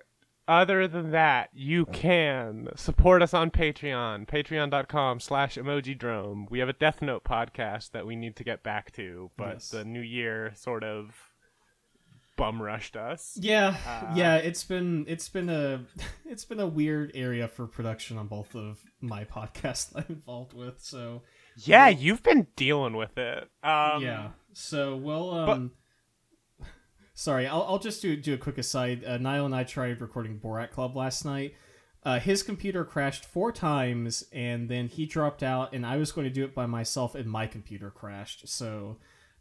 other 0.48 0.88
than 0.88 1.12
that 1.12 1.50
you 1.54 1.86
can 1.88 2.68
support 2.76 3.22
us 3.22 3.34
on 3.34 3.52
patreon 3.52 4.26
patreon.com 4.28 5.20
slash 5.20 5.56
emojidrome 5.56 6.50
we 6.50 6.60
have 6.60 6.70
a 6.70 6.74
death 6.74 7.02
note 7.02 7.24
podcast 7.24 7.92
that 7.92 8.06
we 8.08 8.16
need 8.16 8.36
to 8.36 8.44
get 8.44 8.64
back 8.64 8.92
to 8.92 9.30
but 9.38 9.54
Yes. 9.56 9.70
the 9.70 9.84
new 9.84 10.02
year 10.02 10.52
sort 10.56 10.84
of 10.84 11.14
bum 12.38 12.62
rushed 12.62 12.96
us 12.96 13.36
Yeah, 13.42 13.76
Uh, 13.88 14.14
yeah. 14.16 14.36
It's 14.36 14.64
been 14.64 15.06
it's 15.08 15.28
been 15.28 15.50
a 15.50 15.84
it's 16.26 16.46
been 16.46 16.60
a 16.60 16.68
weird 16.68 17.12
area 17.16 17.48
for 17.48 17.66
production 17.66 18.18
on 18.18 18.28
both 18.28 18.56
of 18.56 18.80
my 19.02 19.24
podcasts 19.26 19.92
I'm 19.96 20.06
involved 20.10 20.54
with. 20.54 20.80
So 20.80 21.24
yeah 21.66 21.88
you've 21.88 22.22
been 22.22 22.46
dealing 22.56 22.96
with 22.96 23.18
it 23.18 23.50
um 23.64 24.04
yeah. 24.04 24.30
So 24.54 24.96
well, 24.96 25.32
um, 25.32 25.72
sorry, 27.18 27.48
I'll, 27.48 27.64
I'll 27.64 27.80
just 27.80 28.02
do 28.02 28.16
do 28.16 28.36
a 28.36 28.38
quick 28.38 28.58
aside. 28.58 29.04
Uh, 29.04 29.18
Niall 29.18 29.48
and 29.48 29.56
I 29.56 29.64
tried 29.64 30.00
recording 30.00 30.40
Borat 30.40 30.72
Club 30.72 30.96
last 30.96 31.26
night. 31.26 31.56
Uh, 32.04 32.20
his 32.20 32.44
computer 32.44 32.86
crashed 32.86 33.26
four 33.26 33.52
times, 33.52 34.24
and 34.32 34.70
then 34.70 34.88
he 34.88 35.06
dropped 35.06 35.44
out, 35.44 35.74
and 35.74 35.86
I 35.86 35.98
was 35.98 36.14
going 36.14 36.26
to 36.26 36.34
do 36.34 36.46
it 36.46 36.56
by 36.56 36.66
myself, 36.68 37.16
and 37.16 37.30
my 37.30 37.48
computer 37.48 37.90
crashed. 37.90 38.48
So 38.48 38.98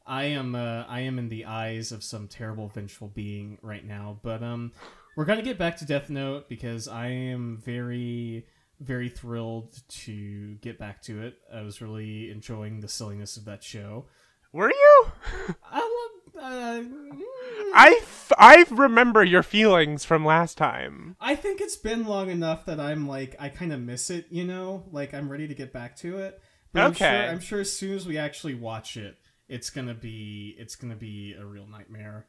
I 0.06 0.24
am 0.24 0.54
uh, 0.54 0.84
I 0.88 1.00
am 1.00 1.18
in 1.18 1.28
the 1.28 1.44
eyes 1.44 1.92
of 1.92 2.02
some 2.02 2.26
terrible 2.26 2.68
vengeful 2.68 3.08
being 3.08 3.58
right 3.62 3.84
now. 3.84 4.18
But 4.22 4.42
um, 4.42 4.72
we're 5.14 5.26
gonna 5.26 5.42
get 5.42 5.58
back 5.58 5.76
to 5.76 5.84
Death 5.84 6.10
Note 6.10 6.48
because 6.48 6.88
I 6.88 7.08
am 7.08 7.58
very 7.62 8.46
very 8.80 9.08
thrilled 9.08 9.78
to 9.88 10.54
get 10.56 10.78
back 10.78 11.02
to 11.02 11.22
it. 11.22 11.36
I 11.54 11.60
was 11.62 11.80
really 11.80 12.30
enjoying 12.30 12.80
the 12.80 12.88
silliness 12.88 13.36
of 13.36 13.44
that 13.46 13.62
show. 13.62 14.06
were 14.52 14.70
you 14.70 15.06
I 15.70 15.78
love. 15.78 16.15
Uh, 16.40 16.82
I, 17.74 17.98
f- 18.02 18.32
I 18.38 18.64
remember 18.70 19.22
your 19.24 19.42
feelings 19.42 20.04
from 20.04 20.24
last 20.24 20.56
time. 20.58 21.16
I 21.20 21.34
think 21.34 21.60
it's 21.60 21.76
been 21.76 22.04
long 22.06 22.30
enough 22.30 22.64
that 22.66 22.80
I'm 22.80 23.06
like 23.08 23.36
I 23.38 23.48
kind 23.48 23.72
of 23.72 23.80
miss 23.80 24.10
it. 24.10 24.26
You 24.30 24.44
know, 24.44 24.84
like 24.92 25.14
I'm 25.14 25.28
ready 25.30 25.48
to 25.48 25.54
get 25.54 25.72
back 25.72 25.96
to 25.98 26.18
it. 26.18 26.40
But 26.72 26.82
I'm 26.82 26.90
Okay. 26.92 26.98
sure, 26.98 27.30
I'm 27.30 27.40
sure 27.40 27.60
as 27.60 27.72
soon 27.72 27.94
as 27.94 28.06
we 28.06 28.18
actually 28.18 28.54
watch 28.54 28.96
it, 28.96 29.16
it's 29.48 29.70
gonna 29.70 29.94
be 29.94 30.54
it's 30.58 30.76
gonna 30.76 30.96
be 30.96 31.34
a 31.38 31.44
real 31.44 31.66
nightmare. 31.66 32.26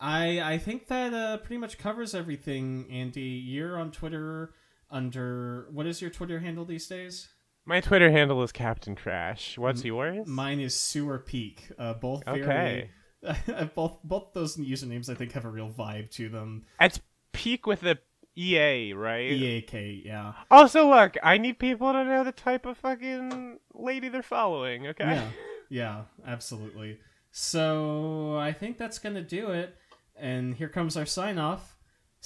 I 0.00 0.40
I 0.40 0.58
think 0.58 0.88
that 0.88 1.12
uh, 1.14 1.36
pretty 1.38 1.58
much 1.58 1.78
covers 1.78 2.14
everything. 2.14 2.86
Andi, 2.90 3.42
you're 3.44 3.78
on 3.78 3.90
Twitter 3.90 4.54
under 4.90 5.68
what 5.72 5.86
is 5.86 6.00
your 6.00 6.10
Twitter 6.10 6.38
handle 6.40 6.64
these 6.64 6.86
days? 6.86 7.28
My 7.66 7.80
Twitter 7.80 8.10
handle 8.10 8.42
is 8.42 8.52
Captain 8.52 8.94
Trash. 8.94 9.56
What's 9.56 9.84
yours? 9.84 10.26
Mine 10.26 10.60
is 10.60 10.74
Sewer 10.74 11.18
Peak. 11.18 11.70
Uh, 11.78 11.94
both 11.94 12.22
very, 12.24 12.42
Okay. 12.42 12.90
both 13.74 13.98
both 14.04 14.34
those 14.34 14.56
usernames 14.58 15.08
I 15.08 15.14
think 15.14 15.32
have 15.32 15.46
a 15.46 15.50
real 15.50 15.70
vibe 15.70 16.10
to 16.12 16.28
them. 16.28 16.66
It's 16.78 17.00
peak 17.32 17.66
with 17.66 17.80
the 17.80 17.98
EA, 18.36 18.92
right? 18.92 19.30
EAK, 19.30 20.04
yeah. 20.04 20.32
Also, 20.50 20.88
look, 20.90 21.16
I 21.22 21.38
need 21.38 21.58
people 21.58 21.92
to 21.92 22.04
know 22.04 22.22
the 22.24 22.32
type 22.32 22.66
of 22.66 22.76
fucking 22.76 23.60
lady 23.72 24.08
they're 24.08 24.22
following, 24.22 24.88
okay? 24.88 25.04
Yeah, 25.04 25.28
yeah, 25.70 26.02
absolutely. 26.26 26.98
So 27.30 28.36
I 28.36 28.52
think 28.52 28.76
that's 28.76 28.98
gonna 28.98 29.22
do 29.22 29.50
it. 29.52 29.74
And 30.16 30.54
here 30.54 30.68
comes 30.68 30.96
our 30.96 31.06
sign 31.06 31.38
off. 31.38 31.73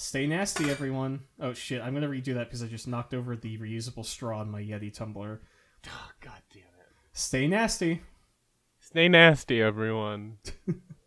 Stay 0.01 0.25
nasty, 0.27 0.69
everyone. 0.71 1.19
Oh 1.41 1.51
shit, 1.51 1.81
I'm 1.81 1.93
gonna 1.93 2.07
redo 2.07 2.33
that 2.35 2.47
because 2.47 2.63
I 2.63 2.67
just 2.67 2.87
knocked 2.87 3.13
over 3.13 3.35
the 3.35 3.57
reusable 3.57 4.05
straw 4.05 4.41
in 4.41 4.49
my 4.49 4.61
Yeti 4.61 4.93
tumbler. 4.93 5.41
Ah, 5.87 5.89
oh, 6.07 6.11
God 6.21 6.41
damn 6.53 6.61
it. 6.61 6.87
Stay 7.11 7.47
nasty. 7.47 8.01
Stay 8.79 9.09
nasty, 9.09 9.61
everyone. 9.61 10.37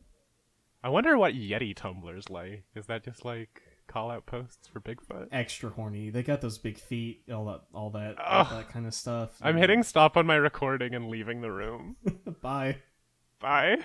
I 0.84 0.90
wonder 0.90 1.16
what 1.16 1.32
Yeti 1.32 1.74
tumblers 1.74 2.28
like. 2.28 2.64
Is 2.76 2.84
that 2.88 3.02
just 3.02 3.24
like 3.24 3.62
call 3.88 4.10
out 4.10 4.26
posts 4.26 4.68
for 4.68 4.80
Bigfoot? 4.80 5.28
Extra 5.32 5.70
horny. 5.70 6.10
They 6.10 6.22
got 6.22 6.42
those 6.42 6.58
big 6.58 6.76
feet, 6.76 7.22
all 7.32 7.46
that, 7.46 7.62
all 7.72 7.88
that, 7.92 8.20
all 8.20 8.44
that 8.44 8.68
kind 8.68 8.86
of 8.86 8.92
stuff. 8.92 9.30
I'm 9.40 9.56
hitting 9.56 9.82
stop 9.84 10.18
on 10.18 10.26
my 10.26 10.36
recording 10.36 10.94
and 10.94 11.08
leaving 11.08 11.40
the 11.40 11.50
room. 11.50 11.96
Bye. 12.42 12.76
Bye. 13.40 13.78